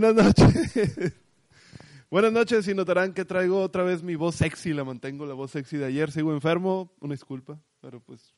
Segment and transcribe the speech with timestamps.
[0.00, 1.12] Buenas noches.
[2.10, 5.50] Buenas noches y notarán que traigo otra vez mi voz sexy, la mantengo la voz
[5.50, 6.12] sexy de ayer.
[6.12, 8.32] Sigo enfermo, una disculpa, pero pues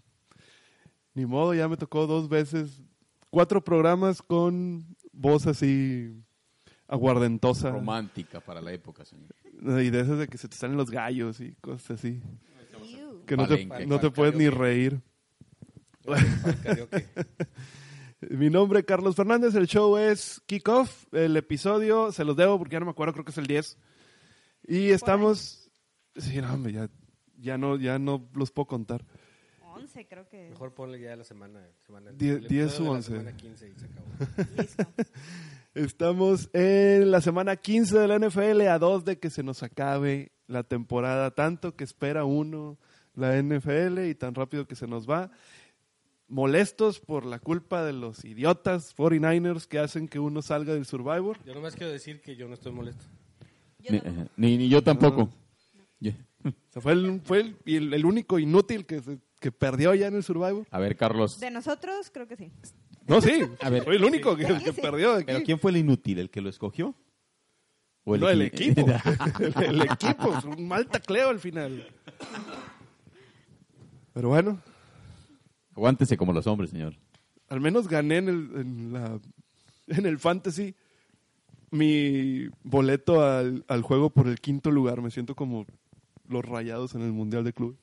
[1.13, 2.81] ni modo, ya me tocó dos veces,
[3.29, 6.25] cuatro programas con voz así
[6.89, 7.73] aguardentosa.
[7.73, 9.29] Romántica para la época, señor.
[9.83, 12.23] Y de esas de que se te salen los gallos y cosas así.
[13.27, 15.03] Que no te, no te puedes ni reír.
[18.29, 22.75] Mi nombre es Carlos Fernández, el show es Kickoff, el episodio, se los debo porque
[22.75, 23.79] ya no me acuerdo, creo que es el 10.
[24.67, 25.71] Y estamos...
[26.17, 26.91] Sí, no, hombre, ya,
[27.39, 29.05] ya, no, ya no los puedo contar.
[29.75, 30.51] 11 creo que.
[30.51, 31.67] Mejor ponle ya la semana.
[31.87, 33.13] semana Die- el 10 episodio u de la 11.
[33.13, 34.57] semana 15 y se acabó.
[34.59, 34.87] Listo.
[35.75, 40.33] Estamos en la semana 15 de la NFL, a dos de que se nos acabe
[40.49, 42.77] la temporada, tanto que espera uno
[43.15, 45.31] la NFL y tan rápido que se nos va.
[46.31, 51.37] Molestos por la culpa de los idiotas 49ers que hacen que uno salga del Survivor.
[51.45, 53.05] Yo nomás quiero decir que yo no estoy molesto.
[53.89, 55.29] Ni, eh, ni, ni yo tampoco.
[56.01, 60.15] Sea, fue el, fue el, el- el único inútil que, se- que perdió ya en
[60.15, 60.67] el Survivor.
[60.71, 61.39] A ver, Carlos.
[61.41, 62.51] De nosotros, creo que sí.
[63.07, 63.83] No, sí, A ver.
[63.83, 64.65] fue el único que, Sí.
[64.65, 65.25] que perdió aquí.
[65.27, 66.19] ¿Pero quién fue el inútil?
[66.21, 66.95] ¿El que lo escogió?
[68.05, 68.87] ¿O no, el equi- equipo.
[69.41, 70.33] el, el equipo.
[70.57, 71.87] Un mal tacleo al final.
[74.13, 74.61] Pero bueno,
[75.81, 76.95] Aguántese como los hombres, señor.
[77.49, 79.19] al menos gané en el, en la,
[79.89, 80.75] en el fantasy
[81.71, 85.01] mi boleto al, al juego por el quinto lugar.
[85.01, 85.67] Me siento como
[86.29, 87.79] los rayados en el Mundial de Club.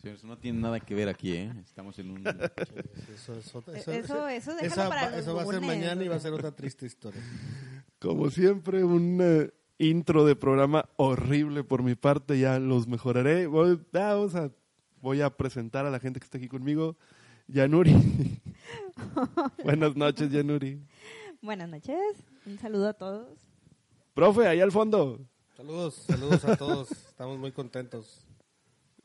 [0.00, 1.52] Señor, eso no tiene nada que ver aquí, ¿eh?
[1.64, 2.26] Estamos en un...
[3.14, 3.92] Eso, eso, Eso-
[4.28, 6.32] eso déjalo esa para va- los eso va a ser mañana y va a ser
[6.32, 7.22] otra triste historia.
[8.00, 12.38] Como siempre, un eh, intro de programa horrible por mi parte.
[12.38, 13.46] Ya los mejoraré.
[13.46, 14.50] Vamos a,
[15.04, 16.96] voy a presentar a la gente que está aquí conmigo.
[17.46, 17.92] Yanuri.
[19.62, 20.80] Buenas noches, Yanuri.
[21.42, 22.16] Buenas noches.
[22.46, 23.28] Un saludo a todos.
[24.14, 25.20] Profe, ahí al fondo.
[25.54, 26.90] Saludos, saludos a todos.
[26.90, 28.26] Estamos muy contentos.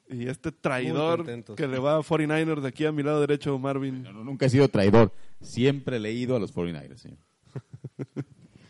[0.07, 4.01] Y este traidor que le va a 49ers de aquí a mi lado derecho, Marvin.
[4.01, 5.11] No, no, nunca he sido traidor.
[5.41, 7.19] Siempre he leído a los 49ers, señor.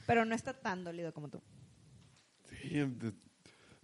[0.07, 1.39] Pero no está tan dolido como tú.
[2.49, 3.13] Sí, de-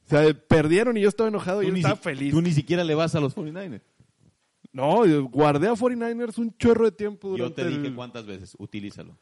[0.05, 2.31] o sea, perdieron y yo estaba enojado y él estaba si- feliz.
[2.31, 3.81] Tú ni siquiera le vas a los 49ers.
[4.71, 8.25] No, yo guardé a 49ers un chorro de tiempo Yo durante te dije el- cuántas
[8.25, 8.55] veces.
[8.59, 9.15] Utilízalo.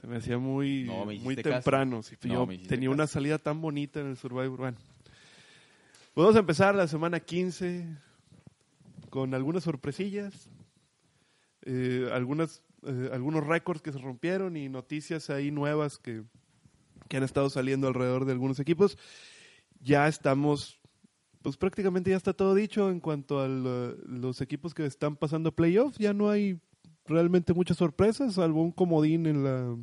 [0.00, 2.02] Se me hacía muy, No, me muy temprano.
[2.02, 2.94] sí, No, yo tenía caso.
[2.94, 4.56] una salida tan bonita en el Survivor.
[4.58, 4.76] Bueno,
[6.14, 7.86] vamos a empezar la semana 15
[9.10, 10.50] con algunas sorpresillas,
[11.62, 16.22] eh, algunas, eh, algunos récords que se rompieron y noticias ahí nuevas que,
[17.08, 18.98] que han estado saliendo alrededor de algunos equipos.
[19.84, 20.80] Ya estamos,
[21.42, 25.98] pues prácticamente ya está todo dicho en cuanto a los equipos que están pasando playoffs.
[25.98, 26.58] Ya no hay
[27.04, 29.76] realmente muchas sorpresas, salvo un comodín en la...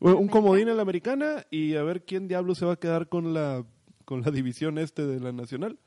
[0.00, 3.10] bueno, Un comodín en la americana y a ver quién diablo se va a quedar
[3.10, 3.66] con la,
[4.06, 5.78] con la división este de la nacional.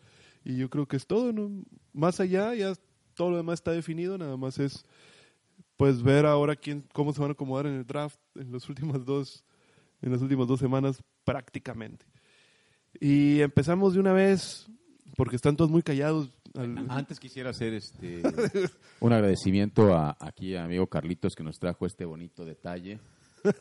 [0.46, 1.50] Y yo creo que es todo, ¿no?
[1.94, 2.74] Más allá, ya
[3.16, 4.86] todo lo demás está definido, nada más es
[5.76, 9.04] pues ver ahora quién, cómo se van a acomodar en el draft en las últimas
[9.06, 9.44] dos,
[10.04, 12.06] en las últimas dos semanas prácticamente.
[13.00, 14.68] Y empezamos de una vez,
[15.16, 16.30] porque están todos muy callados.
[16.56, 18.22] al- Antes quisiera hacer este
[19.00, 23.00] un agradecimiento a aquí a amigo Carlitos que nos trajo este bonito detalle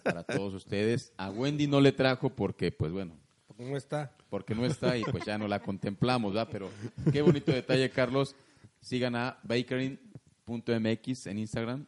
[0.02, 1.12] para todos ustedes.
[1.18, 3.14] A Wendy no le trajo porque, pues bueno,
[3.56, 4.12] ¿Cómo está?
[4.30, 6.48] porque no está y pues ya no la contemplamos, ¿verdad?
[6.50, 6.68] Pero
[7.12, 8.34] qué bonito detalle, Carlos.
[8.80, 11.86] Sigan a bakerin.mx en Instagram.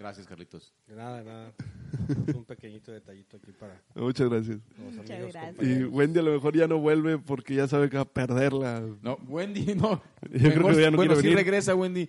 [0.00, 0.72] Gracias, Carlitos.
[0.88, 1.52] De nada, de nada.
[2.34, 4.58] Un pequeñito detallito aquí para Muchas gracias.
[4.78, 5.32] los Muchas amigos.
[5.34, 5.66] gracias.
[5.68, 5.84] Y.
[5.84, 8.82] Wendy a lo mejor ya no vuelve porque ya sabe que va a perderla.
[9.02, 10.02] No, Wendy, no.
[10.30, 11.36] Yo creo que ya no bueno, sí venir.
[11.36, 12.08] regresa, Wendy.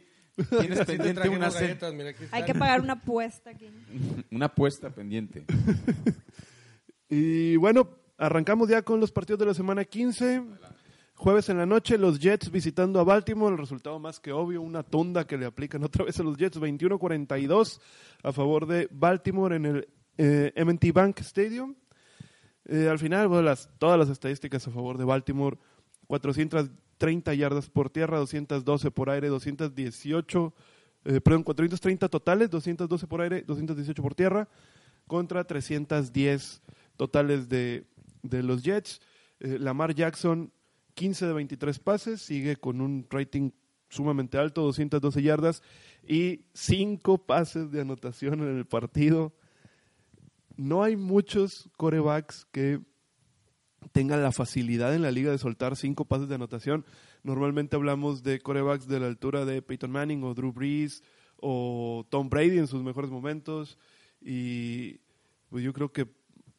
[0.61, 3.69] Tienes pendiente una, cen- galletas, mira, aquí Hay que pagar una apuesta aquí.
[4.31, 5.43] una apuesta pendiente.
[7.09, 10.41] Y bueno, arrancamos ya con los partidos de la semana 15.
[11.21, 13.53] Jueves en la noche, los Jets visitando a Baltimore.
[13.53, 16.59] El resultado más que obvio, una tunda que le aplican otra vez a los Jets.
[16.59, 17.79] 21-42
[18.23, 19.87] a favor de Baltimore en el
[20.17, 21.75] eh, M&T Bank Stadium.
[22.65, 23.29] Eh, al final,
[23.77, 25.59] todas las estadísticas a favor de Baltimore.
[26.07, 30.53] 430 yardas por tierra, 212 por aire, 218,
[31.05, 34.49] eh, perdón, 430 totales, 212 por aire, 218 por tierra,
[35.05, 36.63] contra 310
[36.97, 37.85] totales de,
[38.23, 39.01] de los Jets.
[39.39, 40.51] Eh, Lamar Jackson,
[40.93, 43.51] 15 de 23 pases, sigue con un rating
[43.89, 45.61] sumamente alto, 212 yardas
[46.07, 49.33] y 5 pases de anotación en el partido.
[50.55, 52.81] No hay muchos corebacks que
[53.91, 56.85] tengan la facilidad en la liga de soltar cinco pases de anotación.
[57.23, 61.03] Normalmente hablamos de corebacks de la altura de Peyton Manning o Drew Brees
[61.37, 63.77] o Tom Brady en sus mejores momentos
[64.21, 64.99] y
[65.49, 66.07] pues yo creo que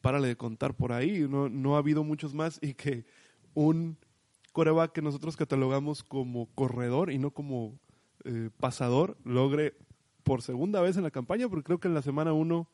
[0.01, 1.27] párale de contar por ahí.
[1.29, 3.07] No, no ha habido muchos más y que
[3.55, 3.99] un
[4.53, 7.79] coreback que nosotros catalogamos como corredor y no como
[8.25, 9.75] eh, pasador logre
[10.23, 12.69] por segunda vez en la campaña, porque creo que en la semana uno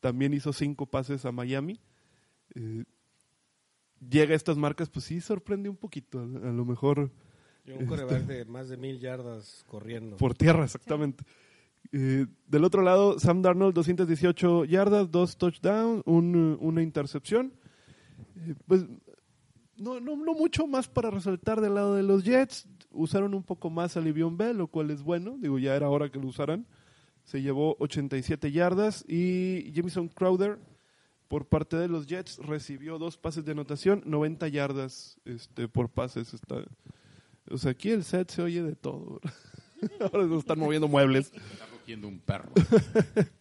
[0.00, 1.80] también hizo cinco pases a Miami.
[2.54, 2.84] Eh,
[4.08, 6.18] llega a estas marcas, pues sí sorprende un poquito.
[6.18, 7.10] A, a lo mejor
[7.64, 10.16] Y un coreback de más de mil yardas corriendo.
[10.16, 11.24] por tierra, exactamente.
[11.92, 17.52] Eh, del otro lado, Sam Darnold, 218 yardas, dos touchdowns, un, una intercepción.
[18.36, 18.84] Eh, pues
[19.78, 22.66] no, no, no mucho más para resaltar del lado de los Jets.
[22.90, 25.36] Usaron un poco más a Livion Bell, lo cual es bueno.
[25.38, 26.66] Digo, ya era hora que lo usaran.
[27.24, 30.58] Se llevó 87 yardas y Jamison Crowder,
[31.28, 36.32] por parte de los Jets, recibió dos pases de anotación, 90 yardas este, por pases.
[36.32, 36.64] Está,
[37.50, 39.20] o sea, aquí el set se oye de todo.
[40.00, 41.32] Ahora nos están moviendo muebles.
[41.34, 42.52] Está cogiendo un perro.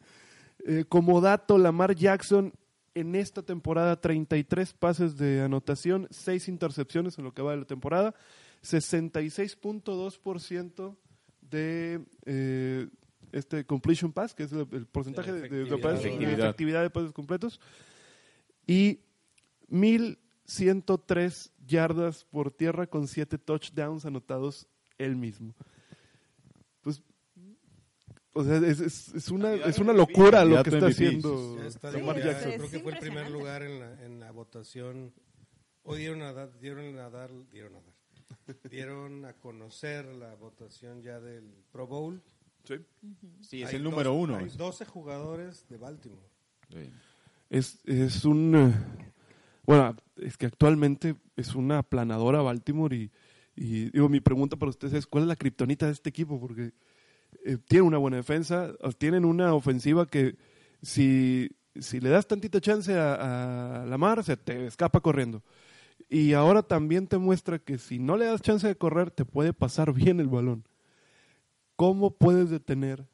[0.70, 2.52] Eh, como dato, Lamar Jackson
[3.00, 7.66] en esta temporada 33 pases de anotación, 6 intercepciones en lo que va de la
[7.66, 8.16] temporada,
[8.64, 10.96] 66.2%
[11.42, 12.88] de eh,
[13.32, 16.02] este completion pass, que es el, el porcentaje de, de- pases-
[16.46, 17.60] efectividad de pases completos,
[18.66, 19.00] y
[19.70, 24.68] 1103 yardas por tierra con 7 touchdowns anotados
[24.98, 25.54] él mismo.
[28.38, 32.18] O sea, es, es- es una, es una locura lo que está haciendo está Lamar
[32.18, 32.52] Sí, Jackson.
[32.52, 35.14] es creo que fue el primer lugar en la, en la votación.
[35.84, 41.02] Hoy dieron a dar, dieron a dar, dieron a dar, dieron a conocer la votación
[41.02, 42.22] ya del Pro Bowl.
[43.42, 44.38] Sí, es Hay el dos- número uno.
[44.38, 46.28] Hay 12 jugadores de Baltimore.
[46.70, 46.90] Sí.
[47.50, 48.56] Es, es un...
[48.56, 48.74] eh,
[49.66, 53.10] Bueno, es que actualmente es una aplanadora Baltimore y,
[53.56, 56.40] y digo, mi pregunta para ustedes es, ¿cuál es la kriptonita de este equipo?
[56.42, 56.74] Porque
[57.46, 60.36] eh, tiene una buena defensa, tienen una ofensiva que
[60.82, 65.44] si, si le das tantita chance a, a Lamar, se te escapa corriendo.
[66.10, 69.54] Y ahora también te muestra que si no le das chance de correr, te puede
[69.54, 70.64] pasar bien el balón.
[71.76, 73.08] ¿Cómo puedes detener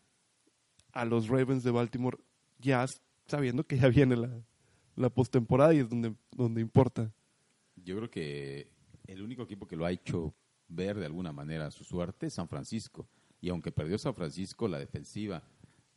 [0.92, 2.18] a los Ravens de Baltimore
[2.60, 2.86] ya
[3.26, 4.30] sabiendo que ya viene la,
[4.96, 7.12] la postemporada y es donde, donde importa?
[7.76, 8.72] Yo creo que
[9.08, 10.34] el único equipo que lo ha hecho
[10.68, 13.08] ver de alguna manera su suerte es San Francisco.
[13.44, 15.44] Y aunque perdió San Francisco, la defensiva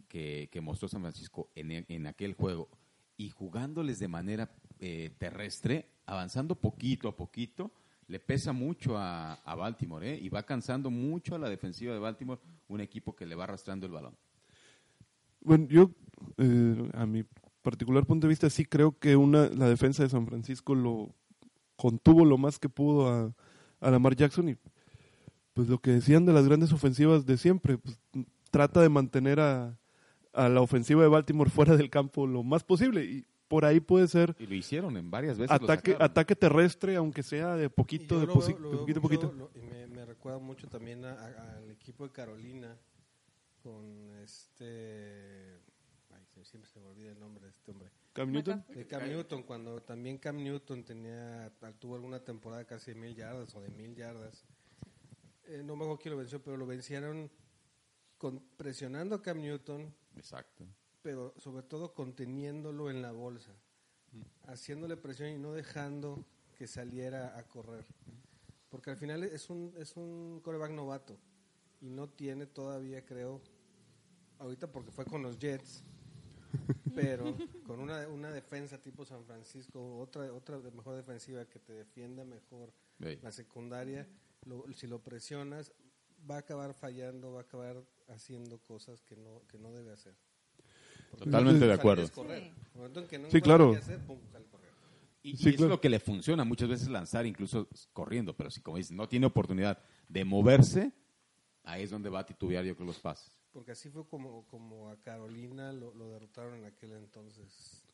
[0.08, 2.68] que, que mostró San Francisco en, en aquel juego
[3.16, 4.50] y jugándoles de manera
[4.80, 7.70] eh, terrestre, avanzando poquito a poquito,
[8.08, 10.18] le pesa mucho a, a Baltimore ¿eh?
[10.20, 13.86] y va cansando mucho a la defensiva de Baltimore, un equipo que le va arrastrando
[13.86, 14.16] el balón.
[15.40, 15.92] Bueno, yo,
[16.38, 17.24] eh, a mi
[17.62, 21.14] particular punto de vista, sí creo que una, la defensa de San Francisco lo
[21.76, 23.32] contuvo lo más que pudo a,
[23.78, 24.56] a Lamar Jackson y
[25.56, 27.98] pues lo que decían de las grandes ofensivas de siempre, pues
[28.50, 29.78] trata de mantener a,
[30.34, 34.06] a la ofensiva de Baltimore fuera del campo lo más posible y por ahí puede
[34.06, 35.50] ser Y lo hicieron en varias veces.
[35.56, 39.32] ataque, ataque terrestre, aunque sea de poquito, de, posi- veo- de poquito a mucho, poquito.
[39.32, 42.76] lo- y me, me recuerda mucho también al equipo de Carolina
[43.62, 45.58] con este...
[46.10, 47.90] Ay, siempre se me olvida el nombre de este hombre.
[48.12, 48.62] Cam Newton.
[48.74, 53.54] De Cam Newton, cuando también Cam Newton tenía, tuvo alguna temporada casi de mil yardas
[53.54, 54.44] o de mil yardas.
[55.48, 57.30] Eh, no me acuerdo quién lo venció, pero lo vencieron
[58.18, 60.64] con, presionando a Cam Newton, Exacto.
[61.02, 63.52] pero sobre todo conteniéndolo en la bolsa,
[64.46, 66.24] haciéndole presión y no dejando
[66.56, 67.84] que saliera a correr.
[68.70, 71.18] Porque al final es un, es un coreback novato.
[71.80, 73.40] Y no tiene todavía, creo,
[74.38, 75.84] ahorita porque fue con los Jets,
[76.94, 77.36] pero
[77.66, 82.24] con una, una defensa tipo San Francisco, otra, otra de mejor defensiva que te defienda
[82.24, 84.08] mejor la secundaria,
[84.44, 85.72] lo- si lo presionas,
[86.28, 90.14] va a acabar fallando, va a acabar haciendo cosas que no, que no debe hacer.
[91.16, 92.10] Totalmente de acuerdo.
[92.12, 92.52] correr.
[92.74, 93.72] No Sí, claro.
[93.74, 94.18] hacer, pum.
[95.22, 95.70] Y, Sí, es claro.
[95.70, 99.26] lo que le funciona muchas veces lanzar, incluso corriendo, pero si como dices, no tiene
[99.26, 100.92] oportunidad de moverse,
[101.64, 103.36] ahí es donde va a titubear yo creo los pases.
[103.50, 107.84] Porque así fue como, como a Carolina lo, lo derrotaron en aquel entonces.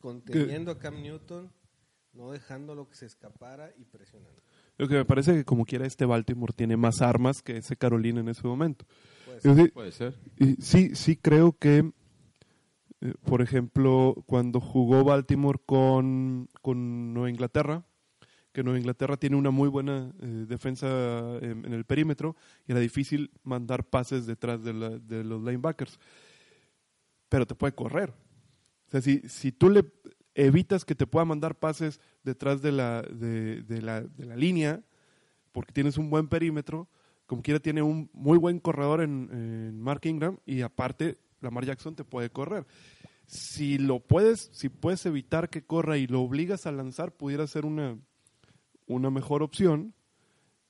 [0.00, 1.50] Conteniendo a Cam Newton,
[2.12, 4.42] no dejándolo que se escapara y presionando.
[4.80, 8.20] Lo que me parece que como quiera este Baltimore tiene más armas que ese Carolina
[8.20, 8.86] en ese momento.
[9.26, 9.56] Puede ser.
[9.56, 10.14] sí- Puede ser.
[10.38, 11.92] y sí, sí creo que,
[13.02, 17.84] eh, por ejemplo, cuando jugó Baltimore con, con Nueva Inglaterra,
[18.52, 20.86] que Nueva Inglaterra tiene una muy buena eh, defensa
[21.40, 22.34] en, en el perímetro
[22.66, 25.98] y era difícil mandar pases detrás de, la- de los linebackers.
[27.28, 28.10] Pero te puede correr.
[28.10, 29.84] O sea, si, si tú le
[30.46, 34.82] evitas que te pueda mandar pases detrás de la, de, de la, de la línea,
[35.52, 36.88] porque tienes un buen perímetro,
[37.26, 41.94] como quiera tiene un muy buen corredor en, en Mark Ingram y aparte Lamar Jackson
[41.94, 42.66] te puede correr.
[43.26, 47.64] si lo puedes, si puedes evitar que corra y lo obligas a lanzar, pudiera ser
[47.64, 47.96] una,
[48.86, 49.94] una mejor opción.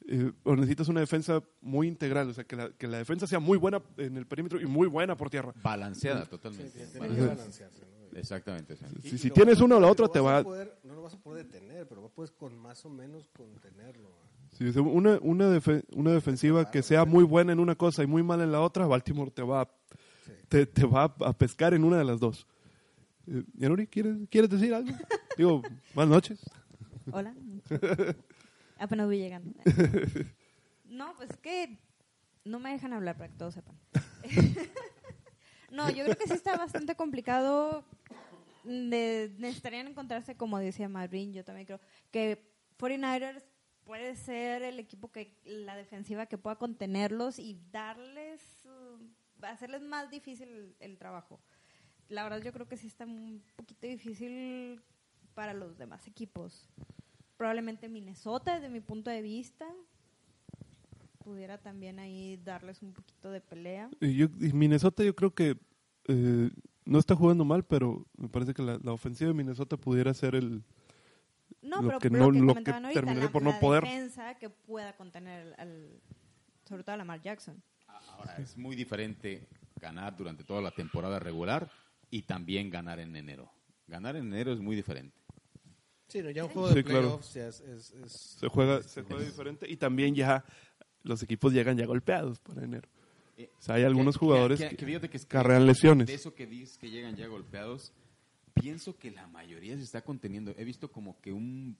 [0.08, 3.38] Eh, o necesitas una defensa muy integral, o sea, que la, que la defensa sea
[3.38, 5.52] muy buena en el perímetro y muy buena por tierra.
[5.62, 6.70] Balanceada Sí, totalmente.
[6.70, 7.34] tiene que Balanceada.
[7.34, 7.89] balancearse, ¿no?
[8.14, 8.76] Exactamente.
[8.76, 8.84] sí.
[9.10, 11.18] Si- si tienes a una o la otra, te va- poder- no lo vas a
[11.18, 14.08] poder detener, pero puedes con más o menos contenerlo.
[14.50, 18.22] sea, una, una, defe- una defensiva que sea muy buena en una cosa y muy
[18.22, 19.70] mala en la otra, Baltimore te va, a-
[20.26, 20.32] Sí.
[20.48, 22.46] te, te va a pescar en una de las dos.
[23.26, 24.88] Eh, Yanuri, ¿quieres, ¿quieres decir algo?
[25.38, 25.62] Digo,
[25.94, 26.40] buenas noches.
[27.12, 27.34] Hola.
[28.78, 29.52] Apenas voy llegando.
[30.90, 31.78] No, pues es que
[32.44, 33.76] no me dejan hablar para que todos sepan.
[35.70, 37.84] No, yo creo que sí está bastante complicado.
[38.64, 42.42] De, necesitarían encontrarse, como decía Marvin, yo también creo que
[42.78, 43.42] 49ers
[43.84, 50.10] puede ser el equipo que la defensiva que pueda contenerlos y darles, uh, hacerles más
[50.10, 51.40] difícil el, el trabajo.
[52.08, 54.82] La verdad yo creo que sí está un poquito difícil
[55.34, 56.68] para los demás equipos.
[57.36, 59.66] Probablemente Minnesota, desde mi punto de vista,
[61.24, 63.90] pudiera también ahí darles un poquito de pelea.
[64.00, 65.56] Y, yo, y Minnesota yo creo que
[66.08, 66.50] eh,
[66.84, 70.34] no está jugando mal, pero me parece que la, la ofensiva de Minnesota pudiera ser
[70.34, 70.62] el...
[71.62, 73.84] No, Lo pero que lo no- que lo que ahorita, la, por no la poder.
[73.84, 76.00] defensa que pueda contener al, al-
[76.66, 77.62] sobre todo a Lamar Jackson.
[77.86, 79.46] Ahora, es muy diferente
[79.80, 81.70] ganar durante toda la temporada regular
[82.10, 83.50] y también ganar en enero.
[83.88, 85.16] Ganar en enero es muy diferente.
[86.08, 87.00] Sí, no, ya un juego Sí, de claro.
[87.02, 90.44] playoffs ya es, es- es- Se juega, se juega diferente y también ya
[91.02, 92.88] los equipos llegan ya golpeados para enero.
[93.36, 95.66] Eh, O sea, hay algunos que- jugadores que- que, que fíjate que es que carrean
[95.66, 96.06] lesiones.
[96.08, 97.92] De eso que dices que llegan ya golpeados,
[98.54, 100.54] pienso que la mayoría se está conteniendo.
[100.58, 101.76] He visto como que un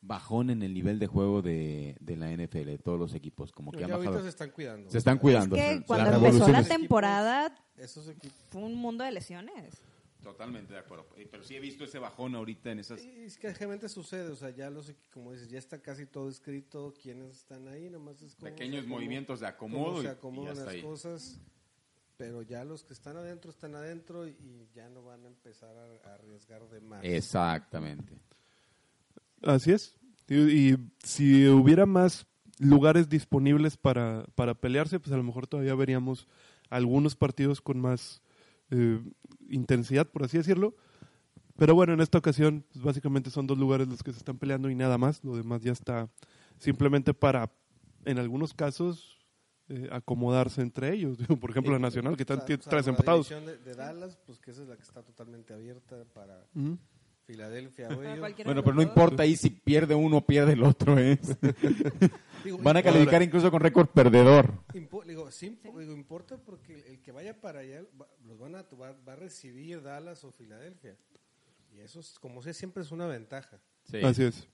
[0.00, 3.72] bajón en el nivel de juego de, de la NFL, de todos los equipos, como
[3.72, 4.24] que ya han ahorita bajado.
[4.24, 4.90] se están cuidando.
[4.90, 5.56] Se están cuidando.
[5.56, 7.46] Es que cuando la empezó la temporada
[7.76, 8.14] equipos.
[8.50, 9.82] fue un mundo de lesiones.
[10.32, 11.06] Totalmente de acuerdo.
[11.16, 13.02] Eh, Pero sí he visto ese bajón ahorita en esas...
[13.04, 16.28] Y es que generalmente sucede, o sea, ya los, como dices, ya está casi todo
[16.28, 18.50] escrito, quiénes están ahí, nomás es como...
[18.50, 20.82] Pequeños o sea, cómo- movimientos de acomodo y- se y acomodan está las ahí.
[20.82, 21.40] cosas,
[22.16, 25.74] pero ya los que están adentro están adentro y, y ya no van a empezar
[25.76, 27.04] a, a arriesgar de más.
[27.04, 28.12] Exactamente.
[29.42, 29.96] Así es.
[30.28, 32.26] Y, y si hubiera más
[32.58, 36.26] lugares disponibles para, para pelearse, pues a lo mejor todavía veríamos
[36.70, 38.20] algunos partidos con más
[38.70, 39.00] eh,
[39.48, 40.74] intensidad, por así decirlo.
[41.56, 44.70] Pero bueno, en esta ocasión, pues, básicamente son dos lugares los que se están peleando
[44.70, 45.24] y nada más.
[45.24, 46.08] Lo demás ya está
[46.58, 47.50] simplemente para,
[48.04, 49.18] en algunos casos,
[49.68, 51.18] eh, acomodarse entre ellos.
[51.40, 53.28] Por ejemplo, la Nacional, que están tiene salvo tres la empatados.
[53.28, 56.46] división De, de Dallas, pues que esa es la que está totalmente abierta para.
[57.28, 57.88] Filadelfia.
[58.44, 61.18] Bueno, pero no importa ahí si pierde uno o pierde el otro, ¿eh?
[62.44, 64.50] digo, Van a calificar incluso con récord perdedor.
[64.72, 68.54] impo- digo, sí, digo, importa porque el, el que vaya para allá va, los van
[68.54, 70.96] a, va, va a recibir Dallas o Filadelfia.
[71.76, 73.58] Y eso, es, como sé, siempre es una ventaja.
[73.84, 73.98] Sí.
[74.02, 74.48] Así es.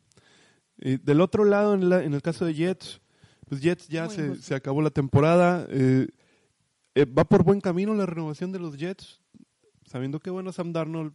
[0.77, 3.01] Y del otro lado, en, la- en el caso de Jets,
[3.49, 5.65] pues Jets ya se acabó la temporada.
[5.71, 6.09] eh,
[6.97, 9.21] eh, va por buen camino la renovación de los Jets,
[9.87, 11.13] sabiendo que, bueno, Sam Darnold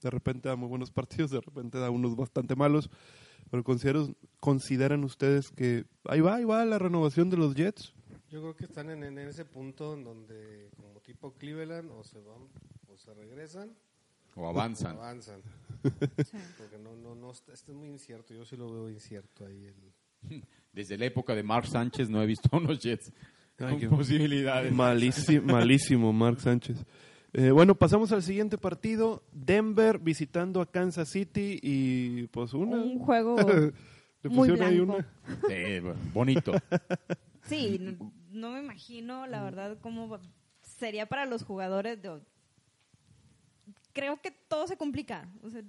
[0.00, 2.90] de repente da muy buenos partidos, de repente da unos bastante malos.
[3.50, 3.64] Pero
[4.38, 7.92] ¿consideran ustedes que ahí va, ahí va la renovación de los Jets?
[8.30, 12.20] Yo creo que están en, en ese punto en donde, como tipo Cleveland, o se
[12.20, 12.48] van
[12.88, 13.70] o se regresan
[14.36, 14.96] O o avanzan.
[14.96, 15.42] avanzan.
[15.82, 16.36] Sí.
[16.58, 18.34] Porque no, no, no, está, está muy incierto.
[18.34, 19.64] Yo sí lo veo incierto ahí.
[19.64, 23.10] El, Desde la época de Mark Sánchez no he visto a unos Jets
[23.58, 24.72] Ay, con posibilidades.
[24.72, 26.84] Malísimo, malísimo Mark Sánchez.
[27.32, 29.22] Eh, bueno, pasamos al siguiente partido.
[29.32, 32.76] Denver visitando a Kansas City y pues una...
[32.76, 33.36] Un juego
[34.22, 34.96] Le muy pusieron ahí blanco.
[34.96, 35.48] una.
[35.48, 36.52] Sí, bueno, bonito.
[37.42, 40.20] Sí, no, no me imagino, la verdad, cómo
[40.60, 42.00] sería para los jugadores.
[42.00, 42.20] De,
[43.92, 45.28] creo que todo se complica.
[45.42, 45.62] O sea,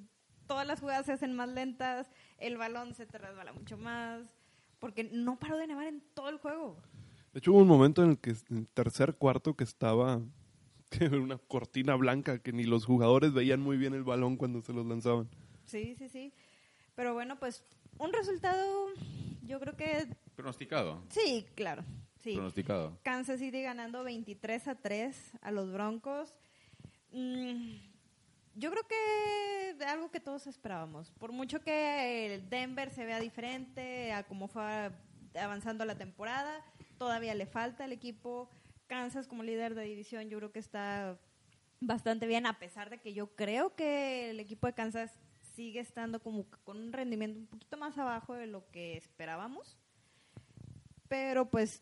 [0.47, 4.21] todas las jugadas se hacen más lentas, el balón se te resbala mucho más,
[4.79, 6.77] porque no paró de nevar en todo el juego.
[7.33, 10.21] De hecho, hubo un momento en el que en el tercer cuarto que estaba
[11.11, 14.85] una cortina blanca que ni los jugadores veían muy bien el balón cuando se los
[14.85, 15.29] lanzaban.
[15.65, 16.33] Sí, sí, sí.
[16.95, 17.63] Pero bueno, pues
[17.97, 18.87] un resultado,
[19.43, 21.01] yo creo que Pronosticado.
[21.09, 21.83] sí, claro.
[22.19, 22.33] Sí.
[22.35, 22.97] Pronosticado.
[23.03, 26.35] Kansas City ganando 23 a 3 a los Broncos.
[27.11, 27.77] Mm,
[28.55, 31.09] yo creo que algo que todos esperábamos.
[31.11, 34.91] Por mucho que el Denver se vea diferente a cómo fue
[35.39, 36.63] avanzando la temporada,
[36.97, 38.49] todavía le falta al equipo.
[38.91, 41.17] Kansas como líder de división yo creo que está
[41.79, 45.17] bastante bien, a pesar de que yo creo que el equipo de Kansas
[45.55, 49.77] sigue estando como con un rendimiento un poquito más abajo de lo que esperábamos.
[51.07, 51.81] Pero pues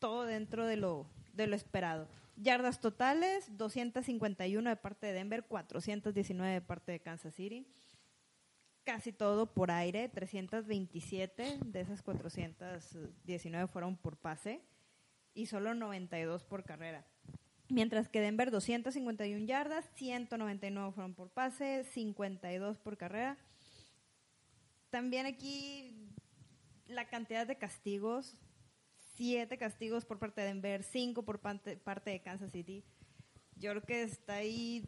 [0.00, 2.08] todo dentro de lo, de lo esperado.
[2.36, 7.66] Yardas totales, 251 de parte de Denver, 419 de parte de Kansas City.
[8.82, 14.62] Casi todo por aire, 327 de esas 419 fueron por pase
[15.36, 17.06] y solo 92 por carrera.
[17.68, 23.36] Mientras que Denver 251 yardas, 199 fueron por pase, 52 por carrera.
[24.90, 25.92] También aquí
[26.86, 28.38] la cantidad de castigos,
[29.16, 32.84] siete castigos por parte de Denver, cinco por parte, de Kansas City.
[33.56, 34.84] Yo creo que está ahí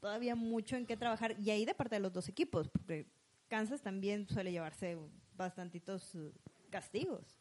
[0.00, 3.06] todavía mucho en qué trabajar y ahí de parte de los dos equipos, porque
[3.48, 4.96] Kansas también suele llevarse
[5.36, 6.32] bastantitos eh,
[6.70, 7.39] castigos.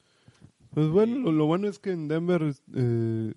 [0.73, 3.33] Pues bueno, lo, lo bueno es que en Denver eh,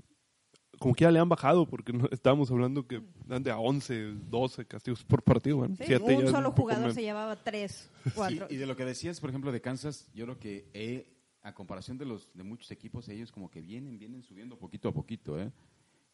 [0.82, 4.14] como que ya le han bajado, porque no, estábamos hablando que dan de a 11,
[4.28, 5.58] 12 castigos por partido.
[5.58, 6.94] Bueno, Sí, siete ya un solo jugador menos.
[6.94, 8.48] se llevaba tres, cuatro.
[8.48, 11.06] Sí, y de lo que decías, por ejemplo, de Kansas, yo creo que eh,
[11.42, 14.92] a comparación de los de muchos equipos, ellos como que vienen, vienen subiendo poquito a
[14.92, 15.40] poquito.
[15.40, 15.52] ¿eh?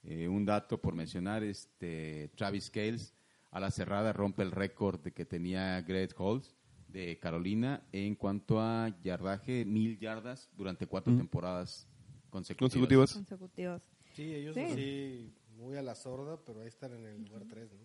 [0.02, 3.14] Eh, un dato por mencionar, este Travis Cales
[3.50, 6.54] a la cerrada rompe el récord de que tenía Greg Holtz
[6.88, 11.18] de Carolina en cuanto a yardaje, mil yardas durante cuatro Mm.
[11.18, 11.86] temporadas
[12.30, 12.72] consecutivas.
[12.72, 13.12] consecutivas.
[13.14, 13.82] consecutivos.
[14.14, 14.60] Sí, ellos Sí.
[14.62, 17.78] así, muy a la sorda, pero ahí están en el lugar 3, ¿no?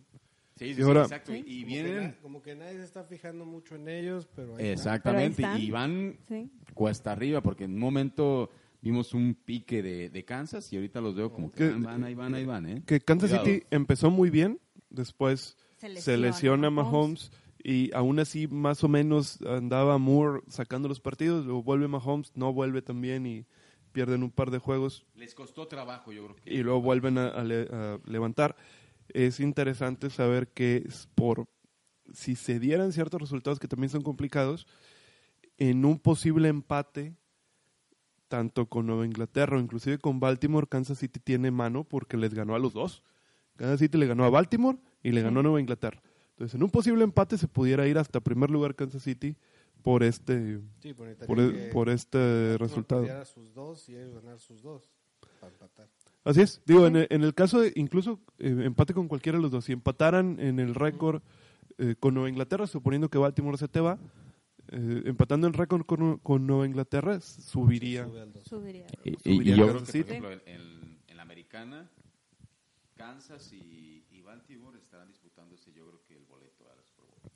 [0.56, 1.32] Sí, sí, Y sí, ahora- exacto.
[1.32, 1.40] Sí.
[1.40, 1.96] Y- Como que vienen...
[2.04, 4.72] na- como que nadie se está fijando mucho en ellos, pero ahí están.
[4.94, 6.50] Exactamente, Pero ahí y van Sí.
[6.74, 8.50] cuesta arriba, porque en un momento
[8.82, 12.14] vimos un pique de, de Kansas y ahorita los veo como que Que- van, ahí
[12.16, 12.84] van, ahí van, ¿eh?
[12.86, 13.46] Que Kansas Cuidado.
[13.48, 17.32] City empezó muy bien, después Se se lesiona Mahomes
[17.64, 22.52] y aún así más o menos andaba Moore sacando los partidos, luego vuelve Mahomes, no
[22.54, 23.46] vuelve también y
[23.94, 26.54] pierden un par de juegos Les costó trabajo, yo creo que.
[26.54, 28.56] y luego vuelven a, a le- a levantar.
[29.10, 31.48] Es interesante saber que es por
[32.12, 34.68] si se dieran ciertos resultados que también son complicados,
[35.58, 37.16] en un posible empate,
[38.28, 42.56] tanto con Nueva Inglaterra o inclusive con Baltimore, Kansas City tiene mano porque les ganó
[42.56, 43.04] a los dos.
[43.56, 46.02] Kansas City le ganó a Baltimore y le ganó a Nueva Inglaterra.
[46.34, 49.36] Entonces, en un posible empate se pudiera ir hasta primer lugar Kansas City
[49.82, 51.16] por este Sí, por, e-
[51.72, 53.02] por este Baltimore resultado.
[53.02, 54.92] perdiera sus dos y ellos ganar sus dos
[55.40, 55.88] para empatar.
[56.24, 56.62] Así es.
[56.66, 59.66] Digo, en el, en el caso de incluso eh, empate con cualquiera de los dos,
[59.66, 61.22] si empataran en el récord
[61.78, 64.00] eh, con Nueva Inglaterra, suponiendo que Baltimore se te va,
[64.70, 68.08] eh, empatando el récord con, con Nueva Inglaterra, subiría.
[68.08, 71.90] Y, Subiría y yo creo que, por ejemplo, en, en- en la americana,
[72.96, 77.32] Kansas y, y Baltimore estarán disputándose, yo creo que el boleto a la Super Bowl.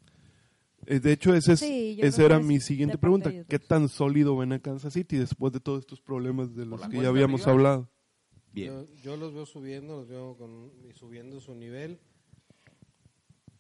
[0.77, 3.32] Eh, de hecho, ese es, Sí, esa era mi siguiente pregunta.
[3.48, 7.02] ¿Qué tan sólido ven a Kansas City después de todos estos problemas de los que
[7.02, 7.52] ya habíamos arriba.
[7.54, 7.90] hablado?
[8.54, 8.68] Bien.
[8.72, 12.00] Yo, yo los veo subiendo, los veo con, y subiendo su nivel.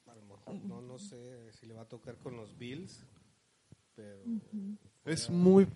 [0.07, 3.03] A lo mejor no, no sé si le va a tocar con los Bills,
[3.95, 4.19] pero
[5.05, 5.67] Es muy...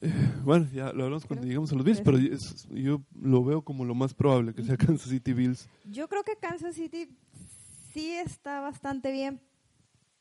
[0.00, 0.12] eh,
[0.44, 3.62] bueno, ya lo hablamos cuando Creo llegamos a los Bills, pero es- yo lo veo
[3.62, 5.68] como lo más probable, que sea Kansas City Bills.
[5.90, 7.08] Yo creo que Kansas City
[7.92, 9.40] sí está bastante bien.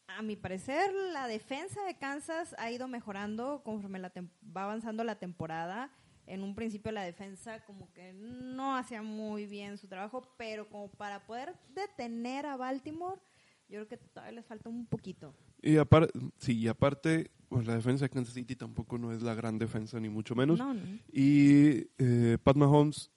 [0.08, 4.12] A mi parecer, la defensa de Kansas ha ido mejorando conforme la
[4.56, 5.92] va avanzando la temporada.
[6.28, 10.90] En un principio la defensa como que no hacía muy bien su trabajo, pero como
[10.90, 13.22] para poder detener a Baltimore,
[13.70, 15.36] yo creo que todavía les falta un poquito.
[15.62, 19.34] Y aparte, sí, y aparte, pues la defensa de Kansas City tampoco no es la
[19.34, 20.60] gran defensa, ni mucho menos.
[20.60, 20.82] No, no.
[21.12, 23.12] Y eh, Pat Mahomes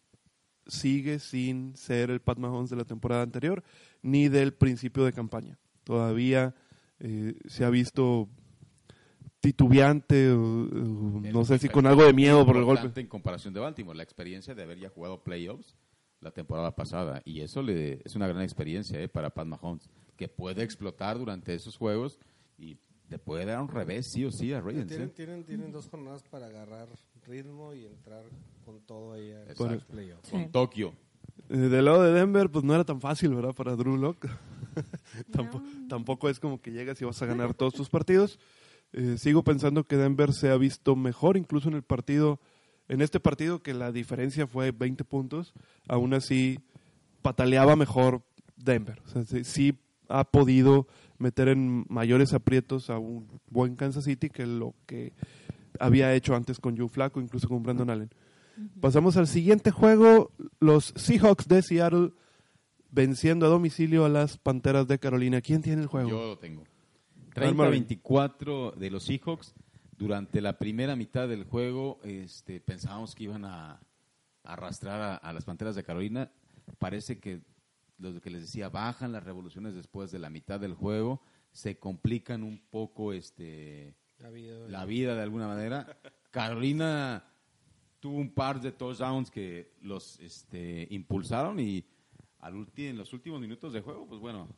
[0.66, 3.62] sigue sin ser el Pat Mahomes de la temporada anterior,
[4.02, 5.58] ni del principio de campaña.
[5.84, 6.54] Todavía
[7.00, 8.28] eh, se ha visto
[9.40, 13.00] titubeante, o, o no sé si con algo de miedo por el golpe.
[13.00, 15.76] En comparación de Baltimore, la experiencia de haber ya jugado playoffs
[16.20, 17.22] la temporada pasada.
[17.24, 21.54] Y eso le, es una gran experiencia eh, para Pat Mahomes, que puede explotar durante
[21.54, 22.18] esos juegos
[22.56, 24.88] y te puede dar un revés sí o sí a Ravens.
[24.88, 25.12] tienen, eh.
[25.14, 26.88] tienen, tienen dos jornadas para agarrar
[27.26, 28.24] ritmo y entrar
[28.64, 30.30] con todo ahí a los playoffs.
[30.30, 30.92] Con Tokio.
[31.48, 33.54] Eh, del lado de Denver, pues no era tan fácil, ¿verdad?
[33.54, 34.26] Para Drew Lock.
[35.32, 38.38] tampoco, tampoco es como que llegas y vas a ganar todos tus partidos.
[38.92, 42.40] Eh, sigo pensando que Denver se ha visto mejor, incluso en el partido,
[42.88, 45.52] en este partido que la diferencia fue 20 puntos.
[45.88, 46.60] Aún así,
[47.22, 48.22] pataleaba mejor
[48.56, 49.00] Denver.
[49.04, 50.86] O sea, sí, sí ha podido
[51.18, 55.12] meter en mayores aprietos a un buen Kansas City que lo que
[55.78, 58.10] había hecho antes con Joe Flacco, incluso con Brandon Allen.
[58.80, 62.12] Pasamos al siguiente juego, los Seahawks de Seattle
[62.90, 65.40] venciendo a domicilio a las Panteras de Carolina.
[65.40, 66.08] ¿Quién tiene el juego?
[66.08, 66.64] Yo lo tengo.
[67.34, 69.54] Arma 30-24 de los Seahawks.
[69.96, 73.80] Durante la primera mitad del juego este, pensábamos que iban a
[74.44, 76.30] arrastrar a, a las Panteras de Carolina.
[76.78, 77.40] Parece que
[77.98, 81.20] lo que les decía, bajan las revoluciones después de la mitad del juego,
[81.52, 85.98] se complican un poco este, La vida, la vida de alguna manera.
[86.30, 87.24] Carolina
[88.00, 91.84] tuvo un par de touchdowns que los este, impulsaron y
[92.40, 94.48] al ulti- en los últimos minutos de juego, pues bueno,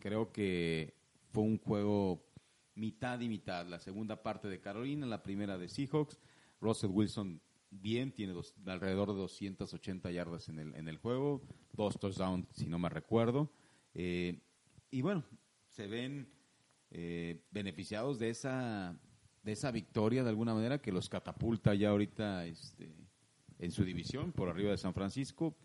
[0.00, 0.94] creo que
[1.32, 2.24] fue un juego
[2.74, 3.66] mitad y mitad.
[3.66, 6.18] La segunda parte de Carolina, la primera de Seahawks.
[6.60, 11.42] Russell Wilson bien, tiene dos- alrededor de 280 yardas en el, en el juego,
[11.72, 13.50] dos touchdowns si no me recuerdo.
[13.94, 14.40] Eh,
[14.90, 15.24] y bueno,
[15.68, 16.28] se ven
[16.90, 18.98] eh, beneficiados de esa,
[19.42, 22.92] de esa victoria de alguna manera que los catapulta ya ahorita este,
[23.58, 25.56] en su división por arriba de San Francisco.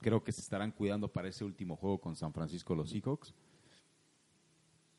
[0.00, 3.34] Creo que se estarán cuidando para ese último juego con San Francisco los Seahawks.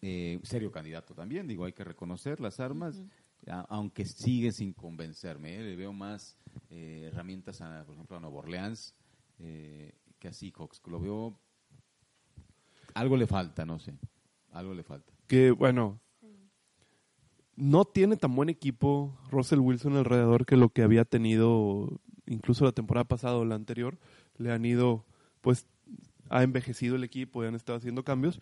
[0.03, 3.03] Eh, serio candidato también, digo, hay que reconocer las armas,
[3.47, 5.55] a- aunque sigue sin convencerme.
[5.57, 5.63] ¿eh?
[5.63, 6.37] Le veo más
[6.69, 8.95] eh, herramientas, a, por ejemplo, a Nueva Orleans
[9.39, 10.81] eh, que a Seahawks.
[10.87, 11.37] Lo veo.
[12.93, 13.93] Algo le falta, no sé.
[14.51, 15.13] Algo le falta.
[15.27, 15.99] Que, bueno,
[17.55, 22.71] no tiene tan buen equipo Russell Wilson alrededor que lo que había tenido incluso la
[22.71, 23.97] temporada pasada o la anterior.
[24.41, 25.05] Le han ido,
[25.41, 25.67] pues,
[26.29, 28.39] ha envejecido el equipo y han estado haciendo cambios.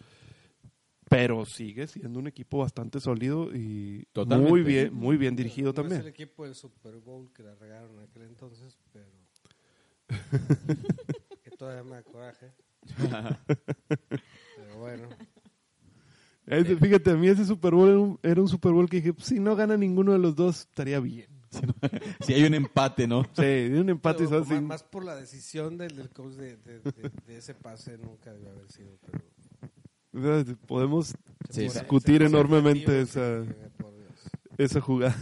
[1.09, 4.51] Pero sigue siendo un equipo bastante sólido y Totalmente.
[4.51, 6.07] muy bien, muy bien dirigido No Es el también.
[6.07, 9.09] equipo del Super Bowl que la regaron en aquel entonces, pero.
[11.43, 12.51] que todavía me da coraje.
[14.55, 15.09] pero bueno.
[16.45, 19.13] Ese- fíjate, a mí ese Super Bowl era un, era un Super Bowl que dije,
[19.13, 21.29] pues, si no gana ninguno de los dos, estaría bien.
[22.25, 23.23] Si hay un empate, ¿no?
[23.33, 26.57] Sí, de un empate y Pero más, más por la decisión del, del coach de,
[26.57, 28.97] de- de- de ese pase nunca debió haber sido.
[29.05, 30.57] Pero.
[30.67, 31.15] Podemos
[31.49, 33.43] Sí, discutir enormemente esa,
[34.57, 35.15] esa jugada.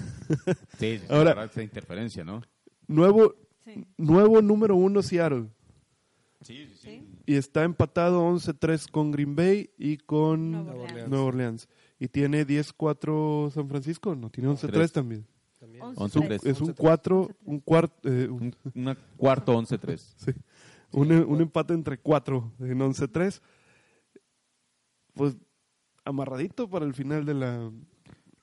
[0.79, 2.41] Sí, sí, Ahora- Ahora, esa interferencia, ¿no?
[2.87, 3.35] Nuevo,
[3.65, 3.85] Sí.
[3.97, 5.49] nuevo número uno Seattle.
[6.41, 7.03] Sí, sí, Sí.
[7.25, 11.09] Y está empatado 11-3 con Green Bay y con Nueva Orleans.
[11.09, 11.69] Nueva Orleans.
[11.99, 14.91] Y tiene 10-4 San Francisco, no, tiene 11-3 Tres.
[14.93, 15.27] también.
[15.79, 16.01] También.
[16.01, 16.41] Once Once tres.
[16.41, 16.55] tres.
[16.55, 16.75] Es un 11-3.
[16.77, 19.97] 4, un cuarto, eh, un, Un, una cuarto 11-3.
[20.17, 20.31] sí,
[20.91, 23.41] un, un empate entre 4 en 11-3.
[25.13, 25.35] Pues
[26.05, 27.71] amarradito para el final de la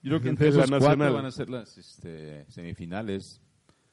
[0.03, 3.41] Yo creo que entre esos cuatro van a ser las este, semifinales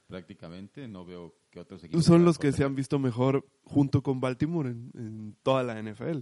[0.06, 0.88] prácticamente.
[0.88, 2.04] No veo que otros equipos...
[2.04, 6.18] Son los que se han visto mejor junto con Baltimore en, en toda la NFL,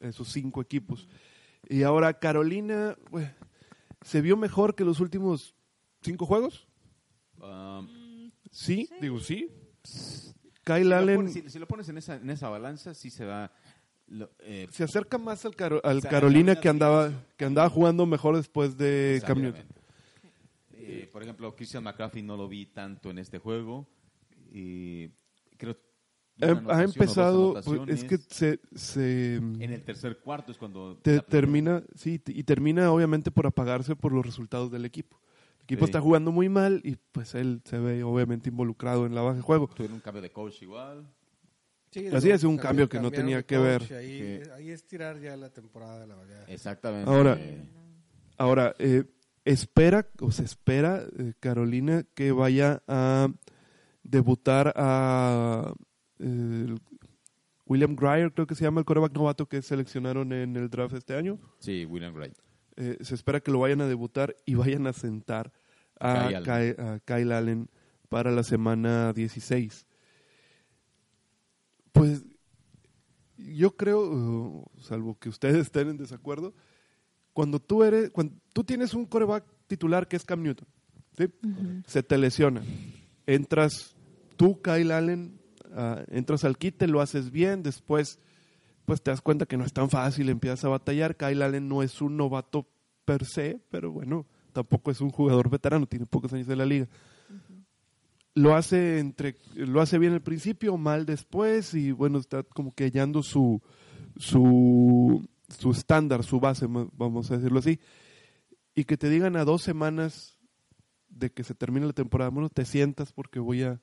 [0.00, 1.08] esos cinco equipos.
[1.68, 3.30] Y ahora Carolina bueno,
[4.02, 5.54] se vio mejor que los últimos
[6.04, 6.66] cinco juegos.
[7.40, 7.88] Um,
[8.50, 8.94] Sí, Sí.
[9.00, 9.50] digo sí.
[9.82, 13.10] si, Kyle lo Allen pones, si- si lo pones en esa, en esa balanza, sí
[13.10, 13.50] se va...
[14.06, 17.68] lo- eh, se acerca más al, Caro- al O sea, Carolina que andaba que andaba
[17.68, 19.66] jugando mejor después de Cam Newton.
[20.74, 23.88] Eh, por ejemplo, Christian McCaffrey no lo vi tanto en este juego.
[24.52, 25.08] Y
[25.56, 25.76] creo
[26.40, 31.20] Ha, dos empezado, pues, es que se, se en el tercer cuarto es cuando te-
[31.20, 35.18] termina, sí, y termina obviamente por apagarse por los resultados del equipo.
[35.64, 35.90] El equipo Sí.
[35.90, 39.42] está jugando muy mal y pues él se ve obviamente involucrado en la baja de
[39.42, 39.68] juego.
[39.74, 41.06] tuvieron un cambio de coach igual.
[41.90, 43.82] Sí, Así es, un cambio que no tenía de que ver.
[43.94, 46.44] Ahí, Que- ahí es tirar ya la temporada, la verdad.
[46.48, 47.08] Exactamente.
[47.10, 47.62] Ahora- Eh,
[48.36, 49.04] Ahora, eh,
[49.44, 53.28] espera, o se espera, eh, Carolina, que vaya a
[54.02, 55.72] debutar a
[56.18, 56.74] eh,
[57.66, 61.14] William Grier, creo que se llama el coreback novato que seleccionaron en el draft este
[61.16, 61.38] año.
[61.58, 62.34] sí, William Wright.
[62.76, 65.52] Eh, se espera que lo vayan a debutar y vayan a sentar
[66.00, 67.70] a Kyle Kyle, a Kyle Allen
[68.08, 69.86] para la semana 16.
[71.92, 72.24] Pues
[73.36, 76.54] yo creo, uh, salvo que ustedes estén en desacuerdo,
[77.32, 80.68] cuando tú eres, cuando tú tienes un coreback titular que es Cam Newton,
[81.16, 81.26] ¿sí?
[81.86, 82.62] se te lesiona,
[83.26, 83.96] entras
[84.36, 85.40] tú, Kyle Allen,
[85.72, 88.18] ah, entras al quite, lo haces bien, después
[88.84, 91.16] pues te das cuenta que no es tan fácil, empiezas a batallar.
[91.16, 92.68] Kyle Allen no es un novato
[93.04, 96.88] per se, pero bueno, tampoco es un jugador veterano, tiene pocos años en la liga.
[98.34, 102.84] Lo hace entre lo hace bien al principio, mal después y bueno, está como que
[102.84, 103.62] hallando su
[104.16, 107.78] su su estándar, su base, vamos a decirlo así.
[108.74, 110.36] Y que te digan a dos semanas
[111.08, 113.80] de que se termine la temporada, bueno, te sientas porque voy a,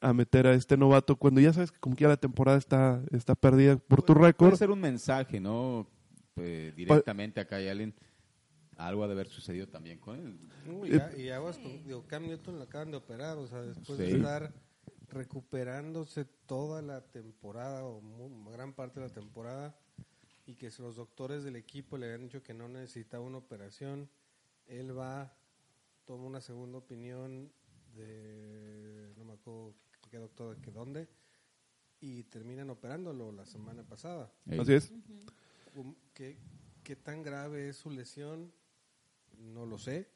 [0.00, 3.02] a meter a este novato cuando ya sabes que como que ya la temporada está,
[3.12, 4.54] está perdida por tu Puede récord.
[4.56, 5.86] ser un mensaje, ¿no?
[6.36, 7.94] Eh, directamente a Kyle Allen.
[8.76, 10.38] Algo ha de haber sucedido también con él.
[10.66, 13.60] No, y, ya- y aguas con- digo, Cam Newton lo acaban de operar, o sea,
[13.60, 14.54] después de estar
[15.10, 19.76] recuperándose toda la temporada o mu- gran parte de la temporada
[20.46, 24.08] y que los doctores del equipo le habían dicho que no necesitaba una operación,
[24.66, 25.36] él va,
[26.06, 27.52] toma una segunda opinión
[27.94, 29.74] de, no me acuerdo
[30.10, 31.08] qué doctor, que dónde,
[32.00, 34.32] y terminan operándolo la semana pasada.
[34.58, 34.92] Así es.
[35.74, 36.36] Um, ¿Qué,
[36.82, 38.52] ¿Qué tan grave es su lesión?
[39.38, 40.08] No lo sé,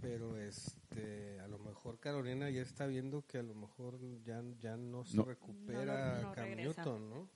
[0.00, 4.42] pero es este, a lo mejor Carolina ya está viendo que a lo mejor ya,
[4.58, 5.24] ya no se No.
[5.24, 6.82] recupera No, no, no Cam regresa.
[6.84, 7.28] Newton, ¿no?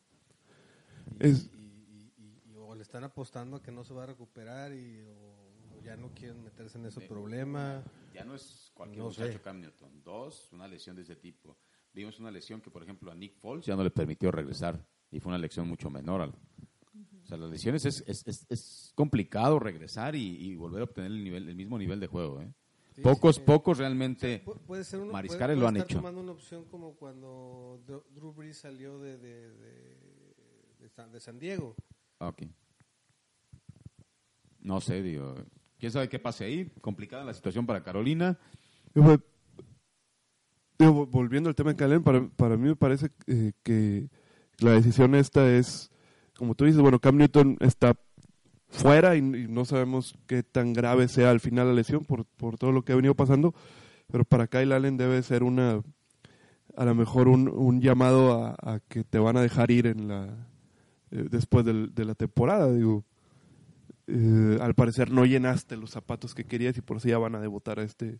[1.20, 4.02] Y, Es- y- y- y- y- o le están apostando a que no se va
[4.02, 5.43] a recuperar y o
[5.84, 7.82] ya no quieren meterse en ese Eh, problema.
[8.12, 9.40] Ya no es cualquier No muchacho sé.
[9.40, 10.02] Cam Newton.
[10.02, 11.56] Dos, una lesión de ese tipo.
[11.92, 15.20] Vimos una lesión que, por ejemplo, a Nick Foles ya no le permitió regresar y
[15.20, 16.22] fue una lesión mucho menor.
[16.22, 20.84] al- O sea, las lesiones es, es, es, es complicado regresar y, y volver a
[20.84, 22.40] obtener el, nivel, el mismo nivel de juego.
[22.42, 22.52] ¿eh?
[22.94, 24.44] Sí, pocos, sí, pocos realmente.
[24.44, 25.98] Pu- puede ser uno, Mariscales puede- lo han estar hecho.
[25.98, 29.96] tomando una opción como cuando Dr- Drew Brees salió de, de, de,
[30.80, 31.74] de San, de San Diego.
[32.20, 32.42] Ah, Ok.
[34.60, 35.34] No sé, digo.
[35.78, 36.70] ¿Quién sabe qué pase ahí?
[36.80, 38.38] Complicada la situación para Carolina.
[40.78, 44.08] Digo, volviendo al tema de Calen, para, para mí me parece eh, que
[44.58, 45.90] la decisión esta es,
[46.36, 47.96] como tú dices, bueno, Cam Newton está
[48.68, 52.58] fuera y, y no sabemos qué tan grave sea al final la lesión por, por
[52.58, 53.54] todo lo que ha venido pasando,
[54.10, 55.80] pero para Kyle Allen debe ser una,
[56.76, 60.08] a lo mejor un, un llamado a, a que te van a dejar ir en
[60.08, 60.48] la
[61.12, 63.04] eh, después del- de la temporada, digo.
[64.06, 67.40] Eh, al parecer no llenaste los zapatos que querías y por eso ya van a
[67.40, 68.18] debutar a este,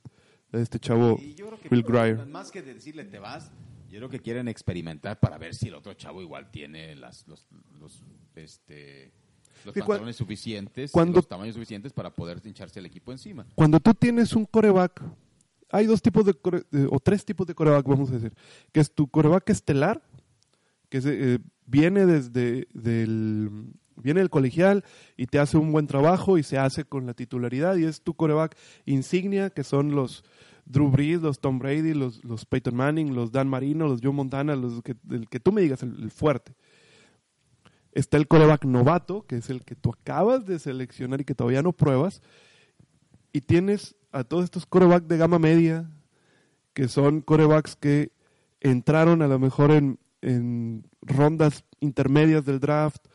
[0.53, 1.19] a este chavo.
[1.21, 2.27] Y yo creo que Bill Grier.
[2.27, 3.51] más que decirle te vas,
[3.91, 7.47] yo creo que quieren experimentar para ver si el otro chavo igual tiene las, los,
[7.81, 8.03] los,
[8.35, 9.13] este,
[9.65, 13.47] los pantalones suficientes, cuando- los tamaños suficientes para poder hincharse el equipo encima.
[13.55, 15.01] Cuando tú tienes un coreback,
[15.71, 18.33] hay dos tipos de, core- o tres tipos de coreback, vamos a decir,
[18.73, 20.03] que es tu coreback estelar,
[20.89, 24.85] que se, eh, viene desde del, viene del colegial
[25.17, 28.15] y te hace un buen trabajo y se hace con la titularidad y es tu
[28.15, 30.25] coreback insignia, que son los
[30.67, 34.57] Drew Brees, los Tom Brady, los, los Peyton Manning, los Dan Marino, los Joe Montana,
[34.57, 36.55] los que, el tú me digas, el, el fuerte.
[37.93, 41.63] Está el coreback novato, que es el que tú acabas de seleccionar y que todavía
[41.63, 42.23] no pruebas.
[43.33, 45.91] Y tienes a todos estos corebacks de gama media,
[46.73, 48.11] que son corebacks que
[48.61, 49.99] entraron a lo mejor en
[51.03, 53.07] rondas intermedias del draft,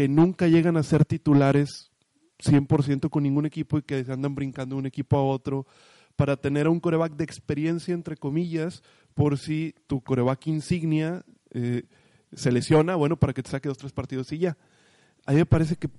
[0.00, 1.90] que nunca llegan a ser titulares
[2.38, 5.66] 100% con ningún equipo y que se andan brincando de un equipo a otro
[6.16, 8.82] para tener a un coreback de experiencia, entre comillas,
[9.12, 11.82] por si tu coreback insignia eh,
[12.32, 14.56] se lesiona, bueno, para que te saque dos, tres partidos y ya.
[15.26, 15.90] A mí me parece que,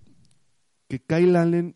[0.87, 1.75] que Kyle Allen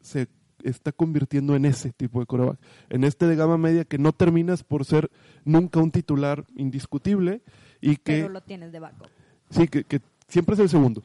[0.00, 0.28] se
[0.62, 4.64] está convirtiendo en ese tipo de coreback, en este de gama media que no terminas
[4.64, 5.10] por ser
[5.44, 7.42] nunca un titular indiscutible
[7.82, 8.22] y que...
[8.22, 9.08] Pero lo tienes de backup.
[9.50, 11.02] Sí, que, que siempre es el segundo.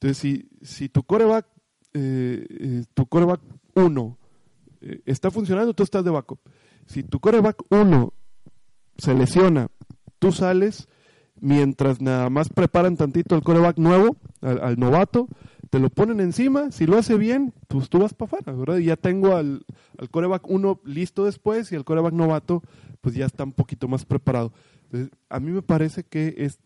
[0.00, 1.46] Entonces, si, si tu coreback,
[1.92, 3.40] eh, eh, tu coreback
[3.74, 4.18] 1
[4.80, 6.40] eh, está funcionando, tú estás de backup.
[6.86, 8.12] Si tu coreback 1
[8.96, 9.68] se lesiona,
[10.18, 10.88] tú sales
[11.38, 15.28] mientras nada más preparan tantito el coreback nuevo, al, al novato,
[15.68, 18.78] te lo ponen encima, si lo hace bien, pues tú vas para afuera, ¿verdad?
[18.78, 19.66] Y ya tengo al,
[19.98, 22.62] al coreback 1 listo después y el coreback novato,
[23.02, 24.54] pues ya está un poquito más preparado.
[24.84, 26.58] Entonces, a mí me parece que es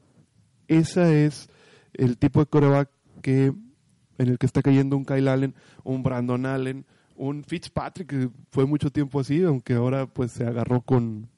[0.68, 1.48] ese es
[1.94, 2.90] el tipo de coreback
[3.24, 6.84] que en el que está cayendo un Kyle Allen, un Brandon Allen,
[7.16, 11.30] un Fitzpatrick que fue mucho tiempo así, aunque ahora pues se agarró con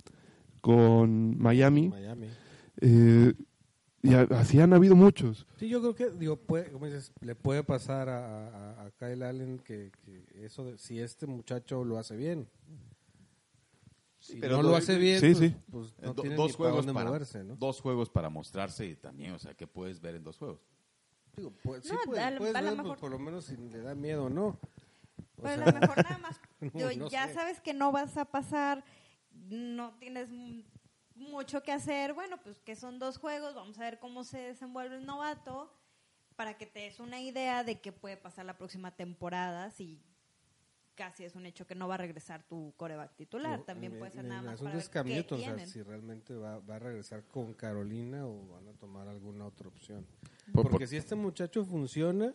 [0.60, 1.88] con Miami.
[1.90, 2.26] Miami.
[2.80, 3.32] Eh,
[4.02, 5.46] y a- así han habido muchos.
[5.58, 9.22] Sí, yo creo que, digo, puede, como dices, le puede pasar a, a- a Kyle
[9.22, 12.48] Allen que, que eso, de- si este muchacho lo hace bien.
[14.18, 15.56] Si pero no lo hace bien, sí, pues, sí.
[15.70, 17.54] pues no do- tiene dos ni para juegos dónde para moverse, ¿no?
[17.56, 20.60] dos juegos para mostrarse y también, o sea, ¿qué puedes ver en dos juegos?
[21.36, 23.94] Digo, pues, sí No, a puedes a pues, mejor- por lo menos si le da
[23.94, 24.58] miedo o no.
[25.38, 26.40] O sea, a lo mejor nada más,
[26.98, 27.34] no ya sé.
[27.34, 28.82] sabes que no vas a pasar,
[29.32, 30.28] no tienes
[31.14, 34.96] mucho que hacer, bueno, pues que son dos juegos, vamos a ver cómo se desenvuelve
[34.96, 35.72] el novato
[36.36, 40.02] para que te des una idea de qué puede pasar la próxima temporada si
[40.96, 44.10] casi es un hecho que no va a regresar tu coreback titular, también el- puede
[44.12, 47.22] ser nada más para es ver qué o sea, si realmente va, va a regresar
[47.24, 50.04] con Carolina o van a tomar alguna otra opción.
[50.52, 52.34] Por- Porque por- si este muchacho funciona,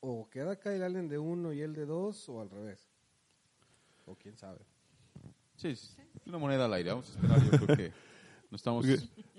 [0.00, 2.88] o queda Kyle Allen de uno y él de dos, o al revés.
[4.06, 4.60] O quién sabe.
[5.56, 6.90] Sí, es una moneda al aire.
[6.90, 7.42] Vamos a esperar.
[7.42, 7.92] Yo creo que
[8.50, 8.86] nos estamos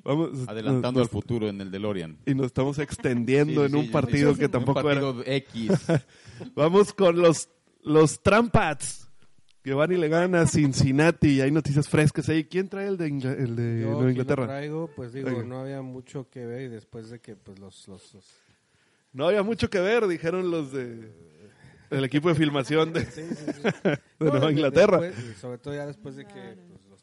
[0.03, 2.17] Vamos, adelantando nos- al futuro en el DeLorean.
[2.25, 5.01] y nos estamos extendiendo Sí, en sí, un partido que un tampoco era.
[5.01, 5.71] partido X.
[6.55, 7.49] Vamos con los
[7.81, 9.07] los Trampats
[9.63, 12.43] que van y le ganan a Cincinnati y hay noticias frescas ahí.
[12.45, 14.45] ¿Quién trae el de, el de Yo Nueva aquí lo Inglaterra?
[14.47, 18.13] traigo, pues digo, no había mucho que ver y después de que pues los, los,
[18.13, 18.33] los-
[19.13, 21.11] No había mucho que ver, dijeron los de
[21.89, 23.61] el equipo de filmación de, Sí, sí, sí.
[23.83, 24.99] de No, Nueva Inglaterra.
[25.01, 26.55] después- sobre todo ya después de que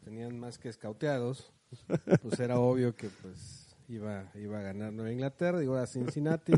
[0.06, 1.52] tenían más que escauteados,
[2.22, 6.52] pues era obvio que pues iba, iba a ganar Nueva Inglaterra, digo a Cincinnati.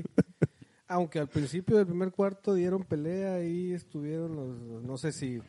[0.87, 5.41] Aunque al principio del primer cuarto dieron pelea y estuvieron los, los- no sé si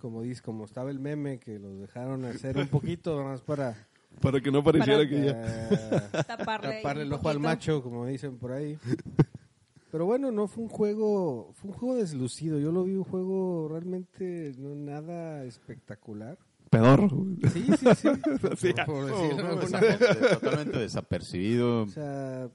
[0.00, 3.88] como dice, como estaba el meme que los dejaron hacer un poquito más para
[4.20, 5.32] Para que no pareciera Para- que ya...
[5.44, 8.78] eh, Taparle, taparle el ojo al macho, como dicen por ahí.
[9.90, 12.60] Pero bueno, no fue un juego, fue un juego deslucido.
[12.60, 16.38] Yo lo vi un juego realmente no nada espectacular.
[16.70, 17.08] Pedorro.
[17.52, 18.08] Sí, sí, sí.
[18.56, 21.82] Sí, por, por oh, decirlo de no, Totalmente, totalmente desapercibido.
[21.82, 22.50] O sea,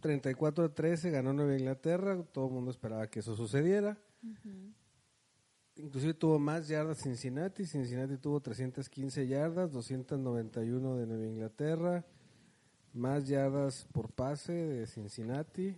[0.00, 2.22] 34 a 13 ganó Nueva Inglaterra.
[2.32, 3.98] Todo el mundo esperaba que eso sucediera.
[5.76, 7.64] Inclusive tuvo más yardas Cincinnati.
[7.66, 12.04] Cincinnati tuvo 315 yardas, 291 de Nueva Inglaterra.
[12.92, 15.76] Más yardas por pase de Cincinnati.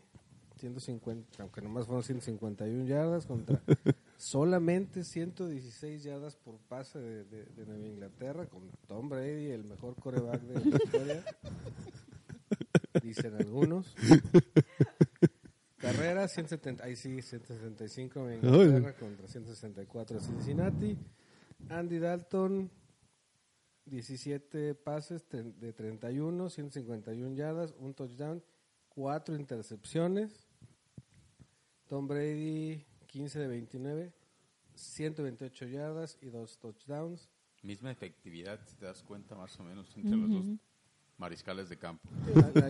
[0.60, 3.62] 150, aunque nomás fueron 151 yardas contra
[4.20, 9.96] solamente 116 yardas por pase de, de- de Nueva Inglaterra con Tom Brady, el mejor
[9.96, 11.24] coreback de la historia.
[13.02, 13.94] Dicen algunos.
[15.78, 20.98] Carrera 170, ahí sí, 175 Nueva Inglaterra contra 164 de Cincinnati.
[21.70, 22.70] Andy Dalton
[23.86, 28.42] 17 pases de 31, 151 yardas, un touchdown,
[28.88, 30.46] cuatro intercepciones.
[31.86, 34.12] Tom Brady 15 de 29,
[34.74, 37.28] 128 yardas y dos touchdowns.
[37.62, 40.46] Misma efectividad, si te das cuenta más o menos entre los dos
[41.18, 42.08] mariscales de campo.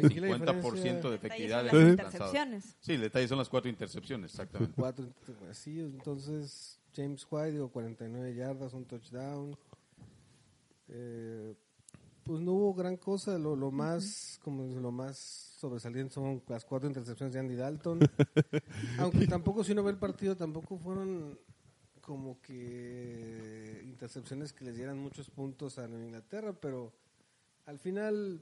[0.05, 0.62] Aquí la 50%
[1.09, 2.76] de efectividad en las intercepciones.
[2.81, 4.74] Sí, el detalle son las cuatro intercepciones, exactamente.
[4.76, 5.07] cuatro
[5.48, 9.57] así entonces James White digo 49 yardas un touchdown
[10.88, 11.55] Eh,
[12.31, 13.37] pues no hubo gran cosa.
[13.38, 17.99] Lo, lo más como lo más sobresaliente son las cuatro intercepciones de Andy Dalton.
[18.99, 21.37] Aunque tampoco si uno ve el partido tampoco fueron
[22.01, 26.93] como que intercepciones que les dieran muchos puntos a Nueva Inglaterra pero
[27.66, 28.40] al final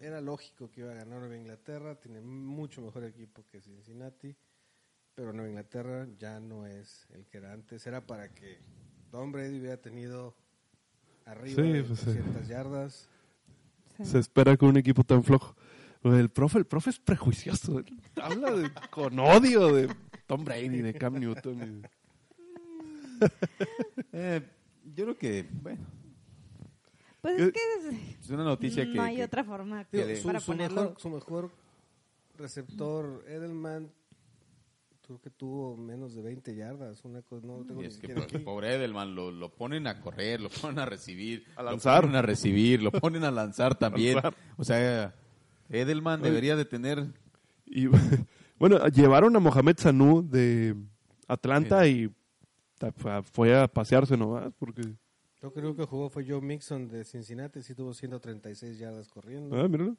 [0.00, 1.94] era lógico que iba a ganar Nueva Inglaterra.
[2.00, 4.34] Tiene mucho mejor equipo que Cincinnati
[5.14, 7.86] pero Nueva Inglaterra ya no es el que era antes.
[7.86, 8.60] Era para que
[9.10, 10.34] Tom Brady hubiera tenido
[11.26, 12.06] arriba Sí, de pues, sí.
[12.06, 13.08] 200
[13.98, 14.08] yardas.
[14.12, 15.54] Se espera con un equipo tan flojo.
[16.02, 17.78] Lo del profe, el profe es prejuicioso.
[17.80, 17.86] Él
[18.22, 19.88] Habla de- con odio de
[20.26, 21.86] Tom Brady, de Cam Newton.
[24.12, 24.42] Eh,
[24.94, 25.84] yo creo que, bueno,
[27.22, 28.94] Pues Yo- es que es una noticia que...
[28.94, 30.82] no hay que- otra forma que de- su, para su ponerlo.
[30.82, 31.50] mejor, su mejor
[32.36, 33.90] receptor, Edelman,
[35.06, 37.04] creo que tuvo menos de 20 yardas.
[37.04, 38.38] Una cosa, no lo tengo Y ni es que pues, aquí.
[38.38, 42.02] pobre Edelman lo, lo ponen a correr, lo ponen a recibir, A lo lanzar.
[42.02, 44.14] ponen a recibir, lo ponen a lanzar también.
[44.14, 44.34] Lanzar.
[44.56, 45.14] O sea,
[45.68, 47.06] Edelman debería de tener
[47.64, 47.86] Y
[48.58, 50.74] bueno, llevaron a Mohamed Sanu de
[51.28, 52.10] Atlanta y
[52.78, 54.82] ta- fue a- fue a pasearse nomás porque...
[55.42, 59.54] Yo creo que jugó fue Joe Mixon de Cincinnati, sí tuvo 136 yardas corriendo.
[59.56, 59.96] Ah, míralo.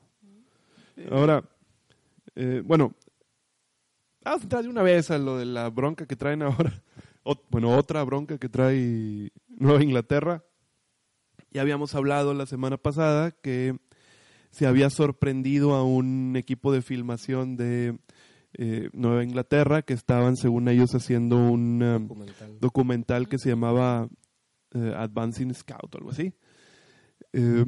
[1.11, 1.43] Ahora,
[2.35, 2.93] eh, bueno,
[4.29, 6.73] vamos a entrar de una vez a lo de la bronca que traen ahora.
[7.49, 10.45] Bueno, otra bronca que trae Nueva Inglaterra.
[11.51, 13.77] Ya habíamos hablado la semana pasada que
[14.49, 17.99] se había sorprendido a un equipo de filmación de
[18.53, 22.59] eh, Nueva Inglaterra que estaban, según ellos, haciendo un um, Documental.
[22.61, 24.07] documental que se llamaba
[24.73, 26.33] eh, Advancing Scout o algo así.
[27.33, 27.65] Eh,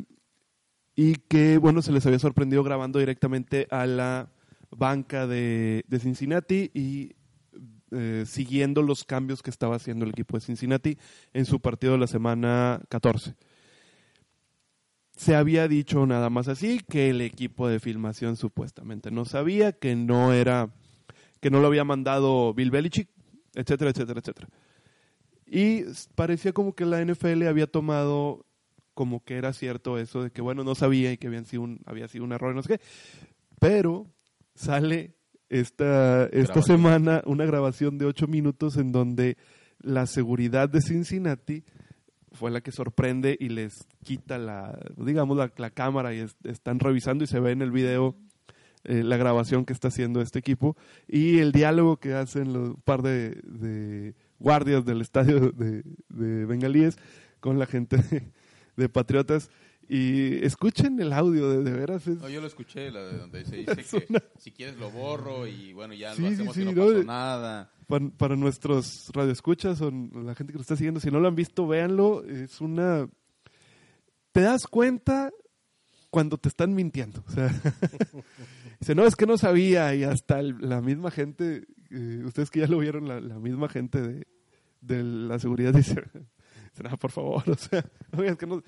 [0.95, 4.30] y que, bueno, se les había sorprendido grabando directamente a la
[4.72, 7.16] banca de, de Cincinnati y
[7.92, 10.98] eh, siguiendo los cambios que estaba haciendo el equipo de Cincinnati
[11.34, 13.36] en su partido de la semana 14.
[15.16, 19.96] Se había dicho nada más así que el equipo de filmación supuestamente no sabía, que
[19.96, 20.70] no era,
[21.42, 23.10] que no lo había mandado Bill Belichick,
[23.56, 24.50] etcétera, etcétera, etcétera.
[25.48, 28.46] Y parecía como que la NFL había tomado
[28.94, 31.82] como que era cierto eso de que, bueno, no sabía y que habían sido un,
[31.88, 32.82] había sido un error, no sé qué.
[33.60, 34.06] Pero
[34.60, 35.15] sale
[35.50, 39.38] esta, esta semana una grabación de ocho minutos en donde
[39.80, 41.63] la seguridad de Cincinnati
[42.34, 46.79] fue la que sorprende y les quita la, digamos, la, la cámara y es- están
[46.79, 48.15] revisando y se ve en el video
[48.84, 50.75] eh, la grabación que está haciendo este equipo
[51.08, 56.98] y el diálogo que hacen los par de, de guardias del estadio de, de Bengalíes
[57.40, 58.31] con la gente de,
[58.75, 59.50] de Patriotas
[59.92, 62.06] y escuchen el audio, de, de veras.
[62.08, 63.75] es- No, yo lo escuché, la de donde se dice
[64.08, 66.71] que si quieres lo borro y bueno, ya Sí, lo sí, hacemos sí, y no
[66.73, 67.71] no, pasó nada.
[67.87, 71.35] para, para nuestros radioescuchas o la gente que lo está siguiendo, si no lo han
[71.35, 72.23] visto, véanlo.
[72.23, 73.10] Es una.
[74.31, 75.31] Te das cuenta
[76.12, 77.23] cuando te están mintiendo.
[77.27, 77.48] O sea,
[78.79, 79.94] dice, no, es que no sabía.
[79.96, 83.69] Y hasta el- la misma gente, eh, ustedes que ya lo vieron, la, la misma
[83.69, 84.27] gente de,
[84.81, 85.96] de la seguridad dice,
[86.83, 87.83] "No, por favor, o sea,
[88.15, 88.62] oiga, es que no.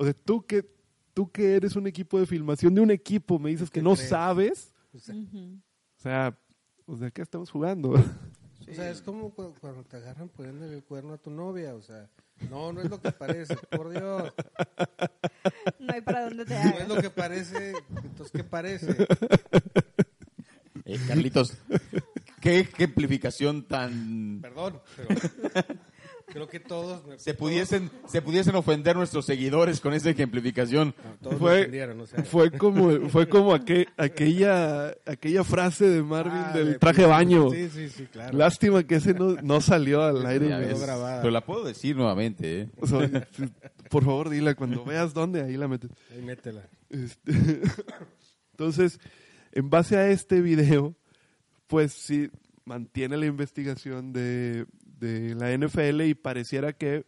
[0.00, 0.64] O sea, tú que,
[1.12, 3.94] tú que eres un equipo de filmación de un equipo, me dices que ¿Qué no
[3.94, 4.08] crees?
[4.08, 4.72] sabes.
[4.94, 5.58] O sea, Ujú.
[5.96, 6.38] O sea,
[6.86, 7.96] pues, ¿de qué estamos jugando?
[7.96, 8.02] Sí,
[8.70, 11.82] O sea, es como cu- cuando te agarran poniendo el cuerno a tu novia, o
[11.82, 12.08] sea,
[12.48, 14.32] no, no es lo que parece, por Dios.
[15.80, 16.88] No hay para dónde te No es hagas.
[16.88, 17.72] lo que parece,
[18.04, 19.06] entonces, ¿qué parece?
[20.84, 21.56] Eh, Carlitos,
[22.40, 24.38] qué ejemplificación tan...
[24.40, 25.08] Perdón, pero
[26.32, 30.94] creo que todos me, Se pudiesen, se pudiesen ofender nuestros seguidores con esa ejemplificación.
[31.22, 36.02] todos me Fue- ofendieron, o sea, Fue como, fue como aquel- aquella, aquella frase de
[36.02, 37.50] Marvin ah, del de- traje de baño.
[37.50, 38.36] Sí, sí, sí, claro.
[38.36, 40.48] Lástima que ese no, no salió al aire.
[40.58, 42.68] Ves, pero la puedo decir nuevamente, ¿eh?
[42.80, 43.44] O sea, sí,
[43.90, 45.90] por favor, dila cuando veas dónde, ahí la metes.
[46.14, 46.68] Ahí métela.
[46.90, 47.32] Este,
[48.52, 48.98] Entonces,
[49.52, 50.94] en base a este video,
[51.66, 52.30] pues sí,
[52.64, 54.66] mantiene la investigación de,
[54.98, 57.06] de la NFL y pareciera que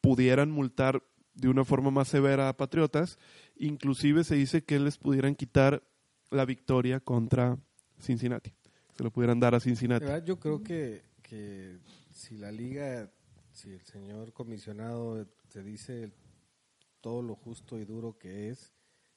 [0.00, 1.02] pudieran multar
[1.34, 3.18] de una forma más severa a Patriotas.
[3.56, 5.82] Inclusive se dice que les pudieran quitar
[6.30, 7.58] la victoria contra
[8.00, 8.52] Cincinnati.
[8.96, 10.04] Se lo pudieran dar a Cincinnati.
[10.04, 11.78] verdad, yo creo que, que
[12.12, 13.10] si la liga,
[13.52, 16.12] si el señor comisionado te dice
[17.00, 18.72] todo lo justo y duro que es,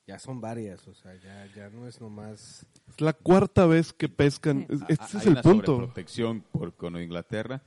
[0.05, 2.65] ya son varias, o sea, ya, ya no es nomás...
[2.89, 4.67] Es la cuarta vez que pescan.
[4.69, 4.77] Sí.
[4.89, 5.65] Este es hay el una punto.
[5.75, 7.61] sobreprotección por, con Inglaterra.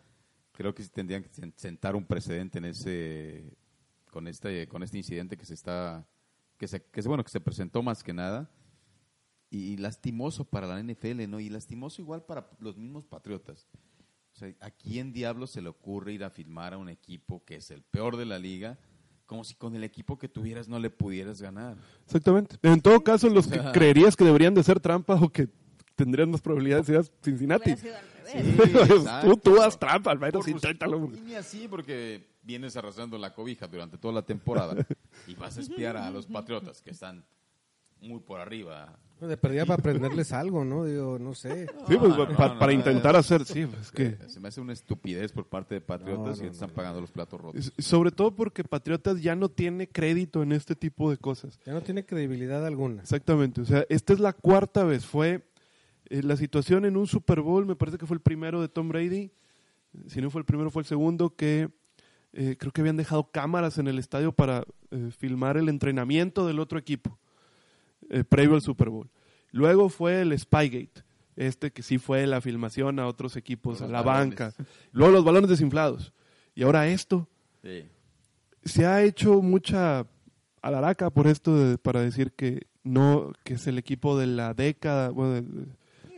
[0.57, 3.53] Creo que sí tendrían que sen- sentar un precedente en ese
[4.11, 6.07] con este con este incidente que se está
[6.57, 8.51] que se que se- bueno que se presentó más que nada
[9.51, 11.39] y, lastimoso para la NFL, ¿no?
[11.41, 13.69] Y lastimoso igual para los mismos patriotas.
[14.35, 17.57] O sea, ¿a quién diablos se le ocurre ir a filmar a un equipo que
[17.57, 18.79] es el peor de la liga?
[19.25, 21.77] Como si con el equipo que tuvieras no le pudieras ganar.
[22.05, 22.57] Exactamente.
[22.63, 25.49] En todo caso, los que sea- creerías que deberían de ser trampa o que
[25.95, 27.71] tendrían más probabilidades serías Cincinnati.
[28.35, 28.91] Revés.
[28.91, 29.29] exacto.
[29.31, 31.11] tú, tú haz trampa, al menos inténtalo.
[31.15, 34.87] Y ni así porque vienes arrastrando la cobija durante toda la temporada
[35.27, 37.25] y vas a espiar a los Patriotas que están
[38.01, 38.99] muy por arriba.
[39.19, 40.85] Bueno, de perdida para aprenderles algo, ¿no?
[40.85, 41.65] Digo, no sé.
[41.89, 43.19] Sí, pues No, no, pa- no, para no, intentar no.
[43.19, 44.19] hacer, sí, pues, es que...
[44.29, 46.75] Se me hace una estupidez por parte de Patriotas No, que están no.
[46.75, 47.73] pagando los platos rotos.
[47.79, 51.59] Sobre todo porque Patriotas ya no tiene crédito en este tipo de cosas.
[51.65, 53.01] Ya no tiene credibilidad alguna.
[53.01, 53.63] Exactamente.
[53.63, 55.07] O sea, esta es la cuarta vez.
[55.07, 55.43] Fue
[56.11, 58.89] eh, la situación en un Super Bowl, me parece que fue el primero de Tom
[58.89, 59.31] Brady.
[60.09, 61.69] Si no fue el primero, fue el segundo, que
[62.33, 66.59] eh, creo que habían dejado cámaras en el estadio para eh, filmar el entrenamiento del
[66.61, 67.19] otro equipo,
[68.29, 69.09] previo al Super Bowl.
[69.53, 71.03] Luego fue el Spygate,
[71.35, 74.39] este que sí fue la filmación a otros equipos, Los a la balones.
[74.39, 74.55] banca.
[74.93, 76.13] Luego los balones desinflados.
[76.55, 77.27] Y ahora esto
[77.63, 77.85] Sí.
[78.65, 80.07] se ha hecho mucha
[80.63, 85.11] alaraca por esto de- para decir que no que es el equipo de la década
[85.11, 85.67] bueno,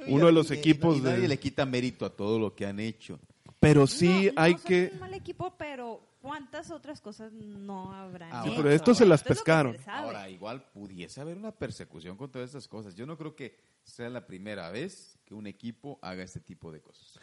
[0.06, 2.54] uno de los Y- y- equipos y nadie de le quita mérito a todo lo
[2.54, 3.18] que han hecho.
[3.60, 7.92] pero sí No, hay no son que un mal equipo, pero ¿cuántas otras cosas no
[7.92, 8.56] habrán Ah, Sí, hecho?
[8.62, 9.76] pero esto se las pescaron.
[9.78, 9.90] se.
[9.90, 12.94] Ahora, igual pudiese haber una persecución con todas estas cosas.
[12.94, 16.80] Yo no creo que sea la primera vez que un equipo haga este tipo de
[16.80, 17.18] cosas.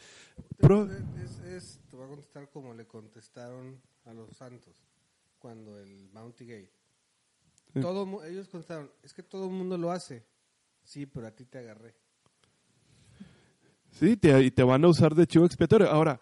[0.58, 0.90] Pro-
[1.24, 4.76] Es, es- te voy a contestar como le contestaron a los Santos
[5.40, 6.72] cuando el Bounty Gate.
[7.74, 7.80] Sí.
[7.82, 10.26] Todo, ellos contestaron, es que todo el mundo lo hace.
[10.84, 11.96] Sí, pero a ti te agarré.
[13.96, 15.90] Sí te, y te van a usar de chivo expiatorio.
[15.90, 16.20] Ahora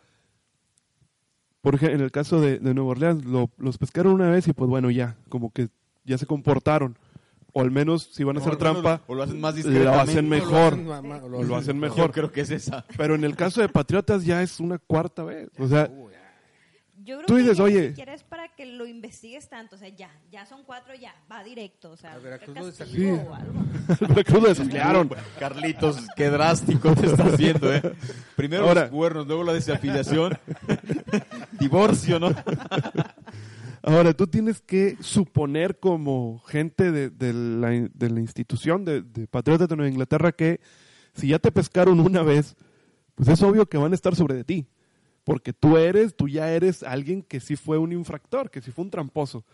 [1.62, 4.54] por ejemplo en el caso de, de Nueva Orleans lo- los pescaron una vez y
[4.54, 5.70] pues bueno ya como que
[6.06, 6.98] ya se comportaron.
[7.56, 9.74] O al menos si van a hacer O trampa O lo hacen más lo O
[9.74, 10.00] mejor.
[10.00, 10.32] hacen
[11.36, 12.12] o lo hacen Yo mejor.
[12.12, 12.84] creo que es esa.
[12.98, 15.50] pero en el caso de Patriotas ya es una cuarta vez.
[15.60, 15.88] O sea
[17.06, 17.94] Yo creo Tú que dices, oye-
[18.56, 22.18] que lo investigues tanto, o sea, ya, ya son cuatro, ya, va directo, o sea,
[22.18, 23.54] Veracruz lo o algo.
[24.10, 27.82] Veracruz lo desafiliaron Carlitos, qué drástico te estás viendo, ¿eh?
[28.36, 30.38] Primero Ahora- los cuernos, luego la desafiliación.
[31.60, 32.30] Divorcio, ¿no?
[33.82, 39.28] Ahora, tú tienes que suponer como gente de, de la, de la institución de, de
[39.28, 40.62] Patriotas de Nueva Inglaterra que
[41.14, 42.56] si ya te pescaron una vez,
[43.16, 44.68] pues es obvio que van a estar sobre de ti.
[45.24, 48.84] Porque tú eres, tú ya eres alguien que sí fue un infractor, que sí fue
[48.86, 49.46] un tramposo.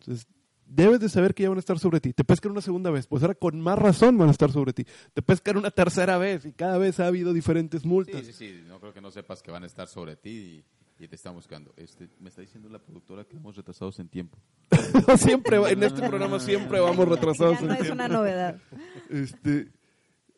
[0.00, 0.26] Entonces,
[0.66, 2.12] debes de saber que ya van a estar sobre ti.
[2.12, 4.84] Te pescan una segunda vez, pues ahora con más razón van a estar sobre ti.
[5.12, 8.24] Te pescan una tercera vez y cada vez ha habido diferentes multas.
[8.26, 8.64] Sí, sí, sí.
[8.66, 10.64] No creo que no sepas que van a estar sobre ti
[10.98, 11.72] y, y te están buscando.
[11.76, 14.36] Este, me está diciendo la productora que vamos retrasados en tiempo.
[15.18, 17.60] siempre, va- en este programa siempre vamos retrasados.
[17.60, 17.94] Ya no en es tiempo.
[17.94, 18.56] una novedad.
[19.10, 19.68] Este,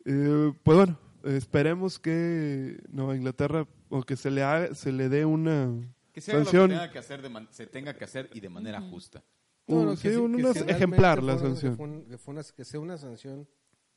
[0.05, 5.25] eh, pues bueno, esperemos que Nueva Inglaterra o que se le haga- se le dé
[5.25, 5.71] una
[6.13, 8.29] Que se haga lo que sanción, tenga que hacer, de man- se tenga que hacer
[8.33, 9.23] y de manera justa.
[9.67, 11.73] un- No, no, sí, que un- que una ejemplar la sanción.
[11.73, 13.47] Que, fue un- que fue una- que sea una sanción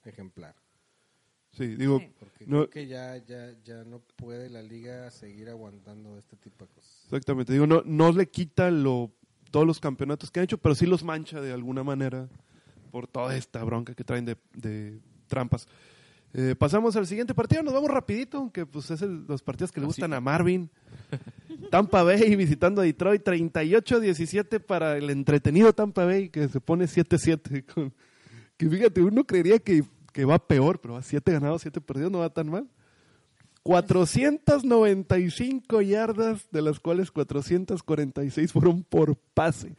[0.05, 0.55] ejemplar.
[1.53, 2.13] Sí, digo, Sí.
[2.19, 6.65] Porque no, creo que ya, ya, ya no puede la liga seguir aguantando este tipo
[6.65, 7.01] de cosas.
[7.05, 9.11] exactamente, digo, no, no le quita lo,
[9.51, 12.29] todos los campeonatos que han hecho, pero sí los mancha de alguna manera
[12.93, 15.67] por toda esta bronca que traen de, de trampas.
[16.33, 19.81] Eh, pasamos al siguiente partido, nos vamos rapidito, aunque pues es el- los partidos que
[19.81, 20.01] le Así.
[20.01, 20.71] gustan a Marvin.
[21.71, 27.65] Tampa Bay visitando a Detroit, 38-17 para el entretenido Tampa Bay, que se pone 7-7.
[27.65, 27.93] con-
[28.57, 32.19] Que fíjate, uno creería que, que va peor, pero a 7 ganados, 7 perdidos, no
[32.19, 32.69] va tan mal.
[33.63, 39.75] 495 yardas, de las cuales 446 fueron por pase.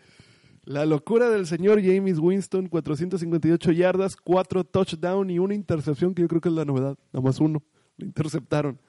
[0.72, 6.28] La locura del señor James Winston, 458 yardas, 4 touchdown y una intercepción, que yo
[6.30, 7.61] creo que es la novedad, nada más uno,
[7.97, 8.80] lo interceptaron.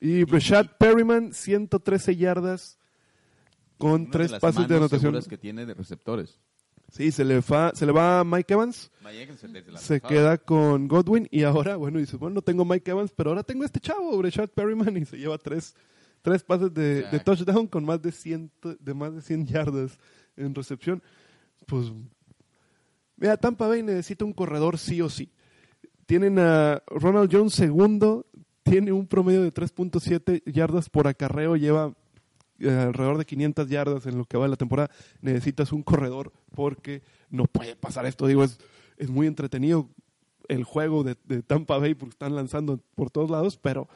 [0.00, 2.78] Y Rashad Perryman, 113 yardas
[3.78, 5.30] con Una tres pases de manos anotación.
[5.30, 6.38] que tiene de receptores.
[6.90, 8.90] Sí, se le, fa- se le va a Mike Evans,
[9.76, 13.42] se, queda con Godwin y ahora, bueno, dice, bueno, no tengo Mike Evans, pero ahora
[13.42, 15.74] tengo este chavo, Rashad Perryman, y se lleva tres,
[16.22, 18.50] tres pases de, de touchdown con más de, 100,
[18.80, 19.98] de más de 100 yardas
[20.38, 21.02] en recepción.
[21.66, 21.92] Pues,
[23.16, 25.30] mira, Tampa Bay necesita un corredor sí o sí.
[26.06, 28.26] Tienen a Ronald Jones segundo,
[28.62, 31.94] tiene un promedio de 3.7 yardas por acarreo, lleva
[32.60, 34.90] eh, alrededor de 500 yardas en lo que va de la temporada.
[35.20, 38.26] Necesitas un corredor porque no puede pasar esto.
[38.26, 38.58] Digo, es,
[39.08, 39.88] muy entretenido
[40.48, 43.88] el juego de, Tampa Bay porque están lanzando por todos lados, pero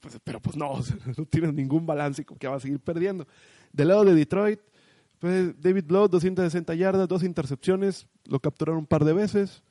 [0.00, 0.74] pues, pero pues no,
[1.16, 3.26] no tienen ningún balance y que va a seguir perdiendo.
[3.72, 4.60] Del lado de Detroit,
[5.18, 9.62] pues David Blow, 260 yardas, dos intercepciones, lo capturaron un par de veces.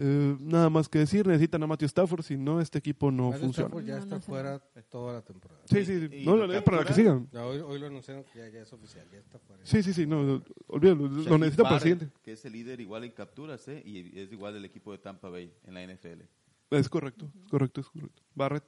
[0.00, 3.40] Eh, nada más que decir, necesitan a Matthew Stafford, si no, este equipo no Matthew
[3.46, 3.66] funciona.
[3.68, 4.26] Stafford ya No, está no sé.
[4.28, 4.58] fuera
[4.88, 5.60] toda la temporada.
[5.64, 6.24] Sí, sí, sí.
[6.24, 7.28] No, lo es para que sigan.
[7.32, 9.60] Ya hoy, hoy lo anunciaron que ya, ya es oficial, ya está fuera.
[9.66, 12.08] Sí, sí, sí, no, olvídalo, lo necesita para el siguiente.
[12.22, 13.82] Que es el líder igual en capturas, ¿eh?
[13.84, 16.22] Y es igual del equipo de Tampa Bay en la NFL.
[16.70, 18.22] Es correcto, es correcto, es correcto.
[18.36, 18.64] Barrett.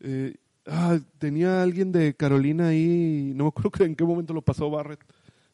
[0.00, 0.34] Eh,
[0.66, 4.70] ah, tenía alguien de Carolina ahí, no me acuerdo que en qué momento lo pasó
[4.70, 5.04] Barrett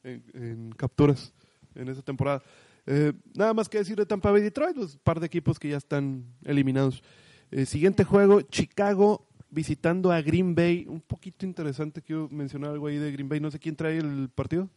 [0.05, 1.33] en, en capturas
[1.75, 2.43] en esa temporada.
[2.87, 5.69] Eh, nada más que decir de Tampa Bay y Detroit, pues, par de equipos que
[5.71, 7.03] ya están eliminados.
[7.51, 10.85] Eh, siguiente juego, Chicago visitando a Green Bay.
[10.89, 13.41] Un poquito interesante, quiero mencionar algo ahí de Green Bay.
[13.41, 14.69] No sé quién trae el partido.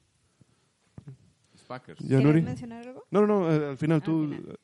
[1.53, 1.99] Los Packers.
[1.99, 2.41] Ya, ¿Quieres Nuri.
[2.41, 3.03] mencionar algo?
[3.11, 4.27] No, no, no, eh, al final Al tú.
[4.29, 4.59] final.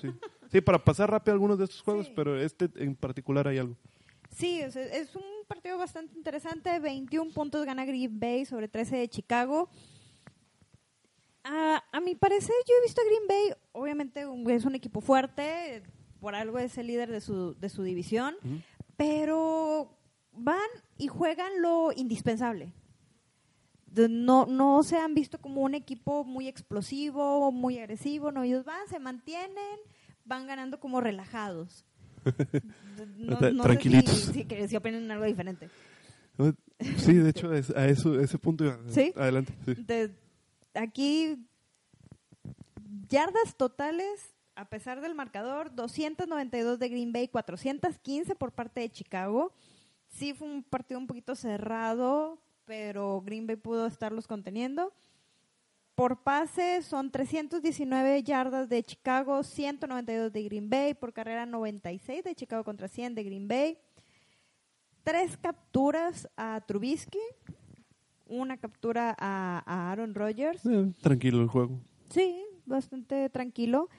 [0.00, 0.08] sí.
[0.50, 2.12] sí, para pasar rápido algunos de estos juegos, Sí.
[2.16, 3.76] pero este en particular hay algo.
[4.32, 6.78] Sí, o sea, es un partido bastante interesante.
[6.78, 9.68] 21 puntos gana Green Bay sobre 13 de Chicago.
[11.44, 15.82] A, a mi parecer, yo he visto a Green Bay, obviamente es un equipo fuerte,
[16.20, 18.36] por algo es el líder de su, de su división,
[18.96, 19.98] pero
[20.30, 22.72] van y juegan lo indispensable.
[24.08, 28.86] No, no se han visto como un equipo muy explosivo, muy agresivo, no, ellos van,
[28.88, 29.80] se mantienen,
[30.24, 31.84] van ganando como relajados.
[33.18, 34.14] No, no tranquilitos.
[34.14, 35.68] Sé si, si, que- si opinan algo diferente.
[36.98, 38.78] Sí, de hecho, a eso, ese punto iba.
[38.88, 39.12] ¿Sí?
[39.16, 39.52] Adelante.
[39.64, 39.74] sí.
[39.74, 40.10] De-
[40.74, 41.36] aquí,
[43.08, 49.52] yardas totales, a pesar del marcador, 292 de Green Bay, 415 por parte de Chicago.
[50.08, 54.92] Sí fue un partido un poquito cerrado, pero Green Bay pudo estarlos conteniendo.
[55.94, 62.34] Por pase son 319 yardas de Chicago, 192 de Green Bay, por carrera 96 de
[62.34, 63.78] Chicago contra 100 de Green Bay.
[65.04, 67.18] Tres capturas a Trubisky,
[68.26, 70.64] una captura a, a Aaron Rodgers.
[70.64, 71.78] Eh, tranquilo el juego.
[72.08, 73.90] Sí, bastante tranquilo.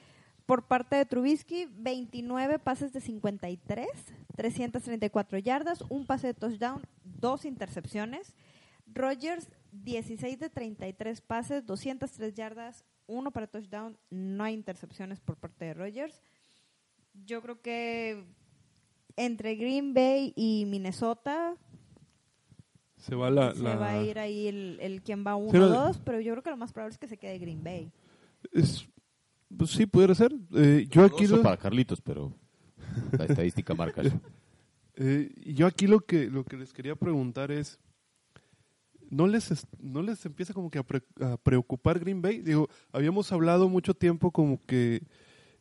[0.47, 3.87] Por parte de Trubisky, 29 pases de 53,
[4.35, 8.33] 334 yardas, un pase de touchdown, dos intercepciones.
[8.87, 15.65] Rodgers, 16 de 33 pases, 203 yardas, uno para touchdown, no hay intercepciones por parte
[15.65, 16.21] de Rodgers.
[17.25, 18.23] Yo creo que
[19.15, 21.55] entre Green Bay y Minnesota
[22.97, 23.53] Se va la.
[23.53, 26.31] se la- va a ir ahí el, el quien va Sí, no, 1-2, pero yo
[26.33, 27.91] creo que lo más probable es que se quede Green Bay.
[28.51, 28.87] es-
[29.55, 30.33] pues sí, pudiera ser.
[30.55, 32.33] Eh, yo aquí lo, para Carlitos, pero
[33.11, 34.19] la estadística marca eso.
[34.95, 37.79] eh, yo aquí lo que lo que les quería preguntar es
[39.13, 42.41] no les es- no les empieza como que a, pre- a preocupar Green Bay.
[42.41, 45.03] Digo, habíamos hablado mucho tiempo como que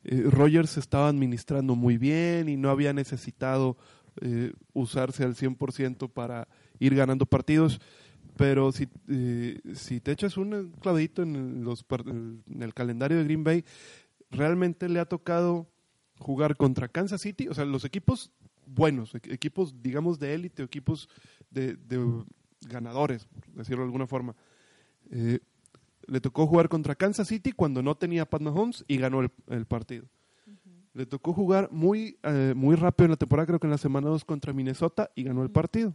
[0.04, 3.76] eh, Rogers estaba administrando muy bien y no había necesitado
[4.20, 6.48] eh, usarse al 100% para
[6.78, 7.80] ir ganando partidos.
[8.36, 13.44] Pero si, eh, si te echas un clavadito en los, en el calendario de Green
[13.44, 13.64] Bay,
[14.30, 15.68] realmente le ha tocado
[16.18, 18.30] jugar contra Kansas City, o sea, los equipos
[18.66, 21.08] buenos, equ- equipos, digamos, de élite, equipos
[21.50, 22.24] de, de
[22.68, 24.34] ganadores, por decirlo de alguna forma.
[25.10, 25.40] Eh,
[26.06, 29.66] le tocó jugar contra Kansas City cuando no tenía Pat Mahomes y ganó el, el
[29.66, 30.06] partido.
[30.94, 34.08] Le tocó jugar muy, eh, muy rápido en la temporada, creo que en la semana
[34.08, 35.94] 2 contra Minnesota y ganó el partido.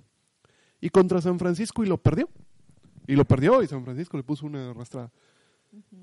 [0.82, 2.30] Y contra San Francisco y lo perdió.
[3.06, 5.12] Y lo perdió y San Francisco le puso una arrastrada.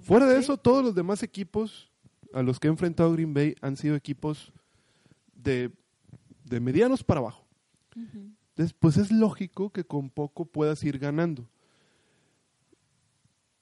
[0.01, 0.41] Fuera de Sí.
[0.45, 1.91] eso, todos los demás equipos
[2.33, 4.53] a los que ha enfrentado Green Bay han sido equipos
[5.35, 5.71] de,
[6.45, 7.45] de medianos para abajo.
[8.55, 11.49] Entonces, pues es lógico que con poco puedas ir ganando.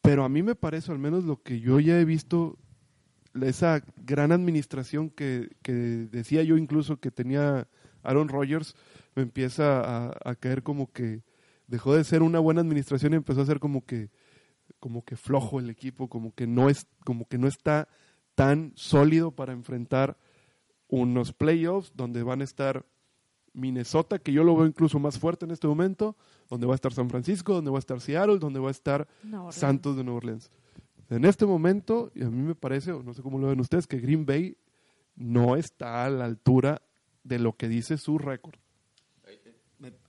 [0.03, 2.59] Pero a mí me parece, al menos lo que yo ya he visto,
[3.41, 7.69] esa gran administración que, que decía yo incluso que tenía
[8.03, 8.77] Aaron Rodgers,
[9.15, 11.23] me empieza a, a caer como que
[11.69, 14.11] dejó de ser una buena administración y empezó a ser como que
[14.79, 17.89] como que flojo el equipo, como que no es como que no está
[18.35, 20.19] tan sólido para enfrentar
[20.89, 22.85] unos playoffs donde van a estar
[23.55, 26.17] Minnesota, que yo lo veo incluso más fuerte en este momento,
[26.49, 29.07] donde va a estar San Francisco, donde va a estar Seattle, donde va a estar.
[29.51, 30.51] Santos de Nueva Orleans.
[31.11, 33.87] En este momento, y a mí me parece, o no sé cómo lo ven ustedes,
[33.87, 34.57] que Green Bay
[35.17, 36.81] no está a la altura
[37.25, 38.57] de lo que dice su récord.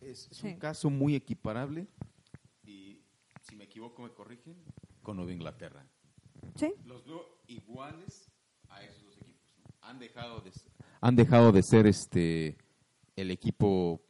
[0.01, 0.47] Es Sí.
[0.47, 1.87] un caso muy equiparable
[2.65, 3.01] y
[3.41, 4.55] si me equivoco me corrigen
[5.01, 5.85] con Nueva Inglaterra.
[6.55, 6.73] Sí.
[6.85, 8.29] Los veo iguales
[8.69, 9.51] a esos dos equipos.
[9.57, 9.63] ¿no?
[9.89, 10.71] Han dejado de ser,
[11.01, 12.57] han dejado de ser este
[13.15, 14.01] el equipo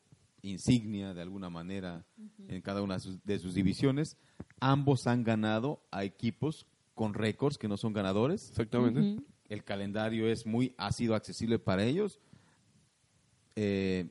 [0.41, 2.05] insignia de alguna manera
[2.47, 4.17] en cada una de sus, de sus divisiones.
[4.59, 8.49] Ambos han ganado a equipos con récords que no son ganadores.
[8.49, 9.23] Exactamente.
[9.49, 12.19] El calendario es muy ha sido accesible para ellos.
[13.55, 14.09] Eh,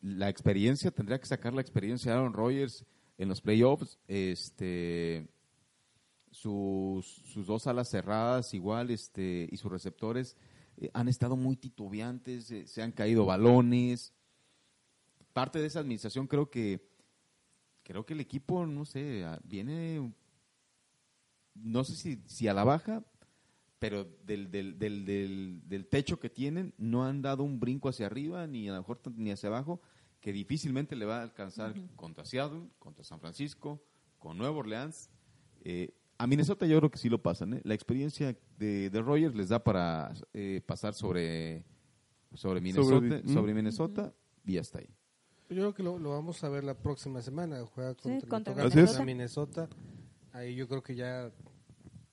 [0.00, 2.84] la experiencia tendría que sacar la experiencia de Aaron Rodgers
[3.18, 3.98] en los playoffs.
[4.08, 5.28] Este,
[6.30, 10.36] sus, sus dos alas cerradas igual este, y sus receptores
[10.80, 14.12] eh, han estado muy titubeantes, eh, se han caído balones.
[15.32, 16.88] Parte de esa administración creo que
[17.82, 20.12] creo que el equipo, no sé, ah, viene,
[21.54, 23.04] no sé si, si a la baja,
[23.78, 28.06] pero del, del, del, del, del techo que tienen no han dado un brinco hacia
[28.06, 29.80] arriba, ni a lo mejor ni hacia abajo,
[30.20, 33.82] que difícilmente le va a alcanzar contra Seattle, contra San Francisco,
[34.18, 35.10] con Nueva Orleans.
[35.62, 37.54] Eh, a Minnesota yo creo que sí lo pasan.
[37.54, 37.60] ¿eh?
[37.64, 41.64] La experiencia de, de Rogers les da para eh, pasar sobre,
[42.34, 43.54] sobre Minnesota, Sobre- sobre.
[43.54, 44.14] Minnesota
[44.44, 44.88] y hasta ahí.
[45.48, 47.64] Yo creo que lo, lo vamos a ver la próxima semana.
[47.66, 48.54] Juega Sí, contra,
[49.04, 49.68] Minnesota.
[50.32, 51.32] Ahí yo creo que ya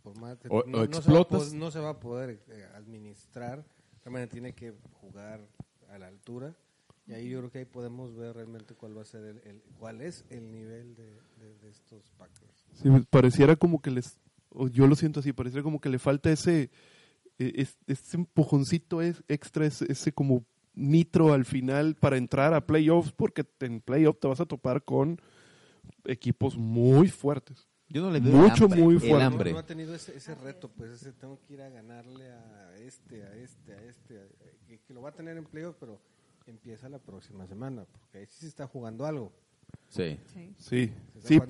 [0.01, 1.51] por más O- o se va a explotas.
[1.51, 3.63] pod- no se va a poder eh, administrar.
[4.03, 5.45] Realmente tiene que jugar
[5.89, 6.55] a la altura.
[7.07, 9.61] Y ahí yo creo que ahí podemos ver realmente cuál va a ser el, el-
[9.79, 11.05] cuál es el nivel de,
[11.39, 12.65] de- de estos Packers.
[12.73, 15.99] Sí, me pareciera como que les, o yo lo siento así, pareciera como que le
[15.99, 16.69] falta ese,
[17.39, 20.45] eh, es- ese empujoncito es- extra, ese, ese como
[20.75, 25.19] nitro al final para entrar a playoffs, porque en playoffs te vas a topar con
[26.05, 27.67] equipos muy fuertes.
[27.89, 29.23] Yo no le Mucho, el hambre, muy el fuerte.
[29.23, 29.49] hambre.
[29.51, 32.75] No, no ha tenido ese, ese reto, pues ese tengo que ir a ganarle a
[32.79, 36.01] este, a este, a este, a- que, que lo va a tener en playoff, pero
[36.51, 39.31] empieza la próxima semana, porque ahí sí se está jugando algo.
[39.89, 40.19] Sí.
[40.33, 40.53] Sí.
[40.57, 40.93] Sí,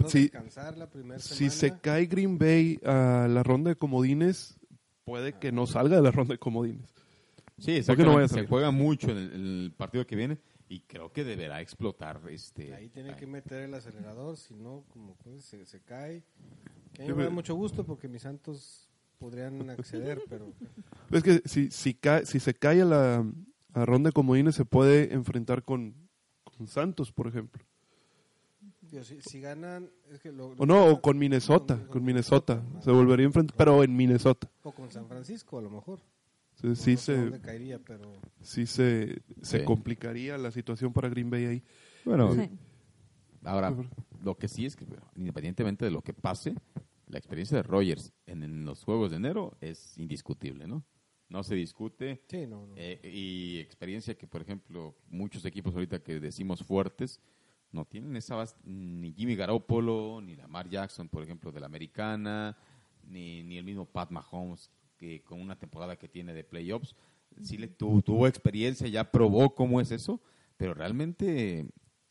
[0.07, 0.31] sí,
[0.75, 4.59] la Si se cae Green Bay a la ronda de comodines,
[5.05, 6.93] puede que no salga de la ronda de comodines.
[7.57, 10.37] Sí, ¿Por qué no se juega mucho en el, en el partido que viene
[10.69, 12.73] y creo que deberá explotar este.
[12.73, 16.23] Ahí tiene que meter el acelerador, si no, como pues, se, se cae.
[16.93, 20.53] Que a mí me da mucho gusto porque mis santos podrían acceder, pero
[21.11, 23.25] Es que si, si, cae, si se cae a la
[23.73, 25.93] a ronda de comodines, se puede enfrentar con,
[26.57, 27.63] con Santos, por ejemplo.
[29.03, 32.63] si, si ganan, es que lo, lo O no, o con Minnesota, con Minnesota.
[32.73, 32.81] ¿no?
[32.81, 34.49] Se volvería a enfrentar, pero en Minnesota.
[34.63, 35.99] O con San Francisco, a lo mejor.
[36.55, 39.65] Sí, No- sí no sé se, caería, pero sí se, se Sí.
[39.65, 41.63] complicaría la situación para Green Bay ahí.
[42.03, 42.49] Bueno, Sí.
[43.43, 43.75] ahora,
[44.23, 46.55] lo que sí es que, independientemente de lo que pase,
[47.07, 50.83] la experiencia de Rogers en, en los Juegos de enero es indiscutible, ¿no?
[51.29, 52.21] No se discute.
[52.27, 52.73] sí, no, no.
[52.77, 57.19] Eh, y experiencia que, por ejemplo, muchos equipos ahorita que decimos fuertes
[57.71, 62.57] no tienen esa base, ni Jimmy Garoppolo, ni Lamar Jackson, por ejemplo, de la americana,
[63.03, 66.95] ni, ni el mismo Pat Mahomes, que con una temporada que tiene de playoffs,
[67.41, 70.21] sí le tu- tuvo experiencia, ya probó cómo es eso,
[70.55, 71.67] pero realmente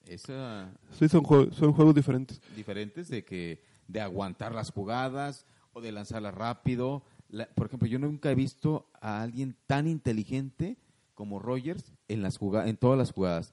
[0.07, 2.41] esa Sí, son, jue- son juegos diferentes.
[2.55, 7.03] diferentes de que de aguantar las jugadas o de lanzarlas rápido.
[7.29, 10.77] La- por ejemplo, yo nunca he visto a alguien tan inteligente
[11.15, 13.53] como Rogers en las en todas las jugadas.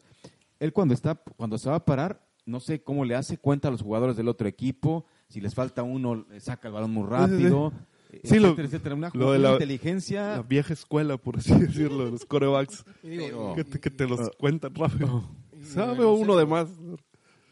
[0.59, 3.71] Él cuando está cuando se va a parar, no sé cómo le hace cuenta a
[3.71, 7.71] los jugadores del otro equipo, si les falta uno, le saca el balón muy rápido.
[8.23, 8.95] Sí, lo- etcétera, etcétera.
[8.95, 13.63] Una, lo de la- inteligencia La vieja escuela, por así decirlo, los corebacks, digo, que
[13.63, 15.23] te, que te y- los cuentan rápido.
[15.51, 16.69] y- Sabe no uno sé, de más.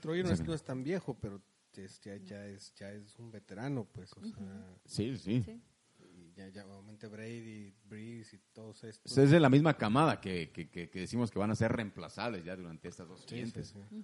[0.02, 1.42] Troy no es, no es tan viejo, pero
[1.76, 4.12] es- ya, ya es, ya es un veterano, pues.
[4.14, 5.42] O sea, Sí, sí.
[5.44, 5.62] Sí.
[6.36, 9.18] Ya, ya obviamente Brady, Breeze y todos estos.
[9.18, 12.44] Es de la misma camada que, que- que- que decimos que van a ser reemplazables
[12.46, 13.76] ya durante estas dos Sí, sí, siguientes.
[13.90, 14.04] sí.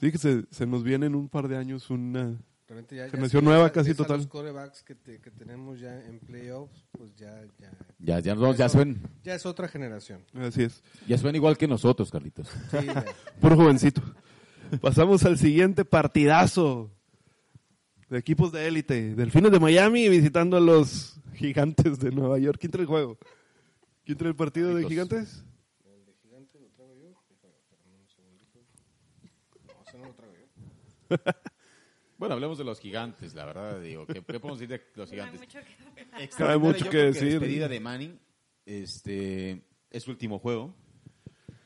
[0.00, 3.10] Sí, que se, se nos viene en un par de años una, Realmente ya- ya
[3.10, 4.16] Generación sí, nueva, ves a- casi total.
[4.18, 8.54] Los corebacks que, te- que tenemos ya en playoffs, pues ya, ya, Ya, ya, no,
[8.54, 8.66] ya,
[9.22, 10.24] ya es otra generación.
[10.34, 10.82] Así es.
[11.06, 12.48] ya suenan igual que nosotros, Carlitos.
[12.70, 13.04] Sí, ya.
[13.40, 14.00] Puro jovencito.
[14.80, 16.90] Pasamos al siguiente partidazo
[18.08, 19.14] de equipos de élite.
[19.14, 22.58] Delfines de Miami visitando a los gigantes de Nueva York.
[22.60, 23.18] ¿Quién trae el juego?
[24.04, 25.44] ¿Quién trae el partido de gigantes?
[25.84, 27.08] El de gigante lo traigo yo.
[27.08, 28.60] Un segundito.
[29.66, 31.16] No, ese no lo traigo yo.
[32.18, 35.14] Bueno, hablemos de los gigantes, la verdad, digo, ¿qué, qué podemos decir de los No
[35.24, 35.40] hay gigantes?
[35.40, 37.30] mucho que- Extraordinario, mucho yo que creo decir.
[37.32, 38.20] despedida de Manning,
[38.64, 40.72] este, es su último juego.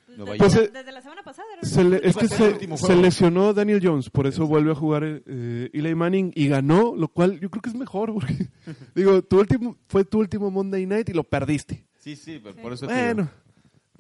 [0.09, 0.39] Nueva Desde, York.
[0.39, 3.81] Pues, la, desde la semana pasada era Se le- es que se, se lesionó Daniel
[3.83, 7.63] Jones, por eso vuelve a jugar eh, Eli Manning y ganó, lo cual yo creo
[7.63, 8.35] que es mejor, porque
[8.95, 11.87] digo, tu último, fue tu último Monday Night y lo perdiste.
[11.99, 13.31] Sí, sí, pero por eso te Bueno, digo,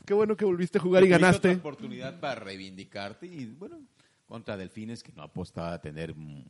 [0.05, 1.49] qué bueno que volviste a jugar y ganaste.
[1.49, 3.81] otra oportunidad para reivindicarte y, bueno,
[4.27, 6.45] contra Delfines que no apostaba a tener mm,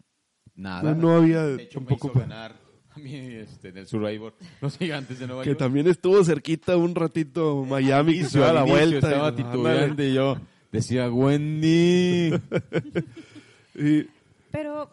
[0.54, 0.94] nada.
[0.94, 2.65] No, no había De hecho, me tampoco hizo pa- ganar
[2.96, 5.58] mí este, en el Survivor los gigantes de Nueva Que York.
[5.58, 8.96] también estuvo cerquita un ratito Miami, que se da la vuelta.
[9.08, 10.36] Estaba y- titubeando y yo
[10.72, 12.32] decía, Wendy.
[13.74, 14.06] y-
[14.50, 14.90] Pero,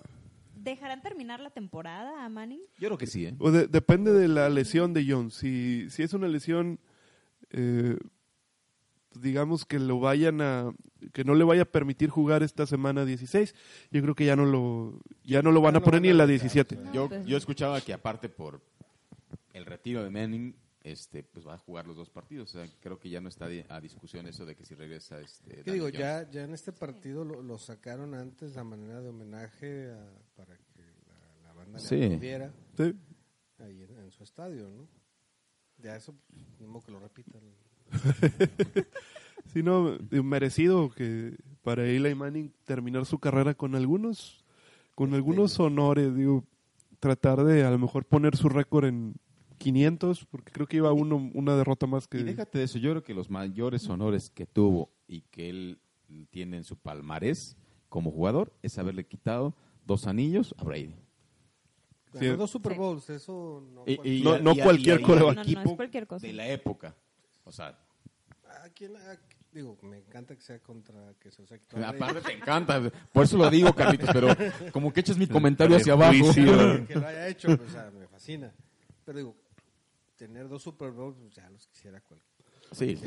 [0.56, 2.62] ¿dejarán terminar la temporada a Manning?
[2.80, 3.36] Yo creo que sí, ¿eh?
[3.39, 5.34] o de- depende de la lesión de Jones.
[5.36, 6.80] Si, si es una lesión,
[7.51, 7.97] eh,
[9.20, 10.72] digamos que lo vayan a,
[11.14, 13.53] que no le vaya a permitir jugar esta semana 16,
[13.91, 16.26] yo creo que ya no lo, ya no lo van a poner ni en la
[16.28, 16.76] dejar, 17.
[16.78, 18.61] No, Yo, pues yo escuchaba que aparte por
[19.53, 22.53] el retiro de Manning, este, pues va a jugar los dos partidos.
[22.55, 25.64] O sea, creo que ya no está a discusión eso de que si regresa este.
[25.64, 25.88] ¿Qué digo?
[25.89, 30.57] Ya, ya en este partido lo, lo sacaron antes a manera de homenaje a- para
[30.57, 32.20] que la, la banda Sí.
[32.76, 32.93] Sí.
[33.59, 34.88] ahí en, en su estadio, ¿no?
[35.78, 36.14] Ya eso,
[36.59, 37.41] modo que lo repitan.
[39.54, 44.44] Sí, no, eh, merecido que para Eli Manning terminar su carrera con algunos,
[44.96, 46.44] con algunos honores, digo,
[47.00, 49.14] tratar de a lo mejor poner su récord en
[49.60, 52.20] 500, porque creo que iba uno, una derrota más que...
[52.20, 55.80] Y déjate de eso, yo creo que los mayores honores que tuvo y que él
[56.32, 57.56] tiene en su palmarés
[57.89, 59.54] como jugador es haberle quitado
[59.86, 60.96] dos anillos a Brady.
[62.20, 62.26] Sí.
[62.28, 62.80] Dos Super Sí.
[62.80, 63.84] Bowls, eso no.
[63.86, 65.02] Y- y- No- y- no y- cualquier.
[65.02, 66.26] No, equipo cualquier cosa.
[66.26, 66.96] De la época.
[67.44, 67.78] O sea,
[68.64, 69.20] ¿A quién- a-
[69.51, 71.57] digo, me encanta que sea contra, que se Brady.
[71.97, 72.82] aparte te encanta.
[73.11, 74.30] Por eso lo digo, Carlitos, pero
[74.72, 76.34] como que echas mi comentario hacia abajo.
[76.34, 78.53] Que lo haya hecho, pues, o sea, me fascina.
[79.05, 79.36] Pero digo,
[80.16, 82.34] tener dos Super Bowls, pues ya los quisiera cualquiera.
[82.72, 82.99] Sí.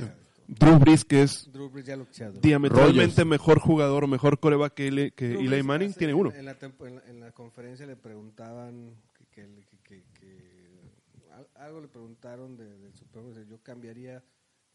[0.49, 2.31] Drew Brees, que es Drew Brees ya lo quisiera.
[2.31, 2.41] Drew.
[2.43, 3.27] diametralmente Rogers.
[3.27, 6.31] mejor jugador o mejor coreback que, Eli, que Drew Eli Manning, hace- tiene uno.
[6.33, 11.33] En la, tempo- en la- en la conferencia le preguntaban que, que- que- que- que-
[11.33, 13.47] al- algo le preguntaron de- del Super Bowl.
[13.49, 14.23] Yo cambiaría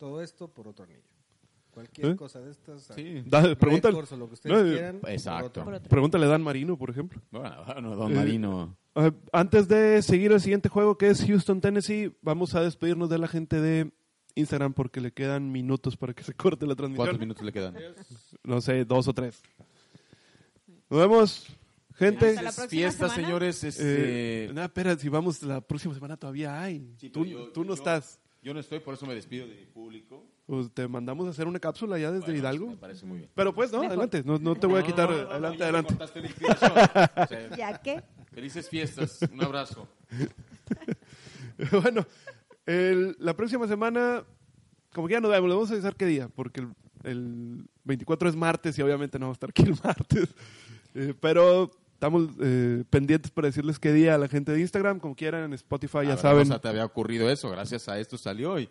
[0.01, 1.03] todo esto por otro anillo.
[1.69, 2.15] Cualquier ¿Eh?
[2.15, 2.89] cosa de estas.
[2.95, 3.21] Sí.
[3.27, 4.99] Da- pregúntale, o lo que ustedes No, eh, quieran.
[4.99, 5.45] por exacto.
[5.47, 5.63] otro.
[5.63, 5.89] Por otro.
[5.89, 7.21] pregúntale a Dan Marino, por ejemplo.
[7.29, 8.75] Bueno, bueno, don Eh, Marino.
[8.95, 13.19] Ah, antes de seguir el siguiente juego, que es Houston, Tennessee, vamos a despedirnos de
[13.19, 13.91] la gente de
[14.35, 17.05] Instagram porque le quedan minutos para que se corte la transmisión.
[17.05, 17.75] ¿Cuántos minutos le quedan?
[18.43, 19.41] No sé, dos o tres.
[20.89, 21.47] Nos vemos,
[21.93, 22.35] gente.
[22.67, 23.15] Fiestas, semana.
[23.15, 23.63] señores.
[23.63, 24.45] Este...
[24.45, 26.93] Eh, no, espera, si vamos la próxima semana todavía hay.
[26.97, 28.19] Sí, tú yo- tú no yo- estás.
[28.43, 30.25] Yo no estoy, por eso me despido de mi público.
[30.47, 32.67] Pues te mandamos a hacer una cápsula ya desde Bueno, Hidalgo.
[32.71, 33.29] Me parece muy bien.
[33.35, 34.23] Pero pues, no, adelante.
[34.25, 35.09] No, no te voy a quitar.
[35.09, 35.89] no, no, no, adelante, ya adelante.
[35.93, 36.71] cortaste la inspiración.
[36.71, 38.03] O sea, ¿Ya qué?
[38.33, 39.19] felices fiestas.
[39.31, 39.87] Un abrazo.
[41.83, 42.05] bueno,
[42.65, 44.23] el- la próxima semana,
[44.93, 46.69] como que ya no vemos, le vamos a avisar qué día, porque el,
[47.03, 50.33] el 24 es martes y obviamente no vamos a estar aquí el martes.
[50.93, 51.71] Eh, pero
[52.01, 55.53] estamos eh, pendientes para decirles qué día a la gente de Instagram, como quieran, en
[55.53, 56.41] Spotify, ya Ah, saben.
[56.41, 57.51] O sea, te había ocurrido eso.
[57.51, 58.67] Gracias a esto salió y...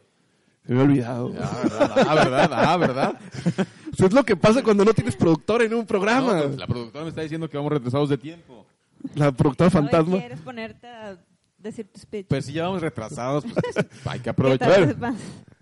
[0.67, 1.33] Se me ha olvidado.
[1.41, 1.93] Ah, ¿verdad?
[2.09, 2.51] Ah, ¿verdad?
[2.53, 3.21] Ah, ¿verdad?
[3.95, 6.35] Eso es lo que pasa cuando no tienes productor en un programa.
[6.35, 8.67] No, pues, la productora me está diciendo que vamos retrasados de tiempo.
[9.15, 10.19] La productora Hoy fantasma.
[10.19, 11.17] quieres ponerte a
[11.57, 12.27] decir tu speech.
[12.29, 14.97] Pues si ya vamos retrasados, pues hay que ¿Qué aprovechar.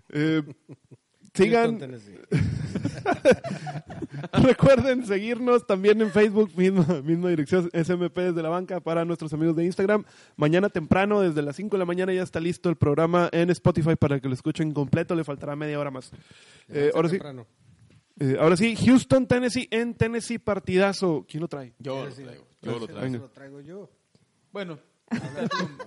[0.09, 0.41] Eh,
[1.33, 1.79] sigan.
[4.33, 9.55] recuerden seguirnos también en Facebook, misma, misma dirección SMP desde la banca para nuestros amigos
[9.55, 10.03] de Instagram.
[10.35, 13.95] Mañana temprano, desde las 5 de la mañana, ya está listo el programa en Spotify
[13.95, 15.15] para que lo escuchen completo.
[15.15, 16.11] Le faltará media hora más.
[16.67, 17.19] Eh, ahora sí,
[18.19, 21.25] eh, ahora sí, Houston, Tennessee, en Tennessee, partidazo.
[21.27, 21.73] ¿Quién lo trae?
[21.79, 22.45] Yo lo Sí, traigo.
[22.61, 23.17] Yo lo ese traigo.
[23.17, 23.89] lo traigo yo.
[24.51, 24.79] Bueno.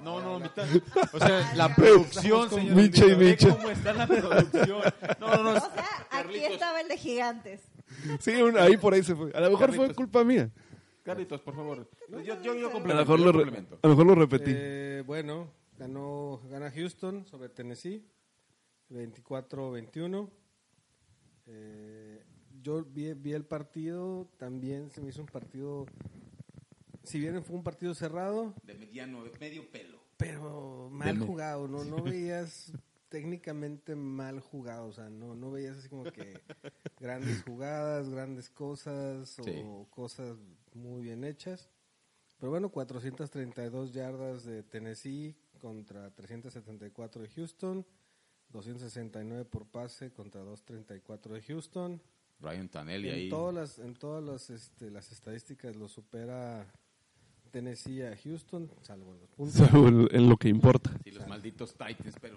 [0.03, 0.67] No, no, mitad.
[1.13, 2.75] O sea, la producción, señor.
[2.77, 3.37] Micha y.
[3.37, 4.83] ¿Cómo está la producción?
[5.21, 5.51] No, no, no.
[5.53, 6.51] O sea, aquí Carlitos.
[6.53, 7.61] estaba el de gigantes.
[8.21, 9.31] Sí, un- ahí por ahí se fue.
[9.33, 9.97] A lo mejor fue Carlitos.
[9.97, 10.51] culpa mía.
[11.05, 11.89] Carlitos, por favor.
[12.09, 13.03] Yo, yo, yo A lo complemento.
[13.03, 13.79] mejor yo lo, re- complemento.
[13.83, 14.51] a lo, mejor lo repetí.
[14.55, 15.49] Eh, bueno,
[15.79, 18.05] ganó, gana Houston sobre Tennessee,
[18.91, 20.29] 24-21.
[21.47, 22.23] Eh,
[22.63, 25.87] yo vi, vi el partido, también se me hizo un partido
[27.05, 29.99] si bien fue un partido cerrado, De mediano, medio pelo.
[30.17, 32.73] pero mal jugado, no, no veías
[33.09, 36.41] técnicamente mal jugado, o sea, no, no veías así como que
[36.99, 39.63] grandes jugadas, grandes cosas o Sí.
[39.91, 40.37] cosas
[40.75, 41.69] muy bien hechas.
[42.39, 47.87] Pero bueno, 432 yardas de Tennessee contra 374 de Houston,
[48.49, 52.03] 269 por pase contra 234 de Houston.
[52.41, 53.29] Ryan Tanelli En ahí.
[53.29, 56.67] todas las, en todas las, este, las estadísticas lo supera
[57.53, 59.55] Tennessee a Houston, salvo en los puntos.
[59.55, 60.91] Salvo en- en lo que importa.
[61.05, 62.37] Sí, los malditos Titans, pero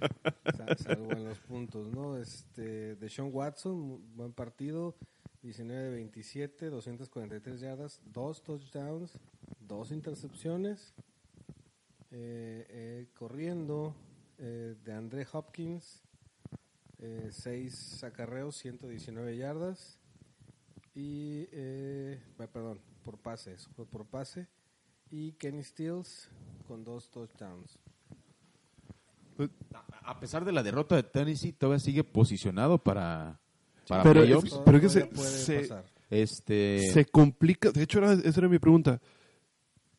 [0.55, 2.17] Sa- salvo en los puntos, ¿no?
[2.17, 4.95] Este, de Sean Watson, buen partido,
[5.43, 9.17] 19-27, 243 yardas, dos touchdowns,
[9.59, 10.93] dos intercepciones.
[12.11, 13.93] Eh, eh, corriendo,
[14.37, 16.01] eh, de André Hopkins,
[16.99, 19.97] eh, seis acarreos, 119 yardas.
[20.93, 21.45] Y,
[22.53, 24.47] perdón, por pase, eso fue por pase.
[25.11, 26.29] Y Kenny Stills
[26.67, 27.77] con dos touchdowns.
[29.73, 33.39] a- a pesar de la derrota de Tennessee, todavía sigue posicionado para,
[33.87, 34.53] para Pero playoffs.
[34.53, 35.69] es- pero que se- se-.
[36.09, 39.01] Este, Se complica, de hecho era- esa era mi pregunta.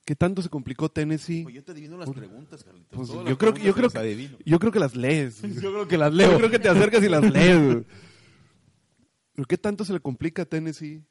[0.07, 1.43] ¿Qué tanto se complicó Tennessee?
[1.43, 2.97] Pues yo te adivino las preguntas, Carlitos.
[2.97, 5.43] Pues yo las creo que yo creo que yo creo que las lees.
[5.69, 6.37] Yo creo que las Yo leo.
[6.39, 7.85] creo que te acercas y las lees.
[9.35, 11.03] Pero qué tanto se le complica a Tennessee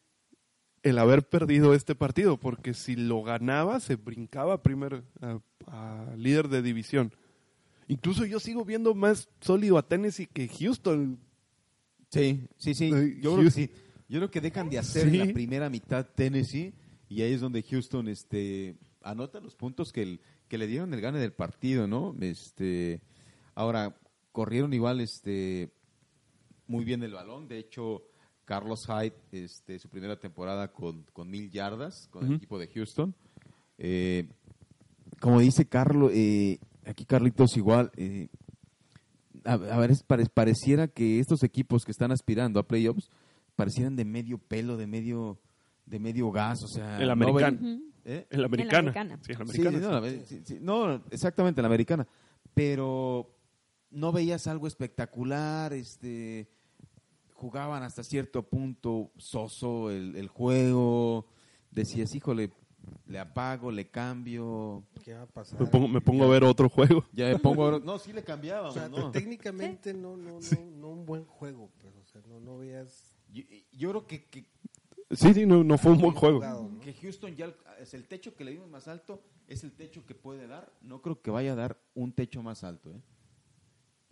[0.86, 6.48] el haber perdido este partido, porque si lo ganaba se brincaba primer a, a líder
[6.48, 7.12] de división.
[7.88, 11.20] Incluso yo sigo viendo más sólido a Tennessee que Houston.
[12.10, 12.90] Sí, sí, sí.
[13.22, 13.70] Yo creo que sí.
[14.08, 15.20] Yo creo que dejan de hacer Sí.
[15.20, 16.74] en la primera mitad Tennessee
[17.10, 21.02] y ahí es donde Houston este anota los puntos que, el- que le dieron el
[21.02, 22.16] gane del partido, ¿no?
[22.22, 23.02] Este
[23.56, 23.96] ahora
[24.32, 25.72] corrieron igual este
[26.68, 28.04] muy bien el balón, de hecho
[28.46, 33.14] Carlos Hyde este su primera temporada con, con mil yardas con el equipo de Houston.
[33.78, 34.30] Eh,
[35.20, 38.28] como dice Carlos, eh, aquí Carlitos igual, eh,
[39.44, 43.10] a, a ver, es pare- pareciera que estos equipos que están aspirando a playoffs
[43.56, 45.40] parecieran de medio pelo, de medio
[45.86, 47.60] de medio gas, o sea, El no americano.
[48.06, 48.26] ¿eh?
[48.32, 48.92] En la americana.
[49.22, 49.78] Sí, en la Sí, americana.
[49.78, 52.08] sí, no, la- sí, sí, no, exactamente, la americana.
[52.56, 53.30] Pero
[53.92, 56.48] no veías algo espectacular, este
[57.36, 61.28] jugaban hasta cierto punto soso el, el juego,
[61.72, 62.52] decías, híjole,
[63.08, 65.60] le apago, le cambio, ¿Qué va a pasar?
[65.60, 67.06] Me pongo, me pongo a ver otro juego.
[67.14, 69.12] ya me pongo a- No, sí le O cambiábamos, sea, ¿no?
[69.12, 73.44] técnicamente no, no, no, no un buen juego, pero o sea, no, no veías Yo,
[73.74, 74.46] yo creo que, que,
[75.12, 76.38] Sí, sí, no, no fue un buen juego.
[76.38, 76.80] jugado, ¿no?
[76.82, 80.16] que Houston ya es el techo que le dimos más alto, es el techo que
[80.16, 80.72] puede dar.
[80.82, 83.02] No creo que vaya a dar un techo más alto, ¿eh?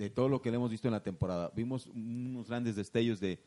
[0.03, 1.49] De todo lo que le hemos visto en la temporada.
[1.55, 3.39] Vimos unos grandes destellos de,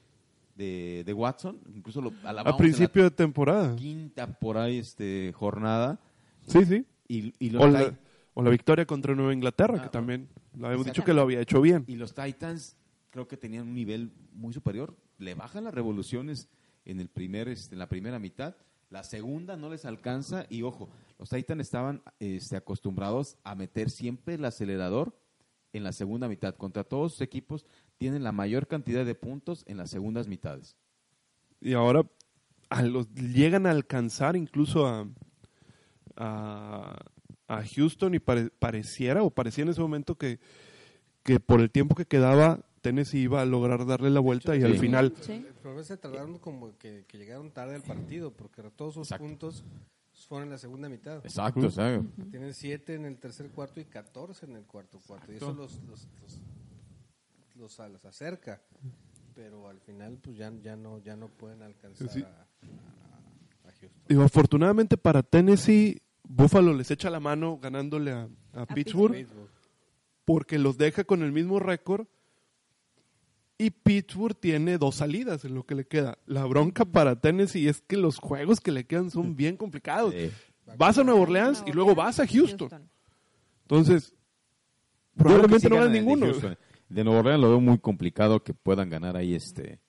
[0.55, 3.77] de, de Watson, incluso lo A principio de temporada.
[3.77, 6.01] quinta por ahí este, jornada.
[6.47, 6.87] Sí, sí.
[7.09, 7.95] Y, y los O la,
[8.33, 11.41] o la victoria contra Nueva Inglaterra, Ah, que también lo habíamos dicho que lo había
[11.43, 11.85] hecho bien.
[11.89, 12.79] Y los Titans
[13.11, 14.97] creo que tenían un nivel muy superior.
[15.19, 16.49] Le bajan las revoluciones
[16.87, 18.57] en el primer, este, en la primera mitad.
[18.89, 20.89] La segunda no les alcanza y ojo,
[21.19, 25.15] los Titans estaban este, acostumbrados a meter siempre el acelerador
[25.77, 26.55] en la segunda mitad.
[26.55, 27.67] Contra todos sus equipos
[27.99, 30.77] tienen la mayor cantidad de puntos en las segundas mitades.
[31.61, 32.05] Y ahora
[32.69, 35.09] a los, llegan a alcanzar incluso a,
[36.17, 36.97] a,
[37.49, 40.39] a Houston y pare- pareciera o parecía en ese momento que,
[41.23, 44.65] que por el tiempo que quedaba Tennessee iba a lograr darle la vuelta y Sí.
[44.67, 45.33] al final Sí.
[45.33, 48.95] El problema es que se tardaron como que, que llegaron tarde al partido, porque todos
[48.95, 49.27] sus Exacto.
[49.27, 49.65] puntos
[50.25, 51.17] fueron en la segunda mitad.
[51.25, 52.01] Exacto, ¿sabes?
[52.31, 55.33] Tienen 7 en el tercer cuarto y 14 en el cuarto cuarto.
[55.33, 56.09] Y eso los, los,
[57.57, 58.63] los, los, acerca.
[59.35, 62.23] Pero al final pues ya, ya, no, ya no pueden alcanzar Sí.
[62.23, 63.91] a, a- a Houston.
[64.09, 69.51] digo, afortunadamente para Tennessee Buffalo les echa la mano ganándole a, a Pittsburgh Pittsburgh.
[70.25, 72.07] porque los deja con el mismo récord
[73.59, 76.19] y Pittsburgh tiene dos salidas en lo que le queda.
[76.27, 80.15] La bronca para Tennessee es que los juegos que le quedan son bien complicados.
[80.15, 80.31] Sí.
[80.77, 82.69] Vas a Nueva Orleans y luego vas a Houston.
[83.63, 84.15] Entonces,
[85.17, 86.27] probablemente sí no ganan de ninguno.
[86.89, 89.81] De Nueva Orleans lo veo muy complicado que puedan ganar ahí este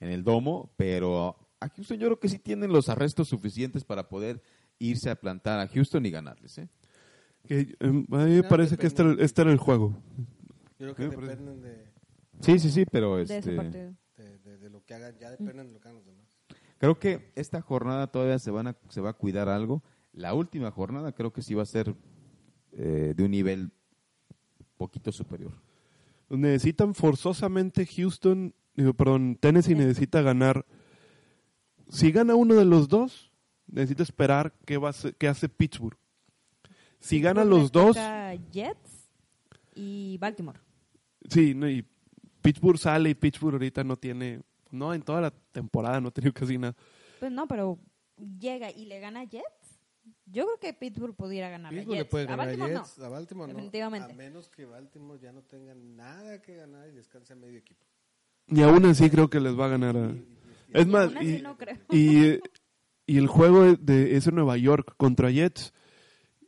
[0.00, 4.08] en el domo, pero a Houston yo creo que sí tienen los arrestos suficientes para
[4.08, 4.42] poder
[4.78, 6.58] irse a plantar a Houston y ganarles.
[6.58, 6.68] ¿eh?
[7.46, 9.96] Que, eh, a mí me parece que este era, este era el juego.
[10.78, 11.93] Yo creo que dependen de,
[12.40, 13.94] Sí, sí, sí, pero De ese este, partido.
[14.16, 15.16] de, de- de lo que hagan.
[15.18, 16.26] Ya dependen de lo que hagan los demás.
[16.78, 19.82] creo que esta jornada todavía se, van a, se va a cuidar algo.
[20.12, 21.94] La última jornada creo que sí va a ser
[22.72, 23.70] eh, de un nivel
[24.76, 25.52] poquito superior.
[26.28, 30.64] Necesitan forzosamente Houston, digo, perdón, Tennessee necesita ganar.
[31.88, 33.30] Si gana uno de los dos,
[33.66, 35.96] necesito esperar qué, va a hacer- qué hace Pittsburgh.
[37.00, 37.96] Si ganan le los dos,
[38.50, 39.10] Jets
[39.74, 40.58] y Baltimore.
[41.28, 41.84] sí, no, y
[42.44, 46.34] Pittsburgh sale y Pittsburgh ahorita no tiene, no, en toda la temporada no ha tenido
[46.34, 46.76] casi nada.
[47.18, 47.78] Pues no, pero
[48.38, 49.80] llega y le gana a Jets.
[50.26, 52.04] Yo creo que Pittsburgh pudiera ganar a Pittsburgh Jets.
[52.04, 53.54] le puede ganar a Baltimore Jets, a Baltimore no.
[53.54, 54.12] Definitivamente.
[54.12, 57.82] A menos que Baltimore ya no tenga nada que ganar y descanse a medio equipo.
[58.48, 60.14] Y aún así creo que les va a ganar a...
[60.74, 61.78] Es Y más, no creo.
[61.90, 62.40] y, eh,
[63.06, 65.72] y el juego de, es en Nueva York contra Jets.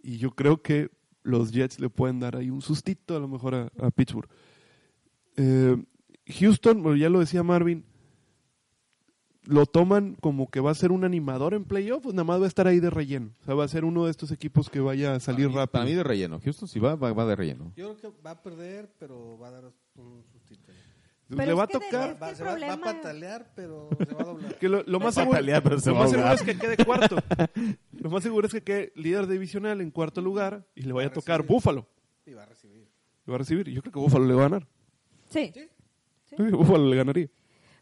[0.02, 0.90] Y yo creo que
[1.22, 4.28] los Jets le pueden dar ahí un sustito a lo mejor a, a Pittsburgh.
[5.36, 5.76] Eh,
[6.40, 7.84] Houston, bueno, ya lo decía Marvin,
[9.44, 12.46] lo toman como que va a ser un animador en playoff, pues nada más va
[12.46, 13.30] a estar ahí de relleno.
[13.42, 15.54] O sea, va a ser uno de estos equipos que vaya a salir Para mí-
[15.60, 15.72] rápido.
[15.72, 16.40] Para mí de relleno.
[16.42, 17.72] Houston si va, va, va de relleno.
[17.76, 19.64] Yo creo que va a perder, pero va a dar
[19.96, 20.72] un sustito.
[21.28, 22.20] Pero le va a tocar...
[22.22, 24.58] Va, va- va a patalear, pero se va a doblar.
[24.58, 26.32] Que lo, lo más Va a seguro, patalear, pero se lo va a más seguro
[26.32, 27.16] es que quede cuarto.
[27.92, 31.12] lo más seguro es que quede líder divisional en cuarto lugar y le vaya a
[31.12, 31.56] tocar recibir.
[31.56, 31.86] Búfalo.
[32.26, 32.88] Y va a recibir.
[33.26, 33.68] Le va a recibir.
[33.70, 34.68] Yo creo que Búfalo le va a ganar.
[35.36, 35.52] Sí.
[35.54, 36.36] Sí.
[36.36, 37.28] Sí, Búfalo le ganaría.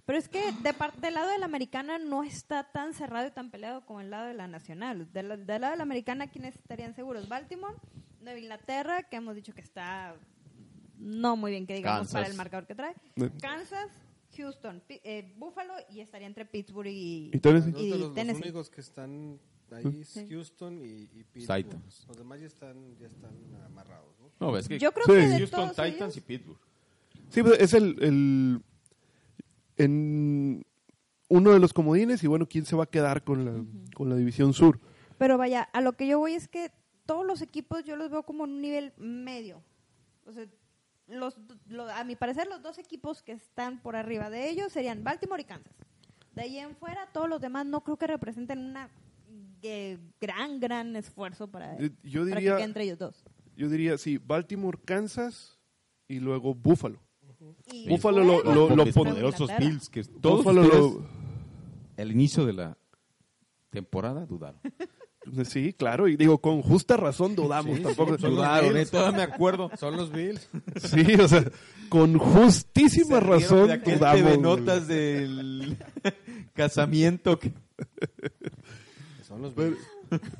[0.06, 3.50] Pero es que de del lado de la americana no está tan cerrado y tan
[3.50, 5.10] peleado como el lado de la nacional.
[5.12, 7.26] Del, del lado de la americana, ¿quiénes estarían seguros?
[7.28, 7.74] Baltimore,
[8.20, 10.14] Nueva Inglaterra, que hemos dicho que está
[10.98, 12.12] no muy bien, que digamos, Kansas.
[12.14, 12.94] para el marcador que trae.
[13.40, 13.90] Kansas,
[14.36, 17.70] Houston, eh, Buffalo y estaría entre Pittsburgh y, ¿Y Tennessee?
[17.72, 18.42] Los, y de los, los Tennessee.
[18.42, 19.40] únicos que están
[19.72, 20.26] ahí es Sí.
[20.28, 21.64] Houston y, y Pittsburgh.
[21.64, 22.04] Titans.
[22.08, 23.32] Los demás ya están, ya están
[23.64, 24.14] amarrados.
[24.20, 24.30] ¿no?
[24.50, 25.12] No, es que Yo creo Sí.
[25.12, 26.58] que de Houston todos Titans ellos- y Pittsburgh.
[27.34, 28.62] Sí, pues, es el, el-
[29.76, 30.64] en
[31.28, 33.64] uno de los comodines y bueno, ¿quién se va a quedar con la,
[33.94, 34.78] con la división sur?
[35.18, 36.70] Pero vaya, a lo que yo voy es que
[37.06, 39.62] todos los equipos yo los veo como en un nivel medio.
[40.26, 40.46] O sea,
[41.08, 41.36] los,
[41.68, 45.42] lo- a mi parecer los dos equipos que están por arriba de ellos serían Baltimore
[45.42, 45.74] y Kansas.
[46.34, 48.90] De ahí en fuera, todos los demás no creo que representen una
[49.62, 53.24] eh, gran, gran esfuerzo para, Eh, Yo para que diría, entre ellos dos.
[53.56, 55.58] yo diría sí, Baltimore, Kansas
[56.08, 57.00] y luego Búfalo.
[58.00, 59.50] Fuera, lo- lo- Nueva lo Mis pon- poderosos.
[59.58, 61.08] Bills que todos Búfalo ustedes,
[61.96, 62.78] el inicio de la
[63.70, 64.60] temporada dudaron.
[65.46, 68.18] Sí, claro, y digo, con justa razón dudamos, tampoco.
[68.18, 68.88] son los dudaron, Bills.
[68.88, 69.70] eh, todavía me acuerdo.
[69.78, 70.50] Son los Bills.
[70.82, 71.42] Sí, o sea,
[71.88, 74.22] con justísima Se razón de aquel dudamos.
[74.22, 74.38] Güey.
[74.38, 75.78] notas del
[76.52, 77.54] casamiento que
[79.26, 79.78] Son los Bills.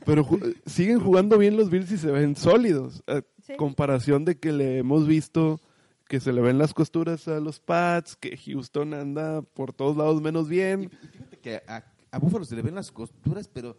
[0.05, 3.03] pero ju- siguen jugando bien los Bills y se ven sólidos.
[3.07, 3.57] A Sí.
[3.57, 5.61] comparación de que le hemos visto
[6.09, 10.21] que se le ven las costuras a los Pats, que Houston anda por todos lados
[10.21, 10.91] menos bien.
[11.13, 13.77] Fíjate que a, a Búfalo se le ven las costuras, pero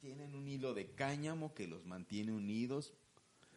[0.00, 2.92] tienen un hilo de cáñamo que los mantiene unidos.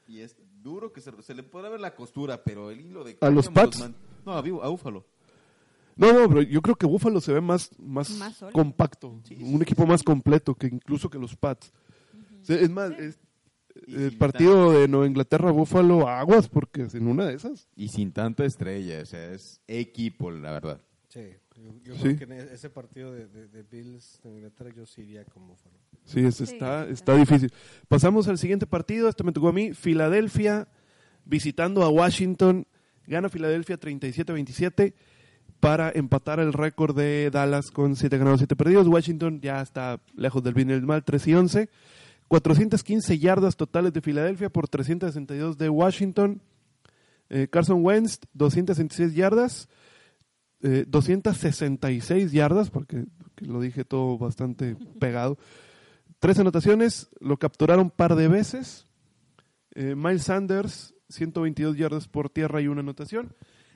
[0.07, 3.13] Y es duro que se, se le puede ver la costura, pero el hilo de
[3.13, 3.36] ¿A cáñamo.
[3.38, 3.80] los Pats?
[3.80, 3.95] man-
[4.26, 5.03] no, a, a Búfalo.
[5.97, 8.20] No, no, pero yo creo que Buffalo se ve más, más,
[8.51, 11.72] compacto, Sí, un sí, equipo más completo que incluso que los Pats.
[12.41, 13.24] O sea, es más, es- Y
[13.88, 17.67] el partido de Nueva Inglaterra Buffalo aguas porque en una de esas.
[17.76, 20.82] Y sin tanta estrella, o sea, es equipo, la verdad.
[21.09, 21.21] Sí,
[21.55, 22.01] yo, yo Sí.
[22.01, 25.23] creo que en e- ese partido de, de, de Bills de Inglaterra yo sí iría
[25.26, 25.76] con Buffalo.
[26.05, 26.88] Sí, es- está.
[26.88, 27.51] está difícil.
[27.88, 30.67] Pasamos al siguiente partido, este me tocó a mí, Filadelfia
[31.26, 32.67] visitando a Washington,
[33.07, 34.93] gana Filadelfia 37-27
[35.59, 38.88] para empatar el récord de Dallas con 7 ganados, 7 perdidos.
[38.88, 41.69] Washington ya está lejos del bien y del mal, 3 y 11.
[42.28, 46.41] 415 yardas totales de Filadelfia por 362 de Washington.
[47.30, 49.67] Eh, Carson Wentz, 266 yardas.
[50.61, 53.05] eh, 266 yardas, porque
[53.36, 55.38] que lo dije todo bastante pegado.
[56.19, 58.88] Tres anotaciones, lo capturaron un par de veces.
[59.76, 63.36] Eh, Miles Sanders, 122 yardas por tierra y una anotación.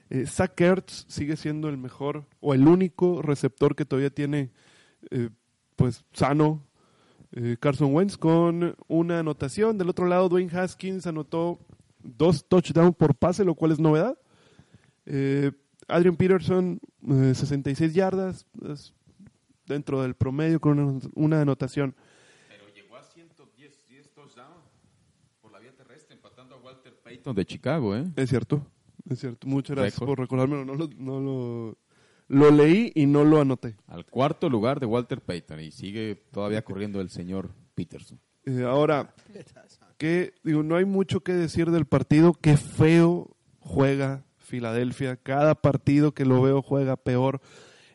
[0.09, 4.49] Eh, Zach Ertz sigue siendo el mejor o el único receptor que todavía tiene
[5.11, 5.29] eh,
[5.75, 6.63] pues sano
[7.31, 9.77] eh, Carson Wentz con una anotación.
[9.77, 11.59] Del otro lado, Dwayne Haskins anotó
[12.01, 14.17] dos touchdowns por pase, lo cual es novedad.
[15.05, 15.51] Eh,
[15.87, 18.93] Adrian Peterson, eh, 66 yardas, es
[19.65, 21.95] dentro del promedio con una, una anotación.
[22.47, 24.69] Pero llegó a 110 10 touchdowns
[25.41, 28.05] por la vía terrestre, empatando a Walter Payton de Chicago, ¿eh?
[28.15, 28.65] Es cierto,
[29.09, 29.47] es cierto.
[29.47, 30.65] Muchas gracias por recordármelo.
[30.65, 31.77] No lo, no lo,
[32.29, 33.75] lo leí y no lo anoté.
[33.87, 38.19] Al cuarto lugar de Walter Payton y sigue todavía corriendo el señor Peterson.
[38.45, 39.13] Eh, ahora,
[39.97, 42.33] que digo, no hay mucho que decir del partido.
[42.33, 45.17] Qué feo juega Filadelfia.
[45.17, 47.41] Cada partido que lo veo juega peor.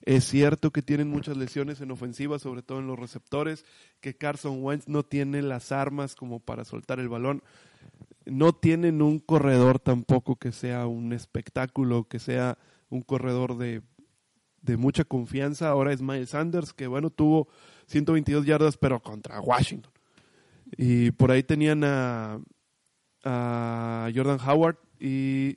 [0.03, 3.65] Es cierto que tienen muchas lesiones en ofensiva, sobre todo en los receptores,
[4.01, 7.43] que Carson Wentz no tiene las armas como para soltar el balón.
[8.27, 12.59] No tienen un corredor tampoco que sea un espectáculo, que sea
[12.91, 13.83] un corredor de
[14.65, 15.69] de mucha confianza.
[15.69, 17.49] Ahora es Miles Sanders, que bueno, tuvo
[17.87, 19.93] 122 yardas, pero contra Washington.
[20.77, 22.41] Y por ahí tenían a,
[23.25, 25.57] Jordan Howard y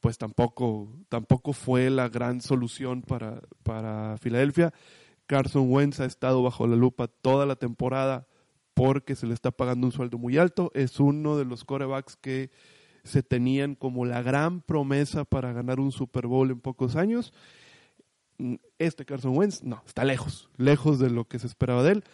[0.00, 4.72] pues tampoco, tampoco fue la gran solución para, para Filadelfia.
[5.26, 8.26] Carson Wentz ha estado bajo la lupa toda la temporada
[8.72, 10.70] porque se le está pagando un sueldo muy alto.
[10.74, 12.50] Es uno de los corebacks que
[13.04, 17.34] se tenían como la gran promesa para ganar un Super Bowl en pocos años.
[18.78, 22.04] Este Carson Wentz, no, está lejos, lejos de lo que se esperaba de él.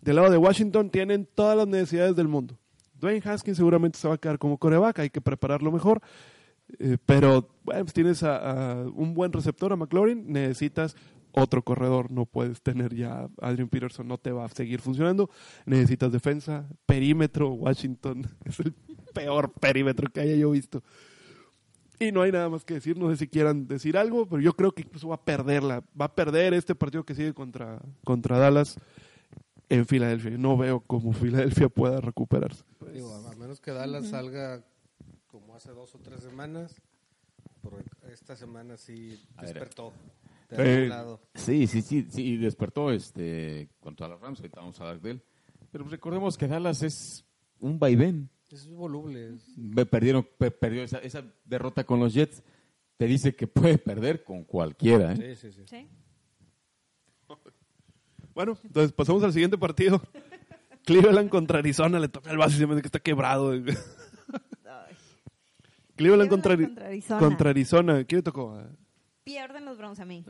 [0.00, 2.58] Del lado de Washington tienen todas las necesidades del mundo.
[3.00, 6.00] Dwayne Haskins seguramente se va a quedar como coreback, hay que prepararlo mejor.
[6.78, 10.96] Eh, pero bueno, pues tienes a, un buen receptor, a McLaurin, necesitas
[11.32, 15.30] otro corredor, no puedes tener ya Adrian Peterson, no te va a seguir funcionando,
[15.66, 18.74] necesitas defensa, perímetro, Washington es el
[19.14, 20.82] peor perímetro que haya yo visto.
[22.00, 24.52] Y no hay nada más que decir, no sé si quieran decir algo, pero yo
[24.54, 28.38] creo que incluso va a perderla, va a perder este partido que sigue contra, contra
[28.38, 28.76] Dallas
[29.68, 30.30] en Filadelfia.
[30.38, 32.64] No veo cómo Filadelfia pueda recuperarse.
[32.92, 34.64] Digo, a menos que Dallas salga
[35.26, 36.74] como hace dos o tres semanas,
[37.62, 37.74] por
[38.10, 39.92] esta semana sí despertó.
[40.50, 40.88] De Sí.
[40.88, 41.20] lado.
[41.34, 45.22] Sí, sí, sí, sí, despertó este contra los Rams, ahorita vamos a hablar de él.
[45.70, 47.26] Pero recordemos que Dallas es
[47.60, 48.30] un vaivén.
[48.50, 49.36] Es voluble.
[49.56, 52.42] Ve- Perdieron, pe- perdió esa, esa derrota con los Jets.
[52.96, 55.12] Te dice que puede perder con cualquiera.
[55.12, 55.36] ¿eh?
[55.36, 55.64] Sí, sí, sí.
[55.68, 55.88] Sí.
[58.34, 60.00] Bueno, entonces pasamos al siguiente partido.
[60.84, 63.50] Cleveland contra Arizona, le toca el base y se me dice que está quebrado.
[65.96, 67.18] Cleveland contra, Cleveland contra Arizona.
[67.20, 68.04] contra Arizona.
[68.04, 68.54] ¿Quién le tocó?
[68.54, 68.70] Ah,
[69.24, 70.24] Pierden los Browns a mí.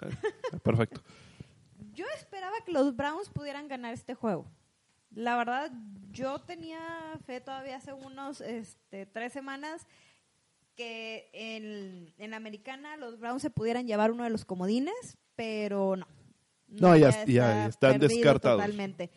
[0.62, 1.02] perfecto.
[1.94, 4.50] Yo esperaba que los Browns pudieran ganar este juego.
[5.10, 5.72] La verdad,
[6.12, 6.80] yo tenía
[7.26, 9.86] fe todavía hace unos este, tres semanas
[10.76, 15.96] que en, en la americana los Browns se pudieran llevar uno de los comodines, pero
[15.96, 16.06] no.
[16.68, 18.58] No, ya- ya están descartados.
[18.60, 19.10] Totalmente.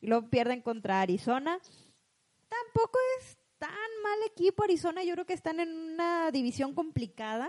[0.00, 1.58] Y luego pierden contra Arizona.
[2.48, 3.70] Tampoco es tan
[4.02, 5.02] mal equipo Arizona.
[5.02, 7.48] Yo creo que están en una división complicada,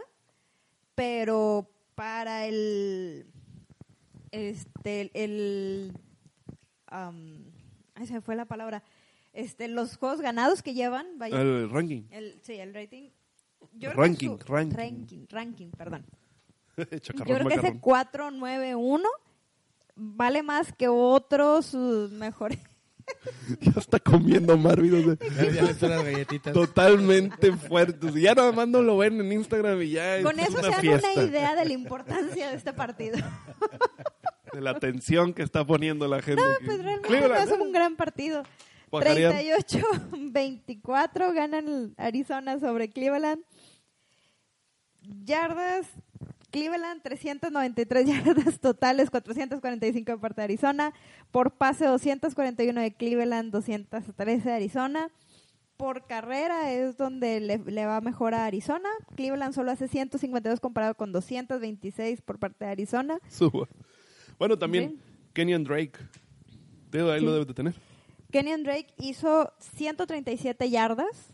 [0.96, 3.28] pero para el
[4.32, 5.94] este el, el
[8.00, 8.84] am, ay, se me fue la palabra
[9.34, 12.04] este los juegos ganados que llevan vaya El ranking.
[12.12, 13.10] el, sí el rating
[13.74, 14.76] yo Ranking, su- ranking.
[14.78, 16.06] ranking ranking perdón
[16.78, 17.80] Chacarrón, yo creo que ese macarrón.
[17.80, 19.10] 491
[19.96, 22.58] vale más que otros sus mejores
[23.62, 24.94] Ya está comiendo Marvin.
[24.94, 26.54] o sea, Ya, ya le están las galletitas.
[26.54, 28.16] totalmente fuertes.
[28.16, 30.80] Y ya nada más no lo ven en Instagram y ya con es eso una
[30.80, 33.18] se dan una idea de la importancia de este partido
[34.54, 36.42] De la tensión que está poniendo la gente.
[36.42, 37.62] No, pues realmente Cleveland, es ¿eh?
[37.62, 38.44] un gran partido.
[38.92, 39.34] Bajarían.
[39.34, 43.44] 38-24 ganan Arizona sobre Cleveland.
[45.02, 45.88] Yardas,
[46.52, 50.94] Cleveland 393 yardas totales, 445 de parte de Arizona.
[51.32, 55.10] Por pase 241 de Cleveland, 213 de Arizona.
[55.78, 58.90] Por carrera es donde le, le va mejor a Arizona.
[59.16, 63.20] Cleveland solo hace 152 comparado con 226 por parte de Arizona.
[63.30, 63.68] Suba.
[64.40, 65.00] Bueno, también
[65.34, 66.00] Kenyan Drake.
[66.92, 67.34] Digo, ahí lo Sí.
[67.34, 67.74] debes de tener.
[68.32, 71.34] Kenyon Drake hizo 137 yardas.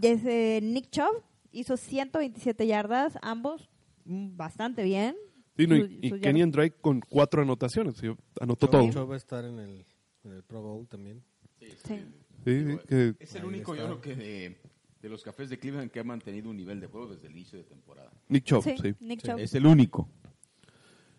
[0.00, 3.68] Y ese Nick Chubb hizo 127 yardas, ambos
[4.04, 5.16] mm, bastante bien.
[5.56, 6.20] Sí, no, y.
[6.20, 7.96] Kenyan Drake con cuatro anotaciones.
[7.96, 8.06] sí,
[8.40, 8.92] anotó Joe- todo.
[8.92, 9.84] Joe va a estar en el,
[10.24, 11.22] en el Pro Bowl también.
[11.58, 11.66] Sí.
[11.86, 11.98] Sí,
[12.44, 14.56] sí, que- Es el único, yo creo que de,
[15.02, 17.58] de los cafés de Cleveland que ha mantenido un nivel de juego desde el inicio
[17.58, 18.10] de temporada.
[18.28, 18.94] Nick Chubb, Sí, sí.
[19.00, 19.28] Nick Sí.
[19.28, 19.38] Chubb.
[19.40, 20.08] Es el único.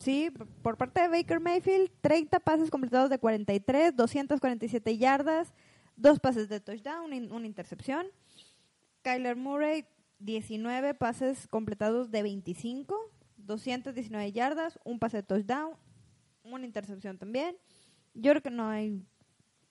[0.02, 0.34] Sí,
[0.64, 5.54] por parte de Baker Mayfield, 30 pases completados de 43, 247 yardas,
[5.96, 8.08] dos pases de touchdown, una intercepción.
[9.04, 9.86] Kyler Murray,
[10.18, 12.98] 19 pases completados de 25,
[13.38, 15.76] 219 yardas, un pase de touchdown,
[16.44, 17.56] una intercepción también.
[18.16, 19.06] Yo creo que no hay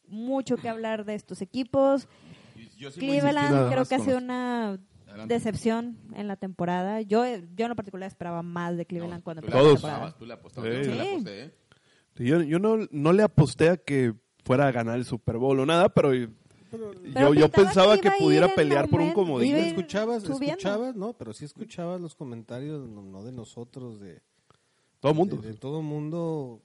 [0.07, 2.07] mucho que hablar de estos equipos.
[2.77, 4.79] Yo Cleveland creo que ha sido una
[5.11, 5.35] Adelante.
[5.35, 7.01] decepción en la temporada.
[7.03, 7.25] Yo,
[7.55, 9.81] yo en lo particular esperaba más de Cleveland No, cuando empezó la Todos.
[9.83, 10.17] temporada.
[10.17, 10.93] tú le apostabas, Sí.
[10.93, 11.55] yo aposté, ¿eh?
[12.17, 14.15] Sí, Yo, yo no, no le aposté a que
[14.45, 16.29] fuera a ganar el Super Bowl o nada, pero yo,
[16.71, 19.57] Pero yo pintaba pensaba que que, pudiera pelear por un comodín.
[19.57, 20.47] escuchabas, subiendo.
[20.59, 24.23] escuchabas, no, pero sí escuchabas los comentarios, no, no de nosotros, de
[25.01, 25.37] Todo el mundo.
[25.37, 26.63] de, de todo mundo.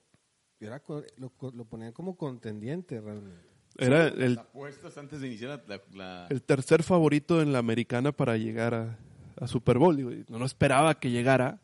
[0.59, 0.81] Era,
[1.17, 3.54] lo, lo ponían como contendiente realmente.
[3.77, 5.81] Era el, Apuestas antes de iniciar la...
[5.93, 8.97] la- el tercer favorito en la americana para llegar a,
[9.39, 9.95] a Super Bowl.
[9.97, 11.59] Digo, no, no esperaba que llegara,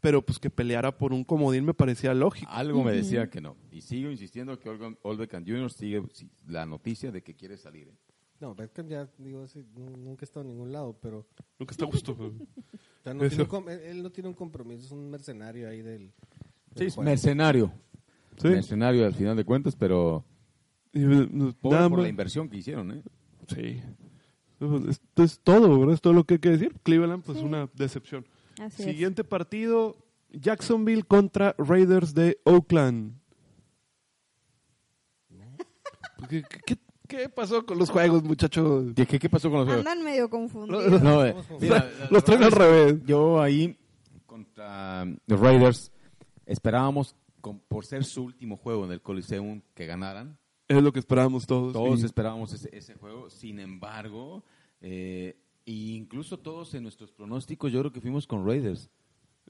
[0.00, 2.50] pero pues que peleara por un comodín me parecía lógico.
[2.52, 3.56] Algo me decía que no.
[3.72, 5.70] Y sigo insistiendo que Beckham Jr.
[5.72, 7.88] sigue sí, la noticia de que quiere salir.
[7.88, 7.94] ¿eh?
[8.38, 11.26] No, Beckham ya, digo, nu- nunca ha estado en ningún lado, pero
[11.58, 12.14] Nunca está a gusto.
[13.02, 16.12] sea, no tiene un él, él no tiene un compromiso, es un mercenario ahí del,
[16.74, 17.10] Sí, del es juego.
[17.10, 17.72] mercenario.
[18.36, 18.48] Sí.
[18.48, 20.22] Mercenario al final de cuentas, pero
[21.60, 23.02] pobre nada por la inversión que hicieron, ¿eh?
[23.48, 23.80] Sí.
[24.88, 25.94] Esto es todo, ¿verdad?
[25.94, 26.74] Es todo lo que hay que decir.
[26.82, 27.44] Cleveland, pues Sí.
[27.44, 28.26] una decepción.
[28.60, 28.88] Así es.
[28.88, 29.96] Siguiente partido,
[30.30, 33.14] Jacksonville contra Raiders de Oakland.
[36.28, 38.92] ¿Qué, qué- qué pasó con los juegos, muchachos?
[38.96, 39.86] ¿Qué, qué, pasó con los juegos?
[39.86, 41.02] Andan medio confundidos.
[41.02, 42.96] No, eh, mira, Los traen al revés.
[43.04, 43.78] Yo ahí
[44.24, 45.92] contra los Raiders
[46.46, 50.38] esperábamos con- por ser su último juego en el Coliseum que ganaran.
[50.68, 51.72] Es lo que esperábamos todos.
[51.72, 53.30] Todos Y- esperábamos ese, ese juego.
[53.30, 54.44] Sin embargo,
[54.80, 58.90] eh, incluso todos en nuestros pronósticos, yo creo que fuimos con Raiders.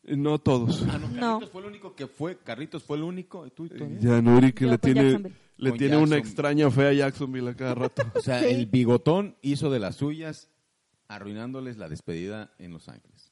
[0.04, 0.84] no todos.
[0.88, 1.20] Ah, no, No.
[1.40, 2.38] Carlitos fue el único que fue.
[2.38, 3.50] Carlitos fue el único.
[3.50, 3.98] ¿Tú, tú, eh?
[4.00, 7.54] Ya Nuri que Yo le tiene, le Con tiene una extraña fe a Jacksonville a
[7.56, 8.02] cada rato.
[8.14, 8.46] O sea, Sí.
[8.50, 10.48] el bigotón hizo de las suyas,
[11.08, 13.30] arruinándoles la despedida en Los Ángeles.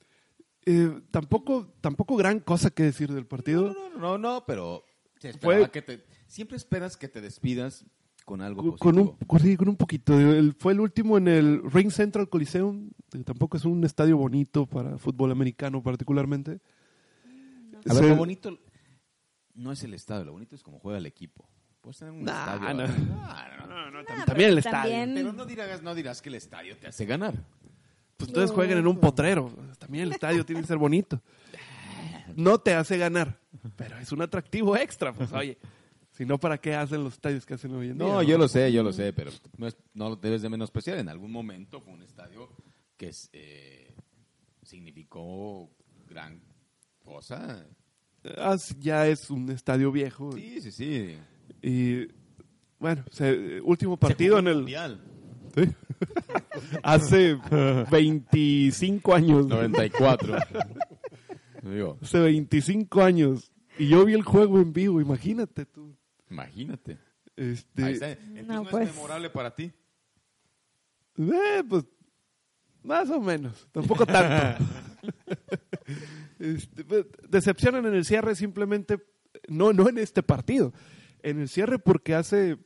[0.67, 3.73] Eh, tampoco, tampoco gran cosa que decir del partido.
[3.73, 4.85] No, no, no, no, pero
[5.21, 6.05] se Fue- esperaba que te-
[6.35, 7.85] siempre esperas que te despidas
[8.25, 8.91] con algo Con, positivo.
[8.93, 10.19] con un, con, sí, con un poquito.
[10.19, 12.91] El- fue el último en el Ring Central Coliseum.
[13.25, 16.61] tampoco es un estadio bonito para fútbol americano particularmente.
[17.89, 18.59] A ver, Se- lo bonito
[19.55, 21.49] no es el estadio, lo bonito es cómo juega el equipo.
[21.81, 22.75] Puedes tener un Nah, estadio.
[22.75, 22.87] no.
[22.89, 24.91] No, no, no, no, también el estadio.
[24.91, 27.35] también- Pero no dirás, no dirás que el estadio te hace ganar.
[28.17, 29.53] Pues entonces jueguen en un potrero.
[29.79, 31.21] También el estadio tiene que ser bonito.
[32.37, 33.39] No te hace ganar,
[33.77, 35.13] pero es un atractivo extra.
[35.13, 35.59] Pues oye,
[36.17, 38.07] si no, ¿para qué hacen los estadios que hacen hoy en día?
[38.07, 40.99] No, yo lo sé, yo lo sé, pero no, es- no lo debes de menospreciar.
[40.99, 42.49] En algún momento fue un estadio
[42.97, 43.93] que es, eh,
[44.63, 45.69] significó
[46.09, 46.41] gran
[47.05, 47.67] cosa.
[48.39, 50.33] Ah, ya es un estadio viejo.
[50.33, 51.17] Sí, sí, sí.
[51.63, 52.09] Y
[52.79, 54.57] bueno, se- último partido Se en el...
[54.59, 55.01] Mundial.
[55.55, 55.63] Sí.
[56.83, 57.39] Hace
[57.91, 59.47] 25 años.
[59.47, 60.37] 94.
[61.63, 63.51] Digo, Hace 25 años.
[63.79, 65.84] Y yo vi el juego en vivo, imagínate tú.
[66.35, 66.99] Imagínate.
[67.37, 68.11] Este, Ahí está.
[68.13, 68.89] Entonces no, pues.
[68.89, 69.73] es memorable para ti.
[71.17, 71.85] eh, pues,
[72.83, 74.65] más o menos, tampoco tanto.
[76.39, 78.99] Este, pues, decepcionan en el cierre simplemente,
[79.49, 80.73] no, no en este partido,
[81.23, 82.59] en el cierre porque hace,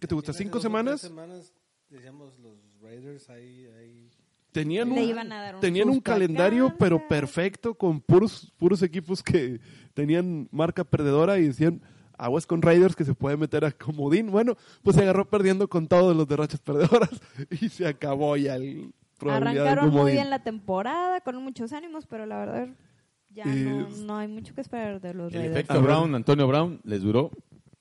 [0.00, 0.32] ¿qué te gusta?
[0.32, 1.00] ¿Cinco semanas?
[1.00, 1.52] semanas,
[1.90, 4.10] decíamos, los Raiders ahí, ahí
[4.52, 8.82] Tenían Le un, iban a dar un tenían un calendario, pero perfecto, con puros, puros
[8.82, 9.60] equipos que
[9.94, 11.82] tenían marca perdedora y decían,
[12.24, 14.30] aguas con Raiders que se puede meter a comodín.
[14.30, 17.10] Bueno, pues se agarró perdiendo con todos los de rachas perdedoras
[17.60, 22.38] y se acabó ya el Arrancaron muy bien la temporada, con muchos ánimos, pero la
[22.38, 22.68] verdad
[23.30, 25.56] ya no, no hay mucho que esperar de los El Raiders.
[25.60, 25.80] efecto.
[25.80, 27.30] Brown, Antonio Brown, les duró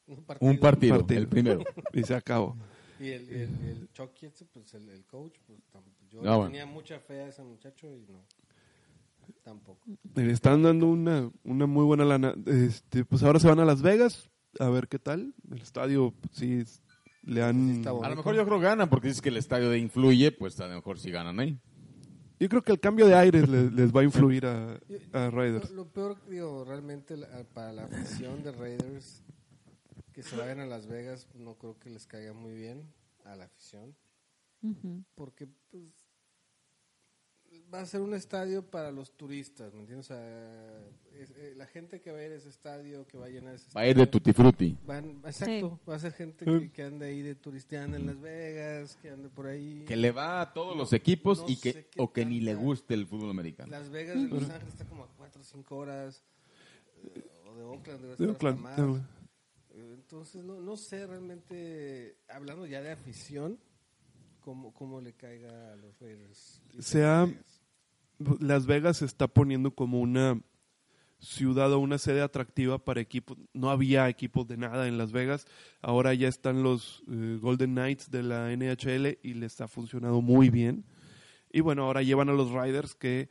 [0.06, 0.52] un partido.
[0.52, 1.20] un partido, partido.
[1.20, 1.64] el primero.
[1.94, 2.56] Y se acabó.
[3.00, 5.58] Y el, el, el Chucky, pues el, el coach, pues
[6.12, 6.46] yo Ah, bueno.
[6.52, 8.20] tenía mucha fe a ese muchacho y no,
[9.44, 9.86] tampoco.
[10.16, 12.34] Le están dando una, una muy buena lana.
[12.46, 14.30] Este, pues ahora se van a Las Vegas
[14.60, 15.34] a ver qué tal.
[15.52, 16.64] El estadio, pues, sí,
[17.24, 17.86] le han...
[17.88, 20.60] A lo mejor yo creo que ganan porque dices que el estadio de influye, pues
[20.60, 21.60] a lo mejor sí ganan ahí.
[22.40, 24.74] Yo creo que el cambio de aires les, les va a influir a,
[25.14, 25.70] a Lo, Raiders.
[25.72, 29.22] lo peor, digo, realmente la- para la afición de Raiders,
[30.12, 32.92] que se vayan a Las Vegas, no creo que les caiga muy bien
[33.26, 33.96] a la afición,
[35.14, 35.84] porque pues
[37.74, 40.06] va a ser un estadio para los turistas, ¿me entiendes?
[40.10, 40.80] O sea,
[41.14, 43.56] es- eh, la gente que va a ir a ese estadio, que va a llenar
[43.56, 44.78] ese Va a ir de tutti frutti.
[44.86, 48.98] van- exacto, va a ser gente que, que ande ahí de turisteando en Las Vegas,
[49.02, 49.86] que ande por ahí.
[49.88, 52.94] Que le va a todos los equipos No y que, o que ni le guste
[52.94, 53.70] el fútbol americano.
[53.72, 56.24] Las Vegas de Los Ángeles está como a 4 o 5 horas,
[57.16, 58.78] eh, o de Oakland debe De estar hasta Oakland, más.
[58.78, 59.22] de-
[59.74, 63.58] Eh, Entonces, no, no sé realmente, hablando ya de afición,
[64.42, 66.62] cómo, cómo le caiga a los Raiders.
[66.80, 67.28] Se ha-
[68.40, 70.40] Las Vegas se está poniendo como una
[71.20, 73.38] ciudad o una sede atractiva para equipos.
[73.54, 75.46] No había equipos de nada en Las Vegas.
[75.82, 80.50] Ahora ya están los eh, Golden Knights de la NHL y les ha funcionado muy
[80.50, 80.84] bien.
[81.52, 83.30] Y bueno, ahora llevan a los Riders que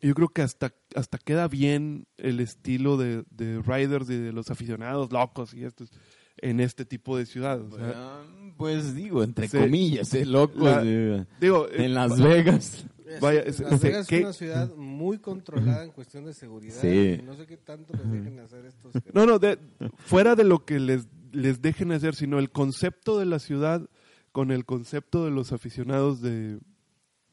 [0.00, 4.50] yo creo que hasta, hasta queda bien el estilo de, de Riders y de los
[4.50, 5.90] aficionados locos y estos
[6.38, 7.72] en este tipo de ciudades.
[7.72, 8.24] O sea, Ah,
[8.56, 9.58] Pues digo, entre Sí.
[9.58, 10.24] comillas, ¿eh?
[10.26, 10.58] Loco.
[10.60, 12.84] La- de- digo, eh, en Las Vegas.
[13.06, 14.16] Es- Vaya, es- Las Vegas ¿qué?
[14.18, 16.80] es una ciudad muy controlada en cuestión de seguridad.
[16.80, 17.20] Sí.
[17.24, 18.92] no sé qué tanto les dejen hacer estos.
[19.14, 19.58] No, no, de-
[19.96, 23.88] fuera de lo que les, les dejen hacer, sino el concepto de la ciudad
[24.32, 26.58] con el concepto de los aficionados de,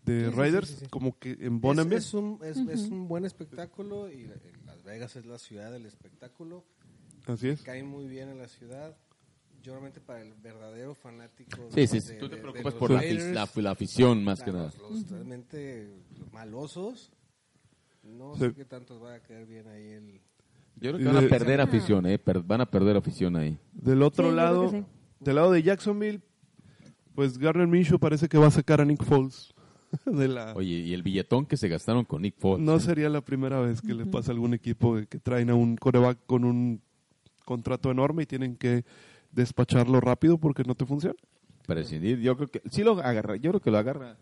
[0.03, 0.89] de Sí, sí, Raiders, sí, sí, sí.
[0.89, 1.99] como que embonan bien.
[1.99, 4.35] es un, es, es un buen espectáculo y la-
[4.65, 6.65] Las Vegas es la ciudad del espectáculo.
[7.25, 7.61] Así es.
[7.61, 8.97] Cae muy bien en la ciudad.
[9.63, 11.57] Yo realmente para el verdadero fanático.
[11.69, 12.13] Sí, de- sí, de- sí.
[12.19, 14.71] Tú te de- preocupas por la, la- la afición más que nada.
[14.89, 15.89] Los realmente
[16.31, 17.11] malosos
[18.03, 18.39] No Sí.
[18.45, 20.21] sé qué tanto va a caer bien ahí el...
[20.77, 22.17] Yo creo que van a perder afición, eh.
[22.17, 23.57] per- van a perder afición ahí.
[23.73, 24.85] Del otro Sí, lado,
[25.19, 26.21] del lado de Jacksonville,
[27.13, 29.53] pues Garner Minshew parece que va a sacar a Nick Foles
[30.05, 30.53] de la...
[30.55, 32.65] Oye, y el billetón que se gastaron con Nick Foles.
[32.65, 32.79] No eh.
[32.79, 35.75] sería la primera vez que le pasa a algún equipo de que traen a un
[35.75, 36.81] coreback con un
[37.45, 38.85] contrato enorme y tienen que
[39.31, 41.15] despacharlo rápido porque no te funciona.
[41.65, 44.17] Prescindir, yo creo que sí lo agarra, yo creo que lo agarra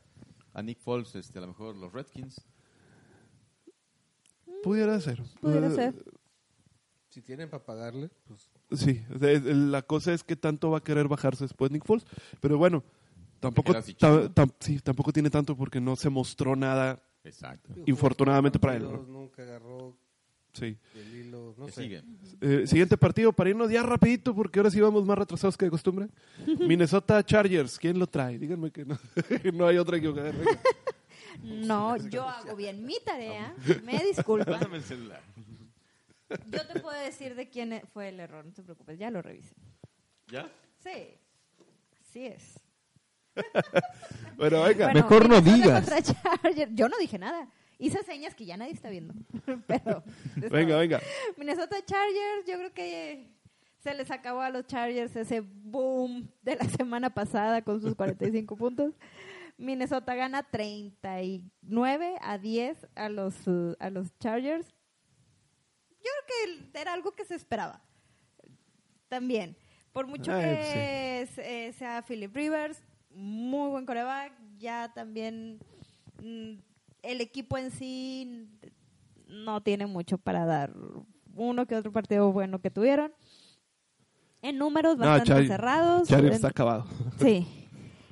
[0.54, 2.42] a Nick Foles, este, a lo mejor los Redskins.
[4.64, 5.22] Pudiera ser.
[5.40, 5.96] Pudiera Eh, ser.
[7.10, 11.46] Si tienen para pagarle, pues Sí, la cosa es que tanto va a querer bajarse
[11.46, 12.06] después Nick Foles,
[12.42, 12.84] pero bueno,
[13.40, 13.82] tampoco, ta-
[14.60, 17.02] sí, tampoco tiene tanto porque no se mostró nada.
[17.24, 17.74] Exacto.
[17.86, 19.04] Infortunadamente para él, ¿no?
[19.04, 19.98] Nunca agarró
[20.58, 20.78] Sí.
[20.96, 21.82] el hilo, no Que sé.
[21.84, 22.04] sigue.
[22.42, 25.72] Eh, siguiente partido para irnos ya rapidito porque ahora sí vamos más retrasados que de
[25.72, 26.08] costumbre.
[26.60, 28.38] Minnesota Chargers, ¿quién lo trae?
[28.38, 28.98] Díganme que no,
[29.54, 30.36] no hay otra equivocación.
[30.38, 30.60] Venga.
[31.44, 33.54] No, yo hago bien mi tarea.
[33.84, 34.46] Me disculpa.
[34.54, 35.22] Pásame el celular.
[36.30, 39.22] Yo te puedo decir de quién e- fue el error, no te preocupes, ya lo
[39.22, 39.54] revisé.
[40.30, 40.52] ¿Ya?
[40.84, 41.14] Sí,
[42.02, 42.60] así es.
[44.36, 44.86] Bueno, venga.
[44.86, 45.88] Bueno, Mejor no digas.
[46.74, 47.48] Yo no dije nada.
[47.80, 49.14] Hice señas que ya nadie está viendo.
[49.68, 50.04] Pero,
[50.36, 51.00] Venga, venga.
[51.38, 53.30] Minnesota Chargers, yo creo que
[53.80, 58.56] se les acabó a los Chargers ese boom de la semana pasada con sus 45
[58.58, 58.94] puntos.
[59.58, 64.68] Minnesota gana 39 a 10 a los, uh, a los Chargers.
[66.00, 67.82] Yo creo que era algo que se esperaba.
[69.08, 69.56] También.
[69.94, 75.60] Por mucho que se- sea Philip Rivers, muy buen coreback, ya también
[76.22, 76.54] mm,
[77.04, 78.48] el equipo en sí
[79.28, 80.74] no tiene mucho para dar.
[81.36, 83.12] Uno que otro partido bueno que tuvieron.
[84.42, 86.08] En números No, bastante Char- cerrados.
[86.08, 86.86] Chargers en- está acabado.
[87.20, 87.48] Sí.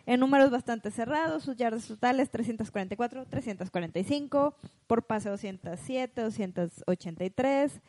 [0.08, 4.56] En números bastante cerrados, sus yardas totales 344, 345,
[4.86, 7.82] por pase 207, 283,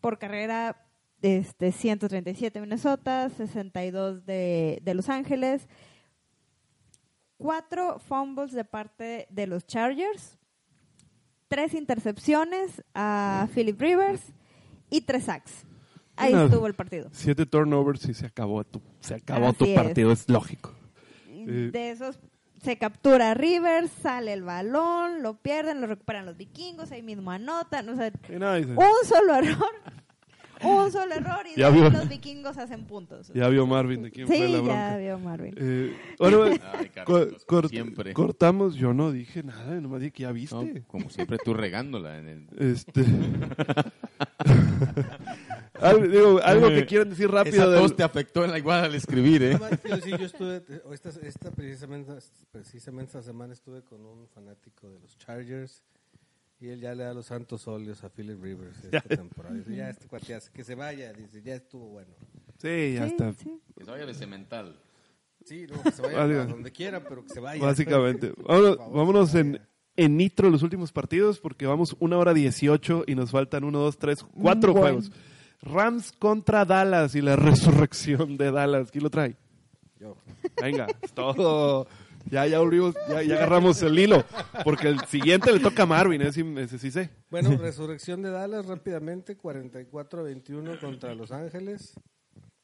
[0.00, 0.86] por carrera
[1.22, 5.66] este 137 Minnesota, 62 de, de Los Ángeles,
[7.38, 10.38] cuatro fumbles de parte de los Chargers,
[11.48, 14.22] tres intercepciones a Philip Rivers
[14.90, 15.64] y tres sacks.
[16.16, 16.46] Ahí No.
[16.46, 17.08] estuvo el partido.
[17.12, 20.74] Siete turnovers y se acabó tu, se acabó Así tu partido, es lógico.
[21.28, 21.70] Eh.
[21.72, 22.18] De esos
[22.62, 27.30] se captura a Rivers, sale el balón, lo pierden, lo recuperan los vikingos, ahí mismo
[27.30, 27.88] anotan.
[27.90, 29.70] O sea, un solo error,
[30.62, 31.90] un solo error y Ya vio.
[31.90, 33.30] los vikingos hacen puntos.
[33.34, 34.96] ya vio Marvin de quién fue sí, la ya bronca.
[34.98, 35.54] vio Marvin.
[35.58, 36.58] Eh, bueno, Ay,
[37.04, 38.12] co- Carlitos, como cort- siempre.
[38.14, 40.84] cortamos, yo no dije nada, nomás dije que ya No, viste.
[40.86, 42.46] como siempre tú regándola en el...
[42.58, 43.04] Este.
[45.80, 47.56] algo, digo, algo que quieran decir rápido.
[47.56, 49.58] Esa del- tos te afectó en la igual al escribir, ¿eh?
[49.82, 50.62] Quiero decir, yo estuve,
[50.92, 52.12] esta, esta precisamente,
[52.50, 55.82] precisamente esta semana estuve con un fanático de los Chargers
[56.60, 59.54] y él ya le da los santos óleos a Philip Rivers esta temporada.
[59.54, 62.14] Dice, ya este cuate, ya, que se vaya, dice, ya estuvo bueno.
[62.58, 63.32] Sí, ya Sí, está.
[63.34, 63.60] sí.
[63.76, 64.76] Que se vaya de cemental.
[65.44, 67.62] Sí, no, que se vaya a donde quiera, pero que se vaya.
[67.62, 68.32] Básicamente.
[68.46, 69.60] Vámonos, favor, en,
[69.96, 73.98] en nitro los últimos partidos porque vamos una hora 18 y nos faltan uno, dos,
[73.98, 74.86] tres, cuatro Bueno.
[75.00, 75.12] juegos.
[75.62, 78.90] Rams contra Dallas y la resurrección de Dallas.
[78.90, 79.36] ¿Quién lo trae?
[80.00, 80.16] Yo.
[80.60, 81.86] Venga, es todo.
[82.30, 84.24] Ya, ya volvimos, ya, agarramos el hilo.
[84.64, 87.10] Porque el siguiente le toca a Marvin, ese, ese sí sé.
[87.30, 91.94] Bueno, resurrección de Dallas rápidamente, 44-21 contra Los Ángeles.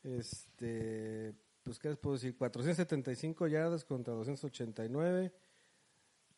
[0.03, 5.33] Este, pues qué les puedo decir, 475 yardas contra 289.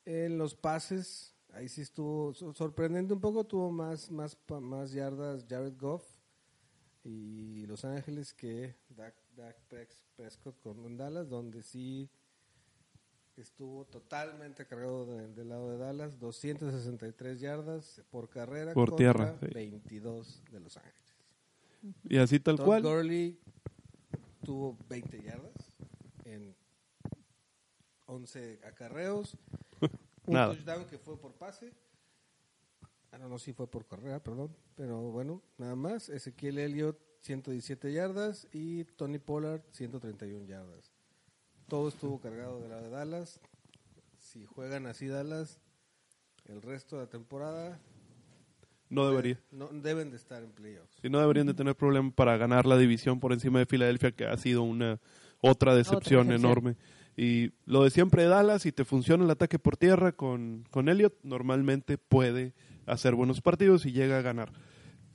[0.06, 5.46] En los pases, ahí sí estuvo so- sorprendente un poco, tuvo más más más yardas
[5.48, 6.05] Jared Goff
[7.05, 12.10] y Los Ángeles que Dak, Dak Pres- Prescott con Dallas, donde sí
[13.40, 19.39] estuvo totalmente cargado de- del lado de Dallas, 263 yardas por carrera Por contra tierra,
[19.40, 19.47] sí.
[19.52, 20.94] 22 de Los Ángeles.
[22.05, 22.82] Y así tal Todd cual.
[22.82, 23.39] Gurley
[24.44, 25.73] tuvo 20 yardas
[26.24, 26.55] en
[28.06, 29.36] 11 acarreos,
[30.27, 30.55] un Nada.
[30.55, 31.73] touchdown que fue por pase.
[33.11, 34.55] Ah, no, no, sí fue por carrera, perdón.
[34.74, 36.09] Pero bueno, nada más.
[36.09, 40.93] Ezequiel Elliott, 117 yardas y Tony Pollard, 131 yardas.
[41.69, 43.41] Todo estuvo cargado de la de Dallas.
[44.19, 45.61] Si juegan así Dallas,
[46.47, 47.78] el resto de la temporada
[48.91, 49.41] No debería.
[49.51, 50.99] no, deben de estar en playoffs.
[51.03, 54.27] Y no deberían de tener problema para ganar la división por encima de Filadelfia, que
[54.27, 55.01] ha sido una
[55.41, 56.32] otra decepción, Otra decepción.
[56.32, 56.77] enorme.
[57.16, 60.89] Y lo de siempre de Dallas, si te funciona el ataque por tierra con, con
[60.89, 62.55] Elliot, normalmente puede
[62.86, 64.53] hacer buenos partidos y llega a ganar.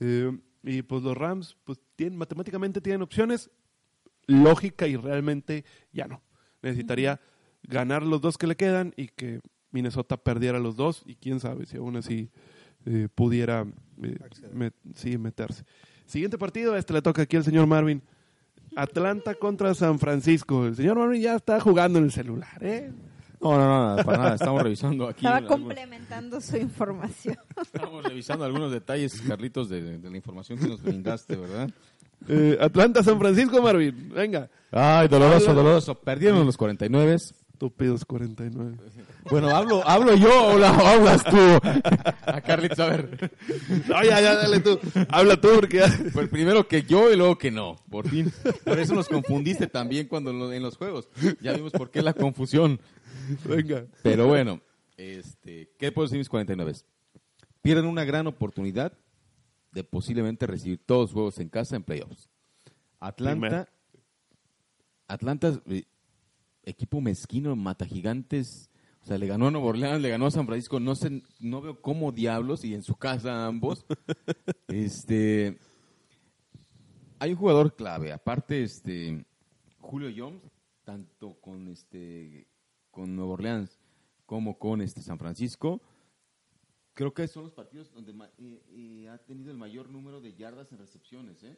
[0.00, 3.50] Eh, y pues los Rams, pues tienen, matemáticamente tienen opciones,
[4.26, 6.22] lógica y realmente ya no.
[6.62, 7.20] Necesitaría
[7.62, 11.66] ganar los dos que le quedan y que Minnesota perdiera los dos y quién sabe
[11.66, 12.30] si aún así
[12.86, 13.66] eh, pudiera
[14.02, 14.18] eh,
[14.54, 15.64] met- sí, meterse.
[16.06, 18.02] Siguiente partido, este le toca aquí al señor Marvin.
[18.76, 20.66] Atlanta contra San Francisco.
[20.66, 22.92] El señor Marvin ya está jugando en el celular, ¿eh?
[23.40, 24.34] No, no, no, para nada.
[24.34, 25.20] Estamos revisando aquí.
[25.24, 27.36] Estaba algunos- complementando su información.
[27.60, 31.70] Estamos revisando algunos detalles, Carlitos, de, de la información que nos brindaste, ¿verdad?
[32.28, 34.10] Eh, Atlanta, San Francisco, Marvin.
[34.14, 34.48] Venga.
[34.70, 35.94] Ay, doloroso, doloroso.
[35.94, 37.14] Perdieron los 49.
[37.14, 38.76] Estúpidos 49.
[39.30, 41.36] Bueno, hablo, hablo yo o la- o hablas tú.
[42.24, 43.30] A Carlitos, a ver.
[43.86, 44.78] No, ya, ya, dale tú.
[45.10, 47.76] Habla tú porque ya- Pues primero que yo y luego que no.
[47.90, 48.32] Por fin.
[48.64, 51.08] Por eso nos confundiste también cuando lo- en los juegos.
[51.42, 52.80] Ya vimos por qué la confusión.
[53.44, 53.84] Venga.
[54.02, 54.60] Pero bueno,
[54.96, 56.72] este, ¿qué puedo decir mis 49?
[57.62, 58.92] Pierden una gran oportunidad
[59.72, 62.28] de posiblemente recibir todos los juegos en casa en playoffs.
[62.98, 63.68] Atlanta.
[65.06, 65.84] Atlanta, eh,
[66.64, 68.70] equipo mezquino, mata gigantes.
[69.02, 70.78] O sea, le ganó a Nueva Orleans, le ganó a San Francisco.
[70.78, 73.86] No sé, no veo cómo diablos y en su casa ambos.
[74.68, 75.58] este,
[77.18, 79.24] hay un jugador clave, aparte, este,
[79.78, 80.42] Julio Jones,
[80.84, 82.46] tanto con este,
[82.90, 83.78] con Nueva Orleans
[84.26, 85.80] como con este San Francisco.
[87.00, 90.34] Creo que son los partidos donde ma- eh, eh, ha tenido el mayor número de
[90.34, 91.42] yardas en recepciones.
[91.44, 91.56] ¿eh?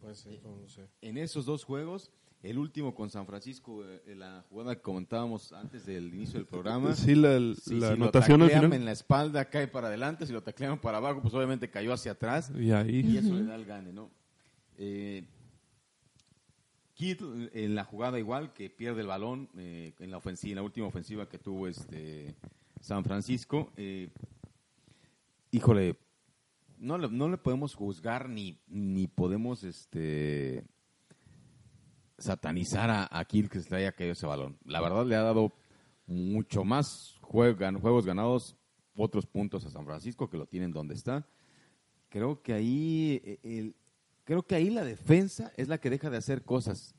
[0.00, 0.88] Pues sí, no sé.
[1.02, 2.10] En esos dos juegos,
[2.42, 6.94] el último con San Francisco, eh, la jugada que comentábamos antes del inicio del programa.
[6.94, 8.72] Sí, la, si- la si lo anotación taclean final.
[8.78, 12.12] en la espalda cae para adelante, si lo taclean para abajo, pues obviamente cayó hacia
[12.12, 13.00] atrás Y ahí.
[13.00, 14.10] y eso le da el gane, ¿no?
[14.78, 15.26] Eh,
[16.94, 20.62] Kittle en la jugada igual que pierde el balón eh, en la ofensiva, en la
[20.62, 22.34] última ofensiva que tuvo este
[22.84, 23.72] San Francisco.
[23.78, 24.10] eh,
[25.50, 25.96] híjole,
[26.76, 30.66] no le, no le podemos juzgar ni, ni podemos este
[32.18, 34.58] satanizar a, a Kittle que se haya caído ese balón.
[34.66, 35.54] La verdad le ha dado
[36.06, 38.54] mucho más juegos ganados,
[38.94, 41.26] otros puntos a San Francisco que lo tienen donde está.
[42.10, 43.76] Creo que ahí eh, el,
[44.24, 46.94] creo que ahí la defensa es la que deja de hacer cosas,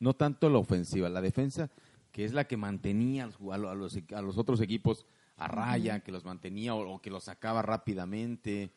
[0.00, 1.70] no tanto la ofensiva, la defensa
[2.14, 5.04] que es la que mantenía a los, a los, a los otros equipos
[5.36, 8.70] a raya, que los mantenía o, o que los sacaba rápidamente.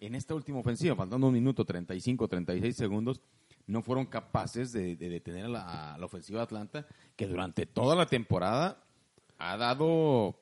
[0.00, 3.20] En esta última ofensiva, faltando un minuto 35, 36 segundos,
[3.68, 7.64] no fueron capaces de, de detener a la, a la ofensiva de Atlanta, que durante
[7.64, 8.82] toda la temporada
[9.38, 10.34] ha dado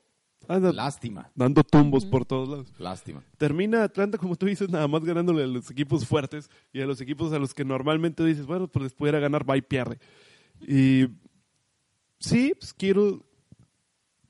[0.48, 2.72] Anda lástima, dando tumbos por todos lados.
[2.78, 3.22] lástima.
[3.36, 6.98] Termina Atlanta, como tú dices, nada más ganándole a los equipos fuertes y a los
[7.02, 9.98] equipos a los que normalmente dices, bueno, pues les pudiera ganar, va y pierde.
[10.66, 11.08] Y
[12.18, 13.20] sí, pues Kittle,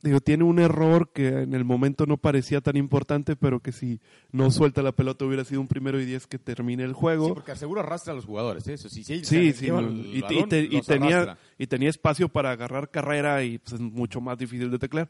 [0.02, 4.01] digo, tiene un error que en el momento no parecía tan importante, pero que si
[4.31, 7.27] no suelta la pelota hubiera sido un primero y diez que termine el juego.
[7.27, 8.74] Sí, porque aseguro arrastra a los jugadores, ¿eh?
[8.74, 12.90] eso sí, sí, Sí, no, el y, y te- tenía, y tenía espacio para agarrar
[12.90, 15.09] carrera y pues, es mucho más difícil de teclear.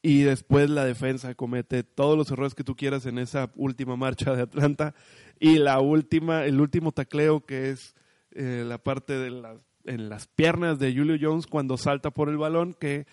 [0.00, 4.32] Y después la defensa comete todos los errores que tú quieras en esa última marcha
[4.34, 4.94] de Atlanta.
[5.40, 7.96] Y la última, el último tacleo que es
[8.30, 12.36] eh, la parte de las, en las piernas de Julio Jones cuando salta por el
[12.38, 13.06] balón, que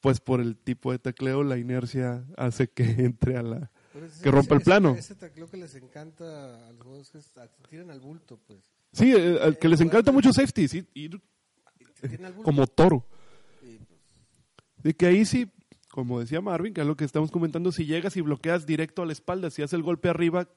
[0.00, 3.70] pues por el tipo de tacleo la inercia hace que entre a la...
[3.94, 4.90] Ese- Que rompa el ese- plano.
[4.92, 7.20] Ese, ese tacleo que les encanta a los juegos que
[7.68, 8.60] tiran al bulto, pues.
[8.92, 11.20] Sí, eh, al que les encanta mucho safety, sí, ir
[12.42, 13.06] como toro.
[13.62, 14.00] Y, pues,
[14.82, 15.50] De que ahí sí,
[15.90, 19.06] como decía Marvin, que es lo que estamos comentando, si llegas y bloqueas directo a
[19.06, 20.48] la espalda, si hace el golpe arriba,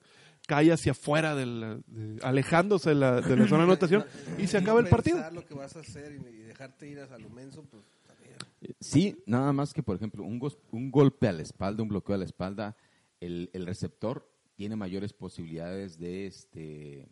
[0.48, 4.06] cae hacia afuera, de la- de- alejándose de la, de la zona de anotación
[4.40, 5.20] y se acaba el partido.
[5.32, 8.36] lo que vas a hacer y, dejarte ir a lo menso, pues también.
[8.80, 12.16] Sí, nada más que, por ejemplo, un, gos- un golpe a la espalda, un bloqueo
[12.16, 12.76] a la espalda,
[13.20, 17.10] el, el receptor tiene mayores posibilidades de este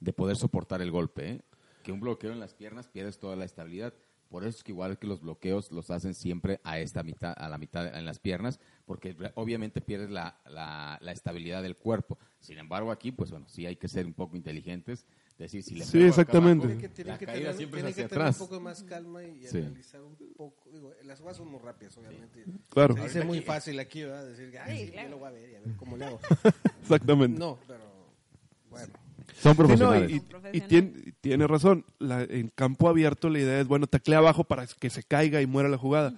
[0.00, 1.30] de poder soportar el golpe.
[1.30, 1.40] ¿eh?
[1.82, 3.92] Que un bloqueo en las piernas pierdes toda la estabilidad.
[4.28, 7.48] Por eso es que igual que los bloqueos los hacen siempre a esta mitad, a
[7.48, 12.18] la mitad en las piernas, porque obviamente pierdes la, la, la estabilidad del cuerpo.
[12.40, 15.06] Sin embargo, aquí, pues bueno, sí hay que ser un poco inteligentes,
[15.38, 16.66] decir si le Sí, exactamente.
[16.66, 19.22] abajo, Tienen que, tienen la que tener, siempre hacia que tener un poco más calma
[19.24, 19.58] y Sí.
[19.58, 20.68] analizar un poco.
[20.70, 22.44] Digo, las jugadas son muy rápidas, obviamente.
[22.70, 24.26] Claro, Se dice muy fácil aquí, ¿verdad?
[24.26, 25.08] Decir, ay, Sí, sí, claro.
[25.08, 26.18] yo lo voy a ver y a ver cómo le hago.
[26.82, 27.38] exactamente.
[27.38, 27.84] No, pero
[28.68, 28.92] bueno.
[29.40, 30.10] Son Sí, no, profesionales.
[30.10, 30.68] y, y profesionales.
[30.68, 31.84] tiene, tiene razón.
[31.98, 35.46] La- en campo abierto la idea es, bueno, taclea abajo para que se caiga y
[35.46, 36.14] muera la jugada.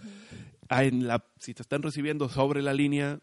[0.68, 3.20] Ah, en la, si te están recibiendo sobre la línea,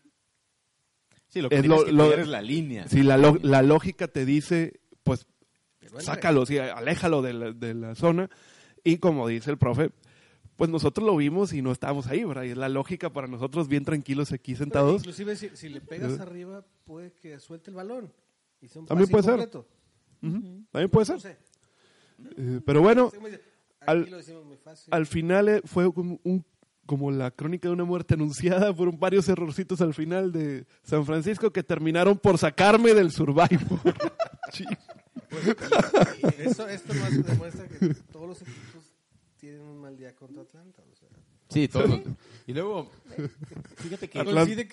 [1.29, 2.87] Sí, lo que Es lo- que lo- es la línea.
[2.87, 5.25] si la, lo- la lógica te dice, pues
[5.79, 8.29] Pero sácalo, sí, aléjalo de la, de la zona.
[8.83, 9.89] Y como dice el profe,
[10.57, 12.43] pues nosotros lo vimos y no estábamos ahí, ¿verdad?
[12.43, 15.01] Y es la lógica para nosotros bien tranquilos aquí Pero sentados.
[15.01, 18.13] inclusive si, si le pegas arriba, puede que suelte el balón.
[18.63, 19.49] Y También puede ser.
[20.21, 21.19] También puede No ser.
[21.19, 21.37] sé.
[22.37, 23.11] Eh, pero bueno,
[23.81, 24.09] al-
[24.91, 26.45] al final eh, fue como un
[26.85, 28.73] como la crónica de una muerte anunciada.
[28.73, 33.49] Fueron varios errorcitos al final de San Francisco que terminaron por sacarme del Survivor.
[34.53, 34.65] Sí.
[36.37, 38.93] Eso, esto más demuestra que todos los equipos
[39.39, 40.83] tienen un mal día contra Atlanta.
[41.53, 42.01] Sí, todos.
[42.47, 42.91] Y luego,
[43.77, 44.19] fíjate que...
[44.19, 44.67] Atlanta- coincide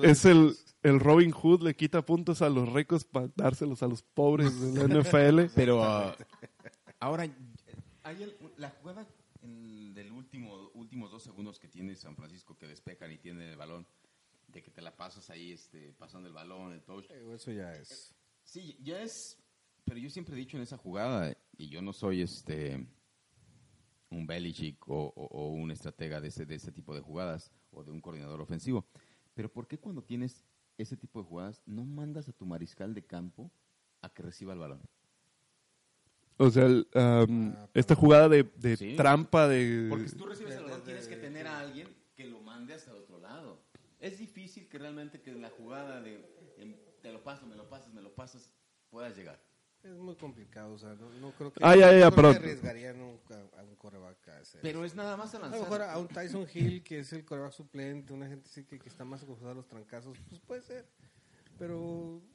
[0.00, 3.88] que es, el, el Robin Hood, le quita puntos a los ricos para dárselos a
[3.88, 5.52] los pobres de la NFL.
[5.54, 6.16] Pero ah,
[7.00, 7.24] ahora,
[8.04, 9.06] hay el- la jugada
[9.42, 13.56] en- del último últimos dos segundos que tiene San Francisco que despejan y tienen el
[13.56, 13.86] balón,
[14.48, 17.04] de que te la pasas ahí este, pasando el balón, el touch.
[17.10, 18.14] Eh, Eso ya es.
[18.44, 19.38] Sí, ya es.
[19.84, 22.86] Pero yo siempre he dicho en esa jugada, y yo no soy este
[24.12, 27.82] un Belichick o, o- o un estratega de ese, de ese tipo de jugadas o
[27.84, 28.84] de un coordinador ofensivo.
[29.34, 30.44] Pero ¿por qué cuando tienes
[30.78, 33.50] ese tipo de jugadas no mandas a tu mariscal de campo
[34.02, 34.80] a que reciba el balón?
[36.38, 38.96] O sea, el, um, esta jugada de, de Sí.
[38.96, 39.86] trampa de...
[39.88, 42.90] Porque si tú recibes el balón tienes que tener a alguien que lo mande hasta
[42.90, 43.62] el otro lado.
[44.00, 46.20] Es difícil que realmente que en la jugada de
[47.00, 48.50] te lo paso, me lo pasas, me lo pasas,
[48.90, 49.40] puedas llegar.
[49.84, 50.72] Es muy complicado.
[50.74, 51.60] O sea, no, no creo que.
[51.62, 54.94] Ah, ya, ya, no pero- que arriesgarían nunca a un coreback a hacer Pero es
[54.94, 55.90] nada más a A lo mejor lanzar.
[55.96, 59.04] a un Tyson Hill, que es el coreback suplente, una gente sí que, que está
[59.04, 60.86] más acostumbrada a los trancazos, pues puede ser.
[61.58, 61.78] Pero.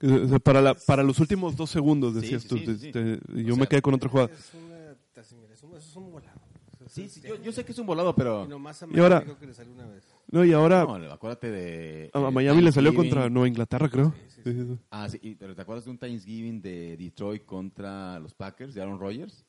[0.02, 2.58] o sea, para, la, para los últimos dos segundos, decías sí, tú.
[2.58, 3.20] sí, sí, sí.
[3.34, 4.30] y yo O me sea, quedé con otra jugada.
[4.34, 6.40] Es una, así, mira, es un, eso es un volado.
[6.88, 8.46] Sí, es- sí, yo, yo sé que es un volado, pero...
[8.46, 10.04] Y nomás a Y ahora- que le salió una vez.
[10.30, 12.10] No, y ahora No, acuérdate de...
[12.14, 14.14] a, a eh, Miami le salió contra Nueva Inglaterra, creo.
[14.28, 14.78] Sí, sí, Sí.
[14.92, 18.82] Ah, sí, y- pero ¿te acuerdas de un Thanksgiving de Detroit contra los Packers, de
[18.82, 19.46] Aaron Rodgers?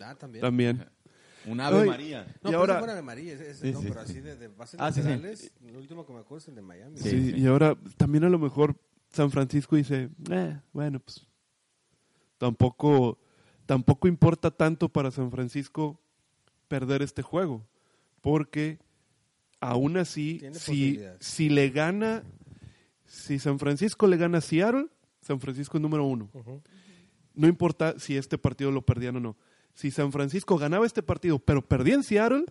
[0.00, 0.42] Ah, también.
[0.42, 0.84] También.
[1.46, 1.88] Un Ave Ay.
[1.88, 2.22] María.
[2.24, 4.12] No, Y pero ahora- fuera de María, ese, ese Sí, no, sí, pero sí.
[4.12, 5.08] así de, de bases Ah, sí, sí.
[5.08, 6.96] laterales, el último que me acuerdo es el de Miami.
[6.96, 7.40] Sí, Sí, sí.
[7.40, 8.76] y ahora también a lo mejor
[9.10, 11.26] San Francisco dice, eh, bueno, pues
[12.38, 13.18] tampoco,
[13.66, 16.00] tampoco importa tanto para San Francisco
[16.68, 17.66] perder este juego,
[18.20, 18.78] porque
[19.70, 22.22] aún así, si, si le gana,
[23.06, 24.86] si San Francisco le gana a Seattle,
[25.20, 26.30] San Francisco es número uno.
[27.34, 29.36] No importa si este partido lo perdían o no.
[29.72, 32.44] Si San Francisco ganaba este partido, pero perdía en Seattle,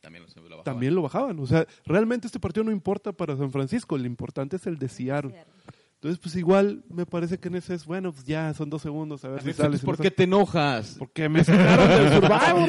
[0.00, 0.64] También lo, lo bajaba.
[0.64, 1.38] también lo bajaban.
[1.38, 4.88] O sea, realmente este partido no importa para San Francisco, lo importante es el de
[4.88, 5.44] Seattle.
[6.06, 9.24] Entonces, pues igual me parece que en ese es, bueno, pues ya son dos segundos,
[9.24, 9.80] a ver si sales.
[9.80, 10.94] ¿Por qué te enojas?
[11.00, 12.12] Porque me sacaron del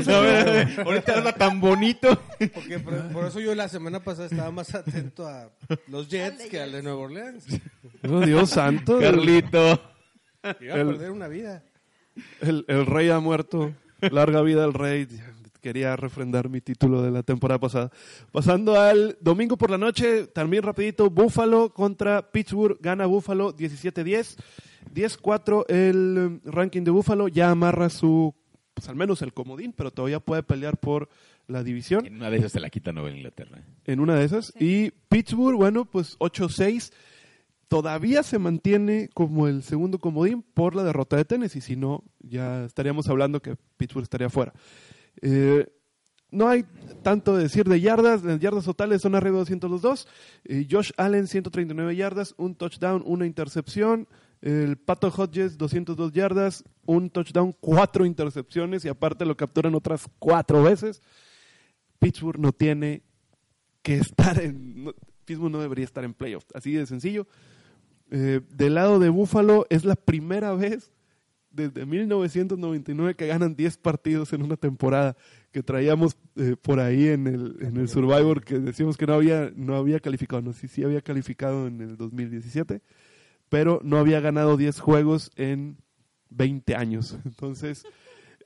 [0.04, 0.68] Survivor.
[0.88, 2.20] Ahorita habla tan bonito.
[2.54, 5.52] Porque por, por eso yo la semana pasada estaba más atento a
[5.88, 6.82] los Jets que al de.
[6.82, 7.46] Nueva Orleans.
[8.10, 9.00] Oh, Dios santo.
[9.00, 9.80] Carlito.
[10.60, 11.64] Iba a El- perder una vida.
[12.42, 13.72] El, el rey ha muerto.
[14.02, 15.08] Larga vida al rey.
[15.68, 17.92] Quería refrendar mi título de la temporada pasada.
[18.32, 22.78] Pasando al domingo por la noche, también rapidito, Buffalo contra Pittsburgh.
[22.80, 24.38] Gana Buffalo 17-10.
[24.96, 27.28] 10-4 el eh, ranking de Buffalo.
[27.28, 28.34] Ya amarra su,
[28.74, 31.10] pues al menos el comodín, pero todavía puede pelear por
[31.48, 33.62] la división En una de esas se la quita Nueva Inglaterra.
[33.84, 34.54] en una de esas.
[34.58, 36.94] Y Pittsburgh, bueno, pues 8-6.
[37.68, 41.60] Todavía se mantiene como el segundo comodín por la derrota de Tennessee.
[41.60, 44.54] Si no, ya estaríamos hablando que Pittsburgh estaría fuera.
[45.22, 45.68] Eh,
[46.30, 46.66] no hay
[47.04, 48.24] tanto de decir de yardas.
[48.24, 50.08] Las yardas totales son arriba de 200 los dos.
[50.44, 54.08] Eh, Josh Allen, 139 yardas, un touchdown, una intercepción.
[54.42, 60.62] El Pato Hodges, 202 yardas, un touchdown, cuatro intercepciones y aparte lo capturan otras cuatro
[60.62, 61.02] veces.
[61.98, 63.02] Pittsburgh no tiene
[63.82, 64.94] que estar en.
[65.26, 66.48] Pittsburgh no debería estar en playoffs.
[66.54, 67.28] Así de sencillo.
[68.12, 70.92] Eh, del lado de Buffalo es la primera vez
[71.58, 75.18] desde 1999 que ganan 10 partidos en una temporada
[75.52, 79.52] que traíamos eh, por ahí en el, en el Survivor que decíamos que no había
[79.56, 82.82] no había calificado, no sí sí había calificado en el 2017,
[83.50, 85.78] pero no había ganado 10 juegos en
[86.30, 87.18] 20 años.
[87.26, 87.84] Entonces,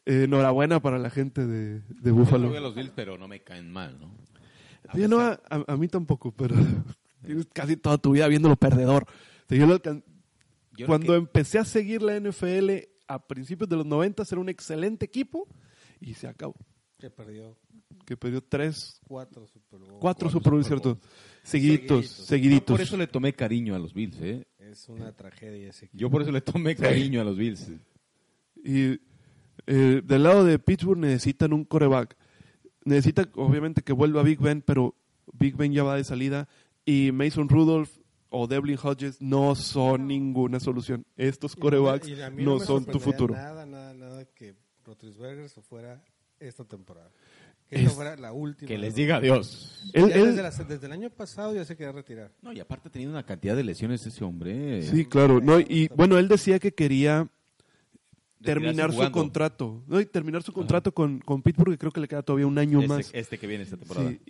[0.06, 2.56] eh, enhorabuena para la gente de, de Yo Buffalo.
[2.56, 4.12] a los Bills, pero no me caen mal, ¿no?
[4.88, 4.98] A
[5.68, 6.56] no, mí tampoco, pero
[7.26, 9.04] tienes casi toda tu vida viéndolo perdedor.
[9.04, 10.04] O sea, yo lo alcan-
[10.78, 12.70] yo cuando empecé a seguir la NFL
[13.14, 15.48] a principios de los 90 era un excelente equipo
[16.00, 16.56] y se acabó.
[16.98, 17.58] Que perdió
[18.06, 20.00] Que perdió tres, cuatro Super Bowl.
[20.00, 21.00] cuatro Super Bowl, ¿cierto?
[21.44, 22.68] Seguiditos, seguiditos.
[22.68, 24.46] Yo por eso le tomé cariño a los Bills, ¿eh?
[24.60, 26.00] Es una tragedia ese equipo.
[26.00, 27.72] Yo por eso le tomé cariño a los Bills.
[28.64, 29.00] Y
[29.68, 32.16] eh, del lado de Pittsburgh necesitan un coreback.
[32.86, 34.96] Necesitan, obviamente, que vuelva Big Ben, pero
[35.34, 36.48] Big Ben ya va de salida.
[36.86, 37.90] Y Mason Rudolph
[38.32, 41.06] o Devlin Hodges no son ninguna solución.
[41.18, 43.36] Estos Y no corebacks y a mí no me son tu futuro.
[43.36, 44.56] Nada, nada, nada que
[44.86, 46.02] Roethlisberger se fuera
[46.40, 47.12] esta temporada.
[47.70, 48.68] Que Es- esta fuera la última.
[48.68, 48.98] Que les ¿no?
[48.98, 49.90] diga adiós.
[49.94, 52.32] Él- Ya él- desde, la- desde el año pasado ya se quería retirar.
[52.42, 54.82] No, y aparte ha tenido una cantidad de lesiones ese hombre.
[54.84, 55.40] Sí, claro.
[55.42, 57.30] No, y bueno, él decía que quería
[58.44, 59.84] terminar su contrato.
[59.88, 60.00] ¿no?
[60.00, 62.80] Y terminar su contrato con, con Pittsburgh, que creo que le queda todavía un año
[62.82, 63.10] Este, más.
[63.14, 64.10] este que viene esta temporada.
[64.10, 64.22] Sí,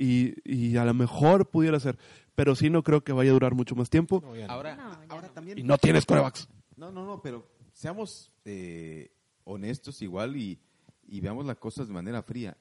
[0.46, 1.98] y, y a lo mejor pudiera ser.
[2.36, 4.22] Pero sí no creo que vaya a durar mucho más tiempo.
[4.24, 4.54] No, ya no.
[4.54, 5.34] Ahora, No, ahora no.
[5.34, 5.58] también.
[5.60, 6.48] Y no tienes corebacks.
[6.78, 9.12] No, no, no, pero seamos eh,
[9.44, 10.60] honestos igual y,
[11.08, 12.58] y veamos las cosas de manera fría.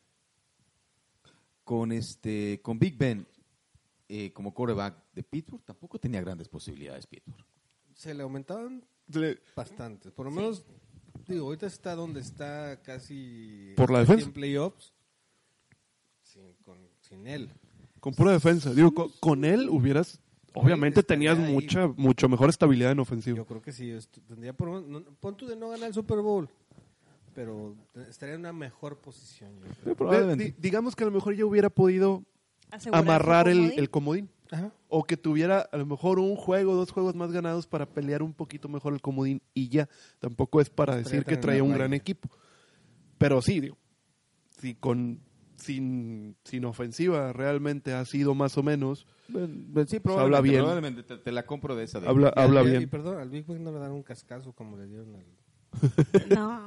[1.65, 3.27] Con este, con Big Ben
[4.09, 7.45] eh, como quarterback de Pittsburgh tampoco tenía grandes posibilidades Pittsburgh.
[7.95, 10.11] Se le aumentaban Le- bastantes.
[10.13, 10.65] Por lo menos,
[11.35, 13.73] digo, ahorita está donde está casi...
[13.77, 14.27] Por la casi defensa.
[14.28, 14.93] En playoffs.
[16.23, 17.51] Sin, con- sin él.
[18.01, 18.73] Con pura defensa.
[18.73, 20.20] Digo, con, con él hubieras.
[20.55, 21.52] Obviamente tenías ahí.
[21.52, 23.36] mucha, mucho mejor estabilidad en ofensiva.
[23.36, 23.93] Yo creo que sí.
[24.27, 26.48] tendría por no- pon tú de no ganar el Super Bowl.
[27.35, 27.77] Pero
[28.09, 29.52] estaría en una mejor posición.
[29.61, 29.97] yo creo.
[29.97, 30.44] probablemente.
[30.44, 32.24] Di- digamos que a lo mejor ya hubiera podido
[32.93, 33.78] amarrar el, comodín.
[33.78, 34.31] el comodín.
[34.53, 34.73] Ajá.
[34.89, 38.33] O que tuviera a lo mejor un juego, dos juegos más ganados para pelear un
[38.33, 39.89] poquito mejor el comodín y ya.
[40.19, 42.29] Tampoco es para decir que traía un gran equipo.
[43.19, 43.77] Pero sí, digo,
[44.59, 45.21] si con,
[45.57, 49.07] sin, sin ofensiva realmente ha sido más o menos,
[49.87, 50.61] sí, habla bien.
[50.63, 52.01] Probablemente te, te la compro de esa.
[52.01, 52.89] De, habla, habla y- Y bien.
[52.89, 55.25] perdón, al Big Ben no le dan un cascazo como le dieron al...
[56.35, 56.61] No,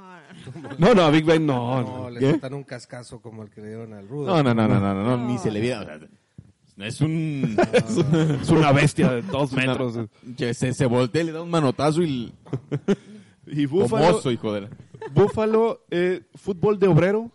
[0.78, 1.82] No, no, a Big Ben no.
[1.82, 2.10] No, no.
[2.10, 4.28] le dan un cascazo como el que le dieron al Rudo.
[4.28, 5.28] No, no, no, no, no, no, no, No.
[5.28, 6.00] ni se le viera.
[6.78, 7.58] es un.
[8.41, 9.98] Es una bestia de dos metros.
[10.38, 12.34] que se, se voltea, le da un manotazo y.
[13.45, 14.70] Y Búfalo, hijo de la.
[15.14, 17.30] Búfalo, eh, fútbol de obrero,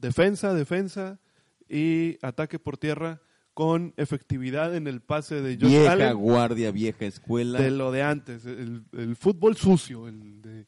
[0.00, 1.20] defensa, defensa
[1.68, 3.20] y ataque por tierra
[3.54, 7.60] con efectividad en el pase de Josh Vieja Allen guardia, vieja escuela.
[7.60, 10.66] de lo de antes, el, el fútbol sucio, el de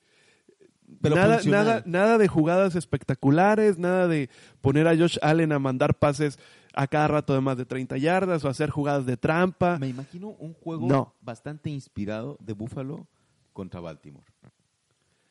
[1.02, 4.30] Pero nada, nada, nada de jugadas espectaculares, nada de
[4.60, 6.38] poner a Josh Allen a mandar pases
[6.80, 9.78] a cada rato de más de 30 yardas o hacer jugadas de trampa.
[9.80, 11.12] Me imagino un juego No.
[11.20, 13.08] bastante inspirado de Buffalo
[13.52, 14.24] contra Baltimore.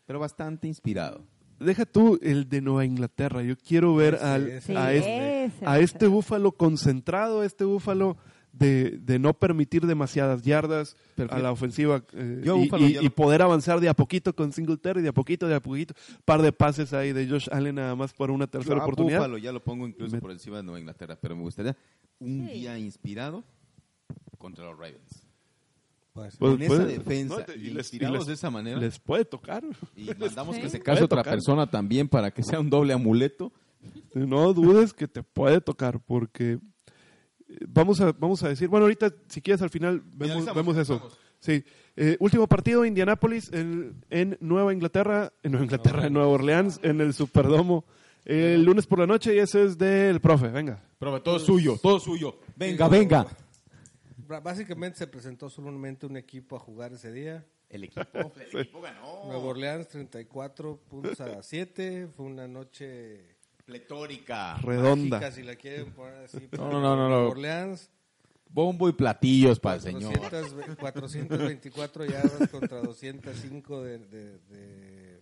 [0.05, 1.23] Pero bastante inspirado.
[1.57, 3.41] Deja tú el de Nueva Inglaterra.
[3.43, 4.77] Yo quiero ver al, ese.
[4.77, 8.17] a, Sí, este, a este búfalo concentrado, a este búfalo
[8.57, 12.97] de, de no permitir demasiadas yardas Pero a la ofensiva eh, Yo y, Búfalo y-
[13.05, 15.93] y poder avanzar de a poquito con Singletary, de a poquito, de a poquito.
[16.25, 19.19] Par de pases ahí de Josh Allen nada más por una tercera Yo oportunidad.
[19.19, 21.75] Buffalo ya lo pongo incluso Me- por encima de Nueva Inglaterra, pero me gustaría
[22.19, 22.53] un Sí.
[22.59, 23.43] día inspirado
[24.37, 25.25] contra los Ravens.
[26.13, 26.39] Puede ser.
[26.39, 28.79] Pues, Con esa puede- defensa no, te- y y les- y les- de esa manera.
[28.79, 29.63] Les puede tocar.
[29.95, 30.61] y mandamos Sí.
[30.63, 31.33] que se case otra tocar.
[31.33, 33.51] persona también para que sea un doble amuleto.
[34.15, 36.57] No dudes que te puede tocar porque
[37.67, 41.09] vamos a vamos a decir, bueno, ahorita si quieres al final vemos, vemos eso.
[41.39, 41.63] Sí,
[41.95, 47.01] Eh, último partido Indianápolis en, en Nueva Inglaterra, en Nueva Inglaterra, en Nueva Orleans, en
[47.01, 47.85] el Superdomo.
[48.25, 50.83] El lunes por la noche y ese es del profe, venga.
[50.99, 52.39] Profe, todo suyo, todo suyo.
[52.55, 53.25] Venga, venga.
[54.43, 57.45] Básicamente se presentó solamente un equipo a jugar ese día.
[57.69, 58.03] El equipo,
[58.51, 59.25] el equipo ganó.
[59.25, 62.07] Nueva Orleans 34 puntos a 7.
[62.15, 63.36] Fue una noche
[63.67, 64.55] Pletórica.
[64.63, 65.19] Redonda.
[65.19, 66.47] mágica, si la quieren poner así.
[66.53, 67.29] No, no, no, no, Nueva no.
[67.29, 67.91] Orleans
[68.49, 70.17] Bombo y platillos para el señor.
[70.17, 75.21] 400 424 yardas contra 205 de, de, de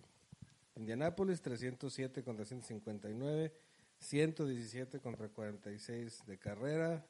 [0.76, 3.52] Indianápolis, 307 contra 159,
[3.98, 7.04] 117 contra 46 de carrera,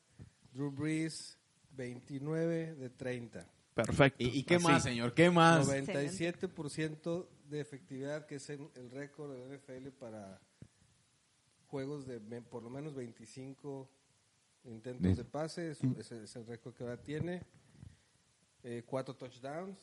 [0.52, 1.38] Drew Brees
[1.72, 3.46] 29 de 30.
[3.74, 4.24] Perfecto.
[4.24, 4.64] ¿Y, y qué Así.
[4.64, 5.12] más, señor?
[5.12, 5.68] ¿Qué más?
[5.68, 10.40] 97% de efectividad, que es el récord de la NFL para
[11.66, 13.88] juegos de por lo menos 25
[14.64, 15.70] intentos de pase.
[15.70, 17.42] Es, ese es el récord que ahora tiene.
[18.62, 19.78] Eh, cuatro touchdowns.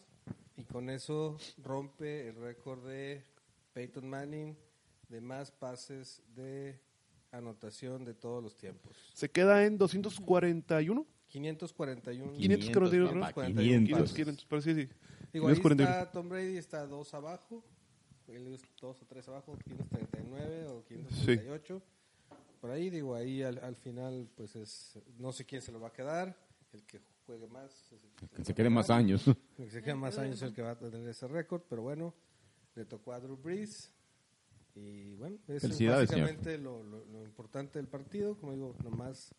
[0.55, 3.23] Y con eso rompe el récord de
[3.73, 4.55] Peyton Manning
[5.09, 6.79] de más pases de
[7.31, 8.95] anotación de todos los tiempos.
[9.13, 11.05] Se queda en 241.
[11.27, 12.33] 541.
[12.33, 13.99] 541, papá, 541 500.
[13.99, 14.15] pases.
[14.15, 14.89] 500, pero sí, sí.
[15.33, 15.89] Digo, ahí 541.
[15.89, 17.63] está Tom Brady, está dos abajo.
[18.27, 21.81] Él es dos o tres abajo, 539 o 538.
[22.61, 24.97] Por ahí, digo, ahí al, al final, pues es.
[25.19, 26.35] No sé quién se lo va a quedar.
[26.71, 27.71] El que juegue más.
[27.91, 27.91] es
[28.23, 29.03] el que se a quede más ganar.
[29.03, 29.27] años.
[29.57, 31.61] El que se quede más años es el que va a tener ese récord.
[31.69, 32.13] Pero bueno,
[32.75, 33.91] le tocó a Drew Brees.
[34.75, 38.35] Y bueno, eso es básicamente lo, lo- lo importante del partido.
[38.37, 39.35] Como digo, nomás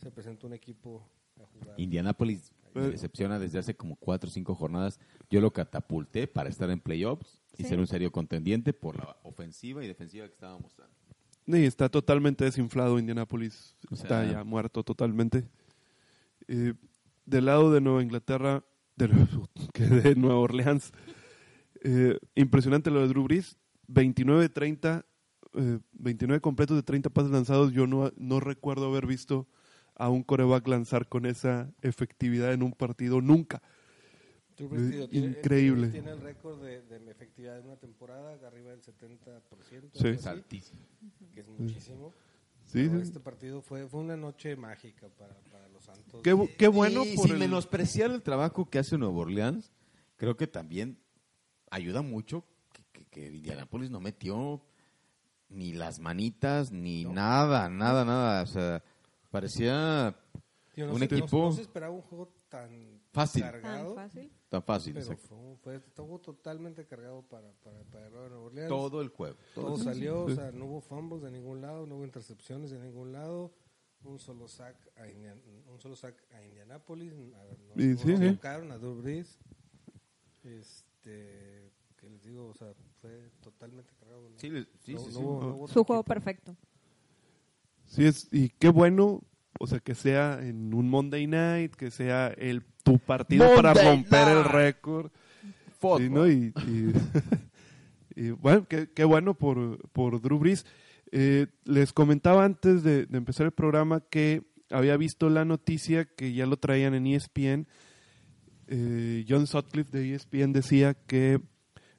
[0.00, 1.06] se presentó un equipo
[1.42, 1.78] a jugar.
[1.78, 4.98] Indianapolis me decepciona desde hace como cuatro o cinco jornadas.
[5.30, 7.68] Yo lo catapulté para estar en playoffs y Sí.
[7.68, 10.94] ser un serio contendiente por la ofensiva y defensiva que estaba mostrando.
[11.46, 13.76] Sí, está totalmente desinflado Indianapolis.
[13.90, 15.46] O Está sea- ya muerto totalmente.
[16.48, 16.74] Eh,
[17.26, 18.64] del lado de Nueva Inglaterra,
[18.96, 19.08] de,
[19.72, 20.92] que de Nueva Orleans,
[21.82, 23.56] eh, impresionante lo de Drew Brees.
[23.86, 25.04] 29 30,
[25.54, 27.72] eh, 29 completos de 30 pases lanzados.
[27.72, 29.46] Yo no, no recuerdo haber visto
[29.96, 33.62] a un coreback lanzar con esa efectividad en un partido nunca.
[34.56, 35.88] Tiene- Increíble.
[35.88, 39.42] Tiene el récord de, de efectividad en una temporada, arriba del 70%.
[39.94, 40.08] Sí.
[40.08, 40.80] Es altísimo.
[41.32, 42.12] que es muchísimo.
[42.66, 43.02] Sí, Pero sí.
[43.02, 46.22] Este partido fue, fue una noche mágica para, para los Santos.
[46.22, 49.72] Qué, qué bueno y por sin el- menospreciar el trabajo que hace Nuevo Orleans,
[50.16, 50.98] creo que también
[51.70, 54.62] ayuda mucho que, que, que Indianapolis no metió
[55.48, 58.42] ni las manitas, ni nada, nada, nada.
[58.42, 58.82] O sea,
[59.34, 60.16] parecía
[60.74, 63.42] Tío, un se- equipo- No, se esperaba un juego tan Fácil.
[63.42, 63.94] Tan cargado.
[63.94, 64.32] fácil.
[64.48, 64.92] tan fácil.
[64.94, 65.26] Pero exacto.
[65.28, 68.68] fue, un- fue- totalmente cargado para, para, para el Nueva Orleans.
[68.68, 69.36] Todo el juego.
[69.54, 72.78] todo Todo salió, o sea, no hubo fumbles de ningún lado, no hubo intercepciones de
[72.78, 73.52] ningún lado,
[74.04, 77.16] un solo sack a, Indian- un solo sack a Indianapolis, a-
[77.74, 78.30] no, Y no sí, sí.
[78.34, 79.38] tocaron a Drew Brees.
[80.44, 84.28] Este, que les digo, o sea, fue totalmente cargado.
[84.28, 84.38] ¿no?
[84.38, 85.16] Sí, sí, No- sí, no sí.
[85.18, 86.14] hubo- no hubo Su juego equipo.
[86.14, 86.56] perfecto.
[87.86, 89.22] Sí, es, y qué bueno,
[89.60, 94.28] o sea, que sea en un Monday Night, que sea el tu partido para romper
[94.28, 95.10] el récord.
[95.98, 96.26] Sí, ¿no?
[96.28, 96.92] Y, y-
[98.16, 100.66] y, bueno, qué, qué bueno por, por Drew Brees.
[101.12, 106.32] Eh, les comentaba antes de, de empezar el programa que había visto la noticia que
[106.32, 107.66] ya lo traían en ESPN.
[108.66, 111.40] Eh, John Sutcliffe de ESPN decía que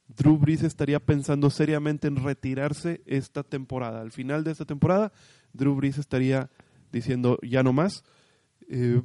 [0.07, 4.01] Drew Brees estaría pensando seriamente en retirarse esta temporada.
[4.01, 5.11] Al final de esta temporada,
[5.53, 6.49] Drew Brees estaría
[6.91, 8.03] diciendo ya no más.
[8.69, 9.01] Eh,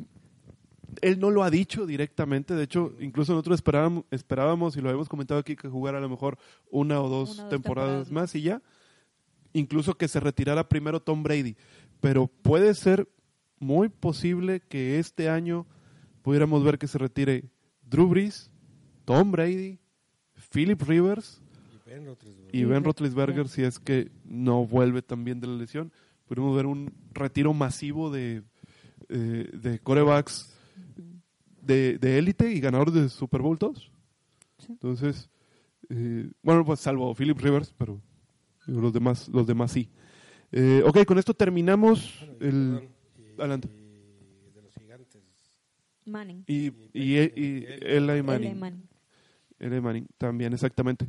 [1.03, 5.09] él no lo ha dicho directamente, de hecho, incluso nosotros esperábamos, esperábamos y lo habíamos
[5.09, 6.37] comentado aquí que jugara a lo mejor
[6.71, 8.63] una o dos, Una o dos temporadas, temporadas más y ya.
[9.53, 11.57] Incluso que se retirara primero Tom Brady.
[12.01, 13.09] Pero puede ser
[13.59, 15.67] muy posible que este año
[16.23, 17.51] pudiéramos ver que se retire
[17.83, 18.51] Drew Brees,
[19.05, 19.81] Tom Brady,
[20.53, 21.41] Philip Rivers
[21.87, 22.55] Y Ben Roethlisberger.
[22.57, 23.55] y Ben Sí, Roethlisberger sí.
[23.57, 25.93] si es que no vuelve también de la lesión.
[26.29, 28.43] Podemos ver un retiro masivo de,
[29.09, 30.55] eh, de corebacks
[31.63, 33.91] de de élite y ganadores de Super Bowl todos.
[34.59, 34.69] Sí.
[34.73, 35.29] Entonces,
[35.89, 38.01] eh, bueno, pues salvo Philip Rivers, pero
[38.67, 39.89] los demás, los demás sí.
[40.53, 42.53] Eh, ok, con esto terminamos Bueno, y, el...
[42.53, 43.69] perdón, y- adelante.
[43.69, 45.23] y de los gigantes.
[46.07, 46.45] Manning.
[46.47, 48.51] Y, y, y Eli Manning.
[48.51, 48.89] Eli Manning.
[49.61, 51.09] Eli Manning, también, exactamente.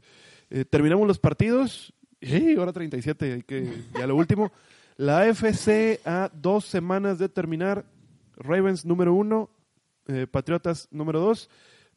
[0.50, 1.94] Eh, terminamos los partidos.
[2.20, 2.56] ¡Ey!
[2.58, 4.52] Hora 37, hay que, ya lo último.
[4.98, 7.86] La AFC a dos semanas de terminar.
[8.36, 9.50] Ravens número uno,
[10.08, 11.50] eh, Patriotas número dos,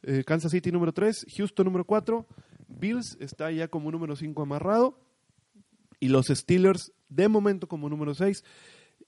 [0.03, 2.27] eh, Kansas City número tres, Houston número cuatro,
[2.67, 4.99] Bills está ya como número cinco amarrado
[5.99, 8.43] y los Steelers de momento como número seis.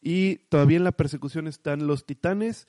[0.01, 2.67] Y todavía en la persecución están los Titanes.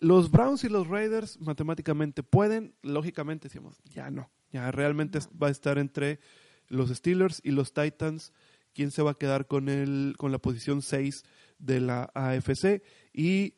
[0.00, 5.50] Los Browns y los Raiders matemáticamente pueden, lógicamente decimos, ya no, ya realmente va a
[5.50, 6.20] estar entre
[6.68, 8.32] los Steelers y los Titans,
[8.74, 11.24] quién se va a quedar con el con la posición 6
[11.58, 13.54] de la AFC y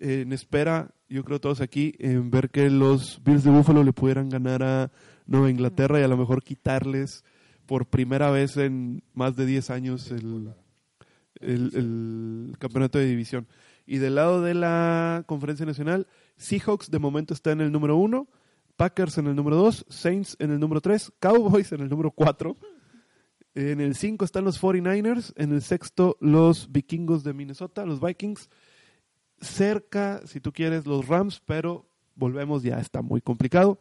[0.00, 3.92] eh, en espera, yo creo todos aquí, en ver que los Bills de Buffalo le
[3.92, 4.90] pudieran ganar a
[5.26, 7.24] Nueva Inglaterra y a lo mejor quitarles
[7.66, 10.52] por primera vez en más de 10 años el,
[11.40, 13.46] el, el campeonato de división.
[13.86, 16.06] Y del lado de la conferencia nacional,
[16.36, 18.28] Seahawks de momento está en el número uno,
[18.76, 22.56] Packers en el número dos, Saints en el número tres, Cowboys en el número cuatro.
[23.54, 28.50] En el 5 están los 49ers, en el sexto los vikingos de Minnesota, los Vikings.
[29.40, 33.78] Cerca, si tú quieres, los Rams, pero volvemos, ya está muy complicado.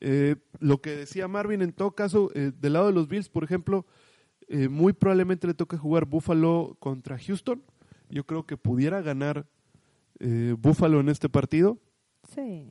[0.00, 3.44] Eh, lo que decía Marvin, en todo caso, eh, del lado de los Bills, por
[3.44, 3.86] ejemplo,
[4.48, 7.62] eh, muy probablemente le toque jugar Buffalo contra Houston.
[8.08, 9.46] Yo creo que pudiera ganar
[10.20, 11.78] eh, Buffalo en este partido.
[12.34, 12.70] Sí.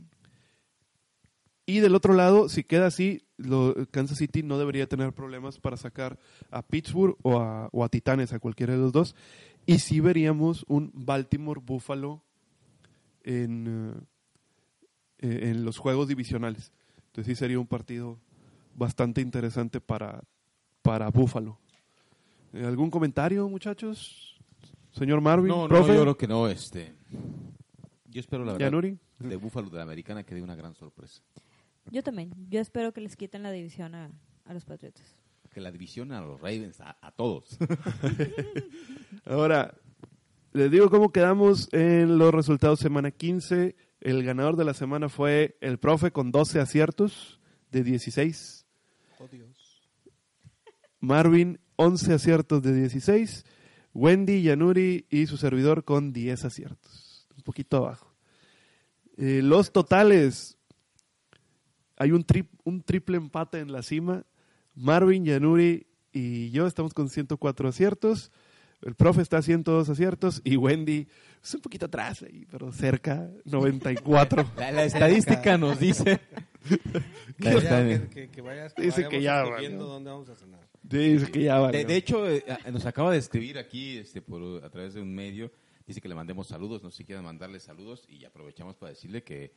[1.65, 5.77] Y del otro lado, si queda así, lo- Kansas City no debería tener problemas para
[5.77, 6.19] sacar
[6.51, 9.15] a Pittsburgh o a, o a Titanes, a cualquiera de los dos.
[9.65, 12.22] Y sí veríamos un Baltimore-Buffalo
[13.23, 13.95] en,
[15.19, 16.72] eh, eh, en los juegos divisionales.
[17.07, 18.19] Entonces sí sería un partido
[18.76, 20.22] bastante interesante para,
[20.81, 21.60] para Buffalo.
[22.51, 24.32] Eh, ¿Algún comentario, muchachos?
[24.94, 26.48] Señor Marvin, No, no, profe, yo creo que no.
[26.48, 26.94] Este,
[28.10, 28.98] yo espero, la verdad, Yanuri.
[29.20, 31.22] de Búfalo de la Americana que dé una gran sorpresa.
[31.91, 32.32] Yo también.
[32.49, 34.10] Yo espero que les quiten la división a,
[34.45, 35.18] a los Patriotas.
[35.52, 37.57] Que la división a los Ravens, a, a todos.
[39.26, 39.74] Ahora,
[40.53, 43.76] les digo cómo quedamos en los resultados semana 15.
[44.02, 47.40] El ganador de la semana fue el profe con 12 aciertos
[47.72, 48.65] de 16.
[49.20, 49.82] Oh, Dios.
[50.99, 53.45] Marvin, 11 aciertos de 16.
[53.94, 57.28] Wendy, Yanuri y su servidor con 10 aciertos.
[57.36, 58.14] Un poquito abajo.
[59.18, 60.57] Eh, los totales.
[61.98, 64.26] Hay un, tri- un triple empate en la cima.
[64.76, 68.32] Marvin, Yanuri y yo estamos con 104 aciertos.
[68.82, 71.07] El profe está haciendo todos aciertos y Wendy
[71.41, 74.52] es un poquito atrás ahí, pero cerca, 94.
[74.57, 76.20] La, la estadística nos dice.
[77.40, 80.61] Que, ya, que, que- que vayas, Dice vayamos que ya, dónde vamos a cenar.
[80.84, 81.80] Dice que ya valió.
[81.80, 85.14] De, de hecho, eh, nos acaba de escribir aquí este, por, a través de un
[85.14, 85.51] medio.
[85.88, 86.84] Dice que le mandemos saludos.
[86.84, 88.05] No sé si quieren mandarle saludos.
[88.10, 89.53] Y aprovechamos para decirle que,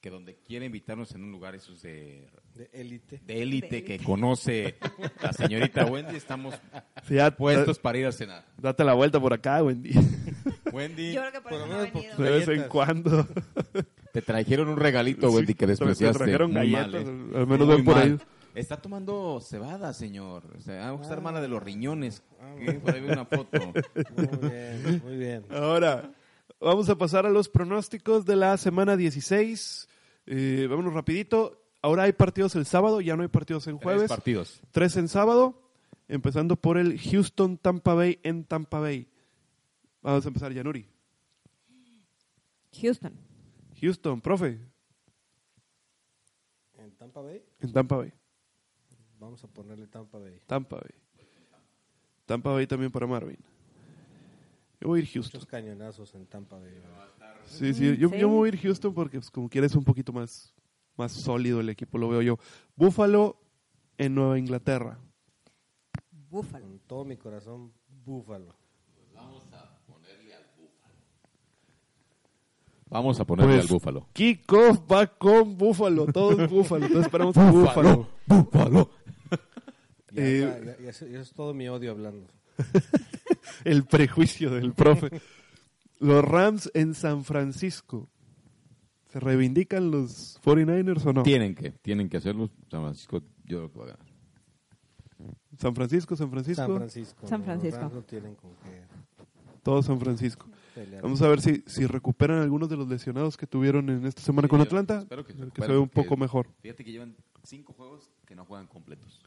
[0.00, 3.20] que donde quiera invitarnos en un lugar esos de De élite.
[3.24, 4.76] de élite que conoce
[5.22, 6.54] la señorita Wendy, estamos
[7.06, 8.44] Sí, ya, puestos para ir a cenar.
[8.58, 9.92] Date la vuelta por acá, Wendy.
[10.72, 12.16] Wendy, Yo creo que por, Por no por-.
[12.24, 13.26] De vez en cuando.
[14.12, 16.18] te trajeron un regalito, Wendy, que despreciaste.
[16.18, 17.38] te trajeron Muy galletas, mal, ¿eh?
[17.38, 18.16] al menos ven por ahí.
[18.54, 20.44] Está tomando cebada, señor.
[20.56, 22.22] O sea, está hermana de los riñones.
[22.40, 23.58] Ah, Por ahí una foto.
[24.16, 25.44] Muy bien, muy bien.
[25.50, 26.12] Ahora,
[26.60, 29.88] vamos a pasar a los pronósticos de la semana 16.
[30.26, 31.62] Eh, vámonos rapidito.
[31.82, 34.08] Ahora hay partidos el sábado, ya no hay partidos en Tres jueves.
[34.08, 34.60] partidos.
[34.70, 35.62] Tres en sábado,
[36.08, 39.08] empezando por el Houston Tampa Bay en Tampa Bay.
[40.02, 40.86] Vamos a empezar, Yanuri.
[42.80, 43.12] Houston.
[43.80, 44.58] Houston, profe,
[46.78, 48.12] En Tampa Bay, en Tampa Bay.
[49.20, 50.40] Vamos a ponerle Tampa Bay.
[50.46, 50.94] Tampa Bay.
[52.26, 53.38] Tampa Bay también para Marvin.
[54.80, 55.38] Yo voy a ir Houston.
[55.38, 56.72] Muchos cañonazos en Tampa Bay.
[57.44, 58.18] Sí, sí, yo, Sí.
[58.18, 60.54] yo me voy a ir Houston porque pues, como quieres un poquito más,
[60.96, 62.38] más sólido el equipo, lo veo yo.
[62.76, 63.36] Buffalo
[63.98, 64.98] en Nueva Inglaterra.
[66.30, 66.64] Búfalo.
[66.66, 67.72] Con todo mi corazón,
[68.04, 68.54] Búfalo.
[72.88, 74.06] Vamos a ponerle Pues, al búfalo.
[74.12, 78.08] Kickoff va con Buffalo, todos Buffalo, entonces esperamos a Buffalo.
[78.26, 78.90] Búfalo.
[80.12, 82.26] Ya, Eh, ya, ya, ya, eso, ya es todo mi odio hablando.
[83.64, 85.08] El prejuicio del profe.
[85.98, 88.08] Los Rams en San Francisco.
[89.12, 91.22] ¿Se reivindican los 49ers o no?
[91.22, 92.48] Tienen que, tienen que hacerlo.
[92.70, 94.06] San Francisco, yo creo que va a ganar.
[95.58, 96.62] San Francisco, San Francisco.
[96.64, 97.26] San Francisco.
[97.26, 97.44] San.
[97.44, 97.80] Francisco.
[97.80, 98.82] Los Rams no tienen con qué
[99.62, 100.46] Todo San Francisco.
[101.02, 104.48] Vamos a ver si, si recuperan algunos de los lesionados que tuvieron en esta semana
[104.48, 105.00] con Atlanta.
[105.00, 106.48] espero que se que se recuperen, vea un poco mejor.
[106.60, 109.20] Fíjate que llevan cinco juegos que no juegan completos.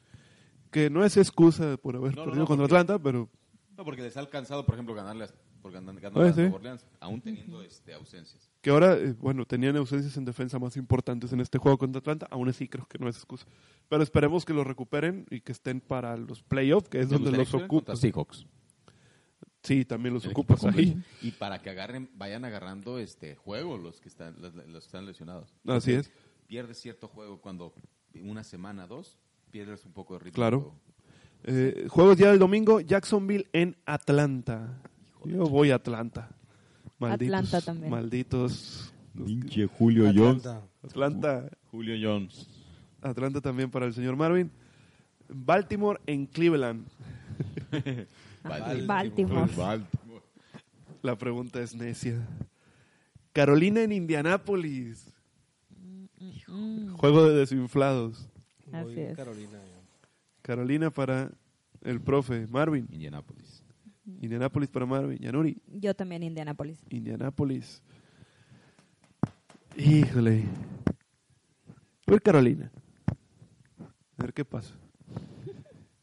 [0.74, 3.30] Que no es excusa por haber No, perdido no, contra porque- Atlanta, pero
[3.78, 6.41] No, porque les ha alcanzado, por ejemplo, ganarles por ganar, ganar Ah, a sí.
[6.41, 8.52] Nueva Orleans, aún teniendo este, ausencias.
[8.62, 12.28] que ahora, eh, bueno, tenían ausencias en defensa más importantes en este juego contra Atlanta.
[12.32, 13.45] Aún así, creo que no es excusa.
[13.88, 17.32] Pero esperemos que los recuperen y que estén para los playoffs, que es ¿Te donde
[17.32, 18.45] los contra Seahawks.
[19.64, 21.02] Sí, también los ocupas ahí.
[21.22, 25.06] Y para que agarren, vayan agarrando este juego los que están, los, los que están
[25.06, 25.54] lesionados.
[25.66, 26.12] Así es.
[26.48, 27.74] Pierdes cierto juego cuando
[28.22, 29.18] una semana, dos,
[29.54, 30.34] pierdes un poco de ritmo.
[30.34, 30.74] Claro.
[31.44, 34.82] Eh, juegos ya del domingo, Jacksonville en Atlanta.
[35.26, 36.36] Yo voy a Atlanta.
[36.98, 37.92] Malditos, Atlanta también.
[37.92, 38.94] Malditos.
[39.16, 40.64] Pinche Julio Atlanta.
[40.82, 42.48] Atlanta, Julio Jones.
[43.00, 44.50] Atlanta también para el señor Marvin.
[45.30, 46.88] Baltimore en Cleveland.
[48.88, 49.52] Baltimore.
[49.56, 50.24] Baltimore.
[51.04, 52.28] La pregunta es necia.
[53.34, 55.14] Carolina en Indianápolis.
[56.48, 58.32] Mm, Juego de desinflados.
[58.74, 59.16] Así Voy es.
[59.16, 59.60] Carolina.
[60.41, 61.32] Carolina para
[61.82, 62.88] el profe Marvin.
[62.91, 63.64] Indianapolis.
[64.22, 65.18] Indianápolis para Marvin.
[65.20, 65.58] Yanuri.
[65.68, 66.80] Yo también Indianapolis.
[66.90, 67.82] Indianápolis.
[69.78, 70.44] Híjole.
[72.06, 72.72] Voy Carolina.
[74.18, 74.74] A ver qué pasa.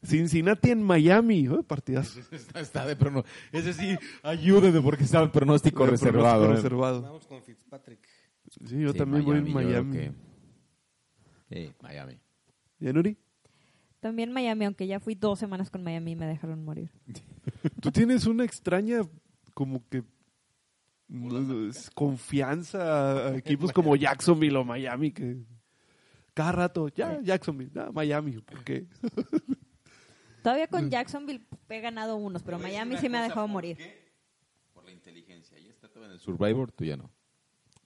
[0.03, 1.47] Cincinnati en Miami.
[1.47, 2.19] Oh, partidazo.
[2.31, 6.45] Está, está de prono- Ese sí, ayúdeme porque está el pronóstico De reservado.
[6.45, 6.55] pronóstico ¿eh?
[6.55, 7.01] reservado.
[7.03, 7.99] Vamos con Fitzpatrick.
[8.65, 9.97] Sí, yo Sí, también voy a yo creo Miami.
[9.97, 10.11] que-
[11.49, 12.17] Sí, Miami.
[12.81, 13.17] Yanuri,
[13.99, 16.91] También Miami, aunque ya fui dos semanas con Miami y me dejaron morir.
[17.79, 19.01] tú tienes una extraña
[19.53, 20.03] como que
[21.93, 25.37] confianza a equipos como Jacksonville o Miami que
[26.33, 28.87] cada rato, ya Jacksonville, ya Miami, ¿por qué?
[30.41, 33.77] Todavía con Jacksonville he ganado unos, pero Miami sí me ha dejado morir.
[34.73, 35.59] Por la inteligencia.
[35.59, 37.11] Ya está todo en el Survivor, tú ya no.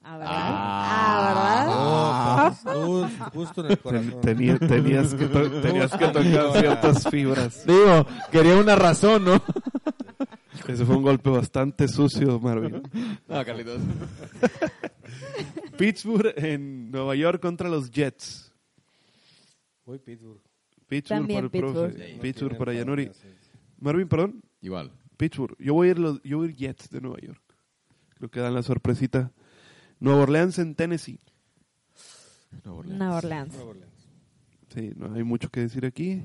[0.07, 0.34] Ah, ¿verdad?
[0.38, 2.77] Ah, ¿verdad?
[2.77, 4.22] Oh, justo, justo en el corazón.
[4.22, 7.65] Tenía- tenías que, to- tenías que tocar ciertas fibras.
[7.65, 9.41] Digo, quería una razón, ¿no?
[10.68, 12.82] Ese fue un golpe bastante sucio, Marvin.
[13.27, 13.82] No, Carlitos.
[15.77, 18.52] Pittsburgh en Nueva York contra los Jets.
[19.86, 20.41] Voy Pittsburgh.
[20.88, 22.18] Pittsburgh También para el profe.
[22.22, 22.53] Pittsburgh.
[22.53, 23.11] No para Yanuri.
[23.80, 24.41] Marvin, perdón.
[24.61, 24.91] Igual.
[25.18, 25.56] Pittsburgh.
[25.60, 27.41] Yo voy a ir los, yo voy a ir Jets de Nueva York.
[28.18, 29.32] Creo que dan la sorpresita.
[29.99, 31.19] Nueva Orleans en Tennessee.
[32.63, 32.99] Nueva Orleans.
[32.99, 33.53] Nueva Orleans.
[33.53, 33.93] Nueva Orleans.
[34.73, 36.22] Sí, no hay mucho que decir aquí.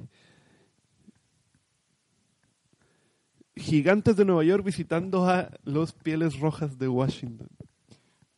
[3.57, 7.49] Gigantes de Nueva York visitando a los Pieles Rojas de Washington.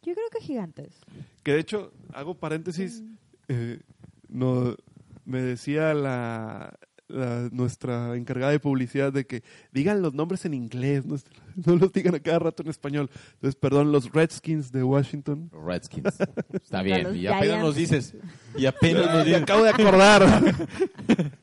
[0.03, 1.01] Yo creo que gigantes.
[1.45, 3.03] Que de hecho, hago paréntesis,
[3.49, 3.81] eh,
[4.29, 4.75] no,
[5.25, 6.77] me decía la,
[7.07, 11.17] la- nuestra encargada de publicidad de que digan los nombres en inglés, no,
[11.67, 13.11] no los digan a cada rato en español.
[13.35, 15.51] Entonces, perdón, los Redskins de Washington.
[15.53, 16.15] Redskins.
[16.53, 17.15] Está bien.
[17.17, 18.15] Y apenas nos dices.
[18.57, 19.43] Y apenas nos Me dices.
[19.43, 20.23] acabo de acordar.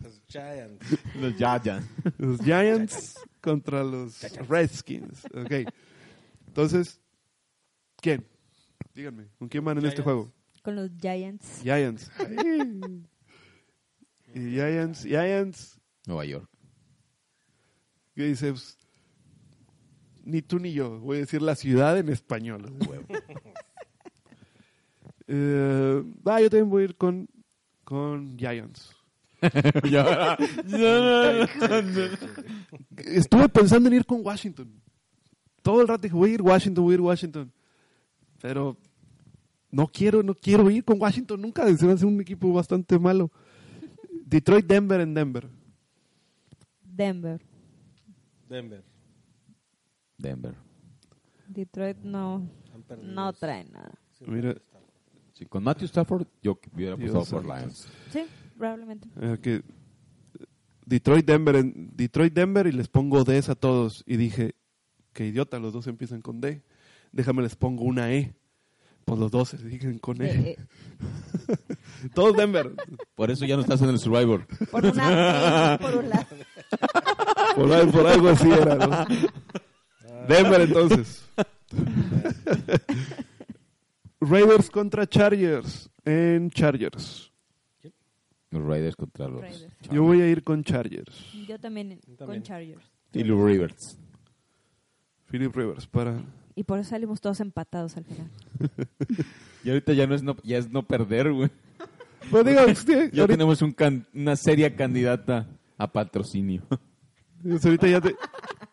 [0.01, 0.85] Los Giants.
[1.15, 1.87] Los Giants.
[2.19, 5.25] los Giants contra los Redskins.
[5.33, 5.71] Ok.
[6.47, 6.99] Entonces,
[7.97, 8.25] ¿quién?
[8.93, 10.31] Díganme, ¿con quién van en este juego?
[10.61, 11.61] Con los Giants.
[11.63, 12.11] Giants.
[14.35, 16.49] y Giants, Giants, Nueva York.
[18.15, 18.77] que dice, pues,
[20.29, 22.73] ni tú ni yo, voy a decir la ciudad en español.
[25.31, 27.29] Eh, ah, yo también voy a ir con,
[27.83, 28.95] con Giants.
[32.97, 34.81] Estuve pensando en ir con Washington.
[35.61, 37.53] Todo el rato dije, voy a ir Washington, voy a ir Washington.
[38.41, 38.75] Pero
[39.69, 41.77] no quiero, no quiero ir con Washington nunca.
[41.77, 43.29] Se me hace un equipo bastante malo.
[44.25, 45.47] Detroit, Denver en Denver.
[46.83, 47.39] Denver.
[48.49, 48.88] Denver.
[50.19, 50.53] Denver.
[51.47, 52.47] Detroit no,
[53.01, 53.91] no trae nada.
[54.27, 54.55] Mira,
[55.33, 57.45] Sí, con Matthew Stafford yo hubiera apostado por.
[57.45, 57.87] Lions.
[58.11, 58.25] Sí,
[58.57, 59.07] probablemente.
[59.21, 59.63] eh, que
[60.85, 64.03] Detroit, Denver, en Detroit, Denver y les pongo Ds a todos.
[64.05, 64.55] Y dije,
[65.13, 66.61] qué idiota, los dos empiezan con D.
[67.13, 68.35] Déjame les pongo una E.
[69.05, 70.25] Pues los dos se siguen con E.
[70.29, 72.73] Eh, eh, Todos Denver.
[73.15, 74.45] Por eso ya no estás en el Survivor.
[74.69, 76.25] por una por un lado.
[77.55, 79.05] Por, al- por algo así era, ¿no?
[80.29, 81.25] Denver entonces.
[84.21, 87.31] Raiders contra Chargers en Chargers.
[88.51, 89.67] Los Raiders contra los Raiders.
[89.91, 91.31] Yo voy a ir con Chargers.
[91.47, 92.41] Yo también, Yo también.
[92.41, 92.83] con Chargers.
[93.13, 93.97] Los Rivers.
[95.29, 96.21] Philip Rivers para...
[96.55, 98.29] Y por eso salimos todos empatados al final.
[99.61, 101.49] Y ahorita ya no es no, ya es no perder, güey.
[102.31, 105.47] Pues digo, sí, Ya ahorita, tenemos un can- una seria candidata
[105.77, 106.63] a patrocinio.
[107.43, 108.15] pues ahorita ya, te,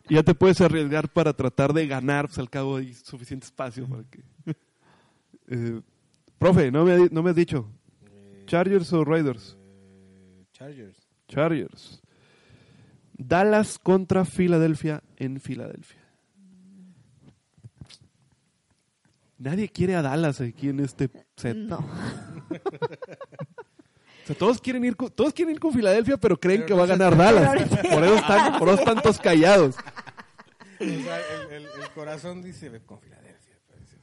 [0.08, 4.04] ya te puedes arriesgar para tratar de ganar, pues al cabo hay suficiente espacio para
[4.04, 4.22] que...
[5.48, 5.80] Eh,
[6.38, 7.70] profe, no me, no me has dicho.
[8.04, 9.56] Eh, ¿Chargers o Raiders?
[9.56, 11.06] eh, Chargers.
[11.28, 12.02] Chargers.
[13.16, 16.00] Dallas contra Filadelfia en Filadelfia.
[19.38, 21.56] Nadie quiere a Dallas aquí en este set.
[21.56, 21.78] No.
[24.22, 26.72] O sea, todos quieren ir con, todos quieren ir con Filadelfia, pero creen Pero que
[26.72, 27.62] no va a ganar Dallas.
[27.88, 29.76] Por eso están, por eso están todos callados.
[30.80, 33.58] O sea, el, el- el corazón dice, ve con Filadelfia.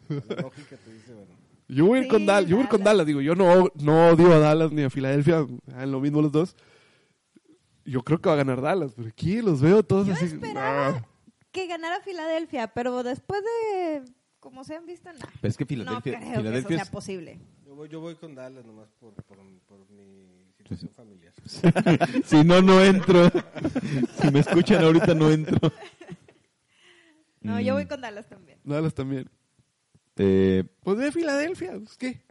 [0.08, 0.26] pues.
[0.28, 1.34] La lógica te dice, bueno.
[1.70, 3.06] Yo voy a ir con Dallas, yo voy a ir con Dallas.
[3.08, 5.48] Digo, yo no, no odio a Dallas ni a Filadelfia,
[5.78, 6.56] en lo mismo los dos.
[7.86, 10.26] Yo creo que va a ganar Dallas, pero aquí los veo todos Yo así.
[10.26, 11.06] esperaba ah.
[11.52, 14.04] que ganara Filadelfia, pero después de
[14.40, 15.20] como se han visto, nah.
[15.42, 15.68] Pero es que no
[16.02, 17.40] Filadelfia, creo que eso es- sea posible.
[17.66, 20.28] Yo voy, yo voy con Dallas nomás por, por, por mi
[20.58, 21.34] situación familiar.
[22.26, 23.32] si no, no entro.
[24.22, 25.58] si me escuchan ahorita, no entro.
[27.44, 28.58] No, yo voy con Dallas también.
[28.64, 29.30] Dallas también.
[30.16, 32.22] Eh, Pues de Filadelfia, pues qué.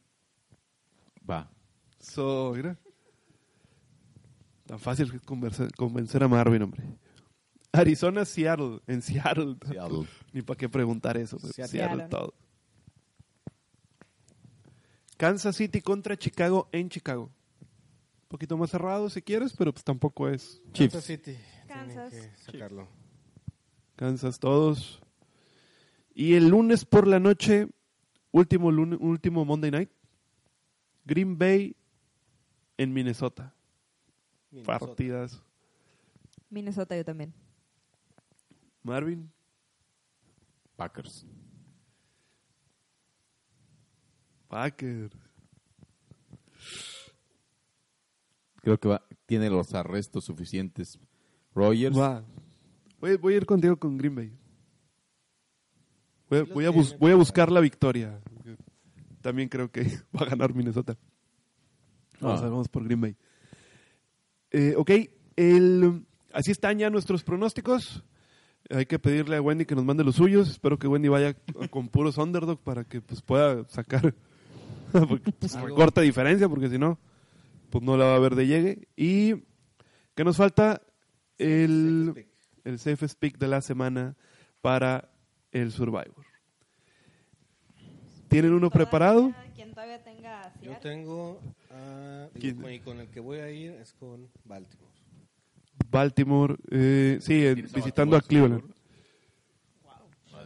[1.28, 1.50] va.
[2.00, 2.76] So, mira.
[4.66, 6.82] Tan fácil que conversa- convencer a Marvin, hombre.
[7.72, 8.80] Arizona, Seattle.
[8.86, 9.56] En Seattle.
[9.66, 10.06] Seattle.
[10.32, 11.36] Ni para qué preguntar eso.
[11.40, 11.70] pero Seattle.
[11.78, 12.08] Seattle, Seattle.
[12.18, 12.34] todo.
[15.16, 17.24] Kansas City contra Chicago en Chicago.
[18.22, 20.60] Un poquito más cerrado si quieres, pero pues tampoco es.
[20.72, 20.94] Chiefs.
[20.94, 21.36] Kansas City.
[21.68, 22.10] Kansas.
[22.10, 22.88] Tienen que sacarlo.
[24.02, 25.00] Kansas todos.
[26.12, 27.68] Y el lunes por la noche,
[28.32, 29.90] último, lunes, último Monday Night,
[31.04, 31.76] Green Bay
[32.78, 33.54] en Minnesota.
[34.50, 34.78] Minnesota.
[34.80, 35.40] Partidas.
[36.50, 37.32] Minnesota yo también.
[38.82, 39.30] Marvin.
[40.74, 41.24] Packers.
[44.48, 45.16] Packers.
[48.62, 50.98] Creo que va, tiene los arrestos suficientes.
[51.54, 51.96] Rogers.
[51.96, 52.24] Va.
[53.02, 54.32] Voy, voy a ir contigo con Green Bay.
[56.30, 58.18] Voy, a- Lo voy a, tiene, bus- voy a buscar la victoria.
[59.20, 59.82] También creo que
[60.16, 60.96] va a ganar Minnesota.
[62.20, 62.46] Vamos, Ah.
[62.46, 63.16] a- vamos por Green Bay.
[64.52, 64.90] Eh, ok,
[65.36, 68.04] el, así están ya nuestros pronósticos.
[68.70, 70.48] Hay que pedirle a Wendy que nos mande los suyos.
[70.48, 71.34] Espero que Wendy vaya
[71.70, 74.14] con puros underdog para que pues, pueda sacar
[74.92, 77.00] pues, corta diferencia, porque si no,
[77.70, 78.86] pues no la va a ver de llegue.
[78.96, 79.34] Y
[80.14, 80.80] que nos falta
[81.38, 82.28] el.
[82.64, 84.16] El safest pick de la semana
[84.60, 85.08] para
[85.50, 86.24] el Survivor.
[88.28, 89.28] ¿Tienen uno preparado?
[89.30, 91.40] Todavía- Quien todavía tenga a Yo tengo.
[92.60, 94.90] con- y con el que voy a ir es con Baltimore.
[95.90, 98.72] Baltimore, eh, sí, en- ¿Tienes a visitando a Cleveland.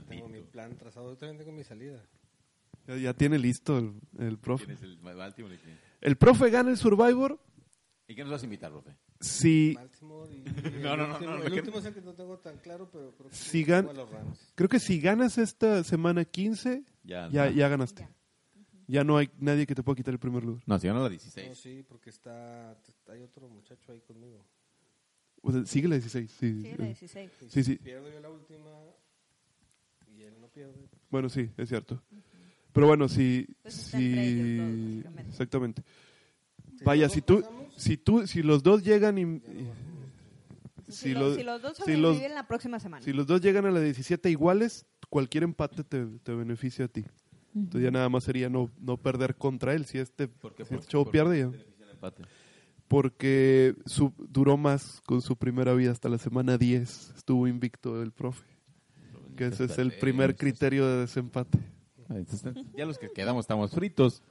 [0.08, 1.10] Tengo mi plan trazado.
[1.12, 2.00] Yo también tengo mi salida.
[2.86, 4.66] Ya, ya tiene listo el, el profe.
[4.66, 5.58] ¿Quién es el Baltimore?
[6.00, 7.40] El profe gana el Survivor.
[8.06, 8.92] ¿Y qué nos vas a invitar, profe?
[9.20, 10.42] Si Baltimore y, y
[10.82, 12.88] No, el no, no, último, no, el último es el que no tengo tan claro,
[12.90, 13.88] pero creo que Si sí, gan-
[14.54, 17.50] creo que si ganas esta semana 15, Ya, ya, no.
[17.52, 18.02] ya ganaste.
[18.02, 18.10] Ya.
[18.88, 20.62] Ya no hay nadie que te pueda quitar el primer lugar.
[20.66, 21.58] No, si ganó la No, 16.
[21.58, 22.70] sí, porque está,
[23.08, 24.44] hay otro muchacho ahí conmigo.
[25.42, 26.30] O sea, sigue la 16.
[26.30, 27.30] Sí, Sí, la 16.
[27.40, 27.76] Y Sí, si sí.
[27.78, 28.70] Pierdo yo la última
[30.06, 30.88] y él no pierde.
[31.10, 32.00] Bueno, sí, es cierto.
[32.72, 33.46] Pero bueno, si...
[33.62, 35.30] Pues ellos si básicamente.
[35.30, 35.82] exactamente.
[36.84, 37.42] Vaya, si tú,
[37.76, 39.40] si tú, si los dos llegan y.
[40.88, 43.04] Si, si los, los- si los dos si sobreviven los- la próxima semana.
[43.04, 47.04] si los dos llegan a la 17 iguales, cualquier empate te, te beneficia a ti.
[47.54, 49.86] Entonces ya nada más sería no, no perder contra él.
[49.86, 50.64] Si este, ¿Por qué?
[50.64, 51.50] si ¿Por- este chavo por- pierde, ya.
[52.88, 57.14] Porque su, duró más con su primera vida hasta la semana 10.
[57.16, 58.44] Estuvo invicto el profe.
[59.36, 61.58] Que ese es el primer criterio de desempate.
[62.76, 64.22] Ya los que quedamos estamos fritos.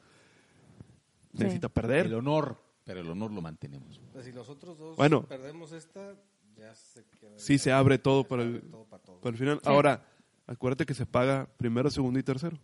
[1.36, 1.44] Sí.
[1.44, 2.06] Necesita perder.
[2.08, 4.00] El honor, pero el honor lo mantenemos.
[4.14, 5.24] Sea, si los otros dos Bueno.
[5.24, 6.16] perdemos esta,
[6.56, 7.38] ya se queda.
[7.38, 9.22] Sí se abre todo se para abre el, todo para todos.
[9.22, 9.60] para el final.
[9.62, 9.70] Sí.
[9.70, 10.06] Ahora,
[10.48, 12.58] acuérdate que se paga primero, segundo y tercero.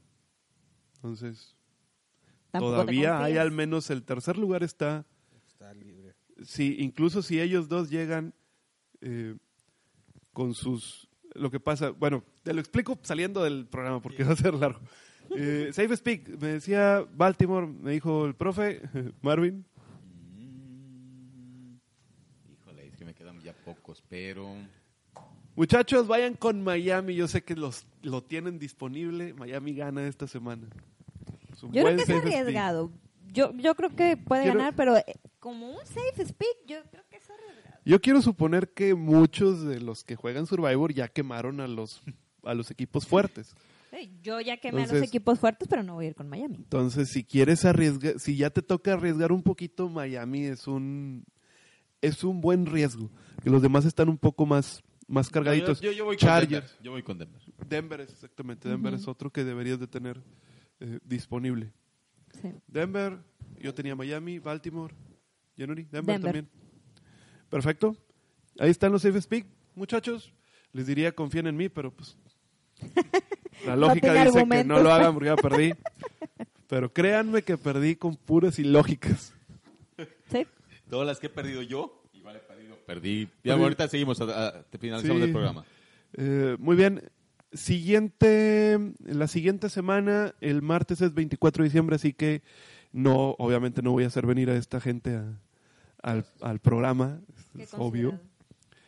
[0.96, 1.56] Entonces,
[2.52, 5.06] todavía hay al menos el tercer lugar está...
[5.48, 6.16] Está libre.
[6.44, 8.34] si incluso si ellos dos llegan
[9.02, 9.36] eh,
[10.34, 14.36] con sus lo que pasa bueno te lo explico saliendo del programa porque va a
[14.36, 14.82] ser largo
[15.38, 18.82] Eh, Safe Speak me decía Baltimore me dijo el profe
[19.22, 19.66] Marvin
[20.38, 21.76] Mm,
[22.54, 24.54] Híjole, es que me quedan ya pocos, pero...
[25.56, 30.68] muchachos vayan con Miami yo sé que los lo tienen disponible Miami gana esta semana
[31.52, 32.24] Es Yo creo que es speak.
[32.26, 32.92] arriesgado.
[33.34, 35.06] Yo, yo creo que puede Quiero- ganar, pero eh,
[35.40, 37.80] como un safe speak, yo creo que es arriesgado.
[37.86, 42.02] yo quiero suponer que muchos de los que juegan Survivor ya quemaron a los
[42.44, 43.54] a los equipos fuertes
[44.22, 46.56] Yo ya quemé a los equipos fuertes, pero no voy a ir con Miami.
[46.58, 51.26] Entonces, si quieres arriesgar, si ya te toca arriesgar un poquito, Miami es un
[52.02, 53.10] es un buen riesgo.
[53.44, 55.82] Que los demás están un poco más más cargaditos.
[55.82, 56.84] Yo, yo- yo voy con Chargers, Denver.
[56.84, 57.42] Yo voy con Denver.
[57.68, 60.22] Denver es exactamente, Denver es otro que deberías de tener
[60.80, 61.72] eh, disponible.
[62.42, 62.50] Sí.
[62.68, 63.20] Denver,
[63.60, 64.94] yo tenía Miami, Baltimore,
[65.58, 66.22] January, Denver, Denver.
[66.22, 66.50] también.
[67.50, 67.96] Perfecto.
[68.60, 69.46] Ahí están los safe speak,
[69.76, 70.34] muchachos.
[70.74, 72.18] Les diría confíen en mí, pero pues
[73.66, 75.74] la lógica dice que no lo hagan porque ya perdí.
[76.68, 79.34] Pero créanme que perdí con puras ilógicas.
[80.32, 80.48] Sí.
[80.90, 82.78] Todas las que he perdido yo, igual he perdido.
[82.86, 83.26] Perdí.
[83.44, 83.64] Ya Perdí.
[83.64, 85.24] ahorita seguimos, a, a- te finalizamos Sí.
[85.28, 85.66] el programa.
[86.18, 87.10] Eh, muy bien.
[87.54, 92.42] Siguiente, la siguiente semana, el martes es 24 de diciembre, así que
[92.94, 95.40] no, obviamente no voy a hacer venir a esta gente a-
[96.02, 97.20] al, al programa,
[97.58, 98.20] es obvio.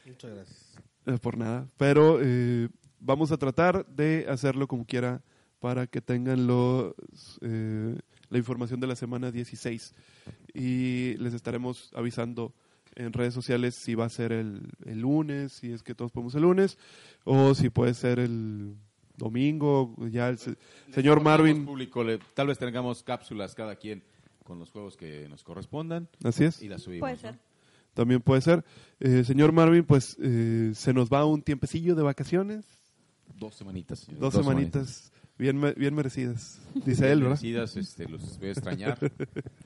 [0.06, 0.76] Muchas gracias.
[1.06, 1.68] Eh, por nada.
[1.78, 2.70] Pero eh,
[3.04, 5.22] vamos a tratar de hacerlo como quiera
[5.60, 6.94] para que tengan los,
[7.42, 7.96] eh,
[8.30, 9.94] la información de la semana 16.
[10.54, 12.54] Y les estaremos avisando
[12.96, 16.36] en redes sociales si va a ser el, el lunes, si es que todos podemos
[16.36, 16.78] el lunes,
[17.24, 18.76] o si puede ser el
[19.18, 19.96] domingo.
[20.12, 20.56] Ya el se-
[20.94, 21.66] señor Marvin.
[21.66, 24.04] Público, le- tal vez tengamos cápsulas cada quien
[24.44, 26.62] con los juegos que nos correspondan Así es.
[26.62, 27.02] y las subimos.
[27.02, 27.22] Puede ¿no?
[27.22, 27.40] ser.
[27.94, 28.66] También puede ser.
[29.00, 32.66] Eh, señor Marvin, pues eh, se nos va un tiempecillo de vacaciones.
[33.40, 34.00] Dos semanitas.
[34.00, 37.36] señor, Dos, semanitas bien, bien merecidas, dice él, ¿verdad?
[37.42, 38.98] Merecidas, este, los voy a extrañar.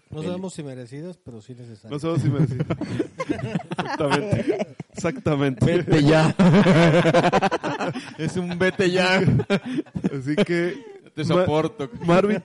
[0.09, 1.91] No sabemos si merecidas, pero sí necesarias.
[1.91, 2.67] No sabemos si merecidas.
[3.77, 4.67] Exactamente.
[4.93, 5.65] Exactamente.
[5.65, 6.35] Vete ya.
[8.17, 9.17] es un vete ya.
[9.17, 10.97] Así que.
[11.13, 11.89] Te Ma- soporto.
[12.05, 12.41] Marvin,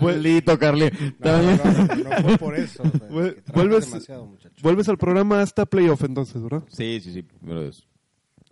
[0.00, 0.88] Maldito, Carly.
[1.18, 2.82] No, no, no, no fue por eso.
[2.84, 4.08] Vuel- vuelves-
[4.62, 6.62] vuelves al programa hasta playoff entonces, ¿verdad?
[6.68, 7.22] Sí, sí, sí.
[7.22, 7.82] Primero de eso.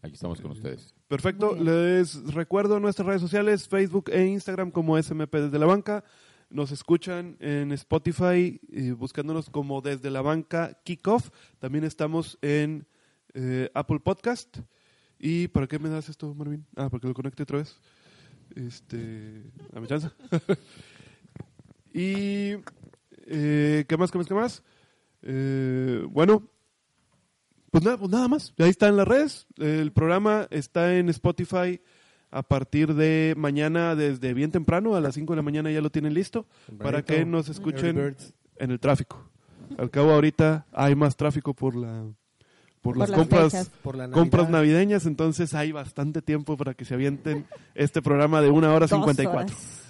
[0.03, 0.93] Aquí estamos con ustedes.
[1.15, 1.55] Perfecto.
[1.55, 6.03] Les recuerdo nuestras redes sociales, Facebook e Instagram como SMP Desde la Banca.
[6.51, 11.31] Nos escuchan en Spotify eh, buscándonos como Desde la Banca Kickoff.
[11.61, 12.89] También estamos en
[13.33, 14.59] eh, Apple Podcast.
[15.17, 16.67] ¿Y para qué me das esto, Marvin?
[16.75, 17.79] Ah, porque lo conecte otra vez.
[18.57, 20.11] Este, dame chance.
[21.95, 22.57] y
[23.27, 24.65] eh, ¿qué más, qué más, qué más?
[25.23, 26.51] Eh, bueno,
[27.75, 28.55] pues nada, pues nada más.
[28.57, 29.49] Ahí está en las redes.
[29.59, 31.81] El programa está en Spotify
[32.31, 35.91] a partir de mañana, desde bien temprano, a las 5 de la mañana ya lo
[35.91, 36.47] tienen listo,
[36.79, 38.15] para que nos escuchen
[38.59, 39.29] en el tráfico.
[39.77, 42.05] Al cabo ahorita hay más tráfico por la
[42.81, 43.71] por, Por las las compras fechas.
[43.83, 44.61] Por la compras Navidad.
[44.61, 47.45] navideñas, entonces hay bastante tiempo para que se avienten
[47.75, 49.53] este programa de una hora Dos 54.
[49.53, 49.83] horas.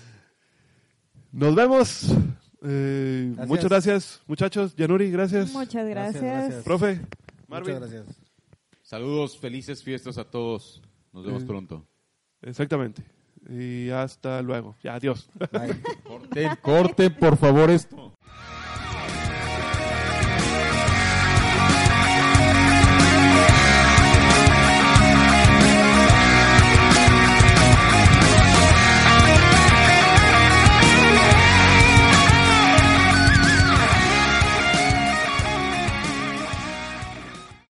[1.32, 2.14] Nos vemos.
[2.62, 3.48] Eh, Gracias.
[3.48, 4.74] muchas gracias, muchachos.
[4.74, 5.52] Yanuri, gracias.
[5.52, 6.22] Muchas Gracias, gracias.
[6.22, 6.64] gracias.
[6.64, 7.00] Profe,
[7.48, 7.74] Marvin.
[7.74, 8.16] Muchas gracias.
[8.82, 10.82] Saludos, felices fiestas a todos.
[11.12, 11.46] Nos vemos Eh.
[11.46, 11.86] pronto.
[12.42, 13.02] Exactamente.
[13.48, 14.76] Y hasta luego.
[14.82, 15.28] Ya, adiós.
[15.52, 15.82] Bye.
[16.04, 18.14] Corten, corten, por favor, esto.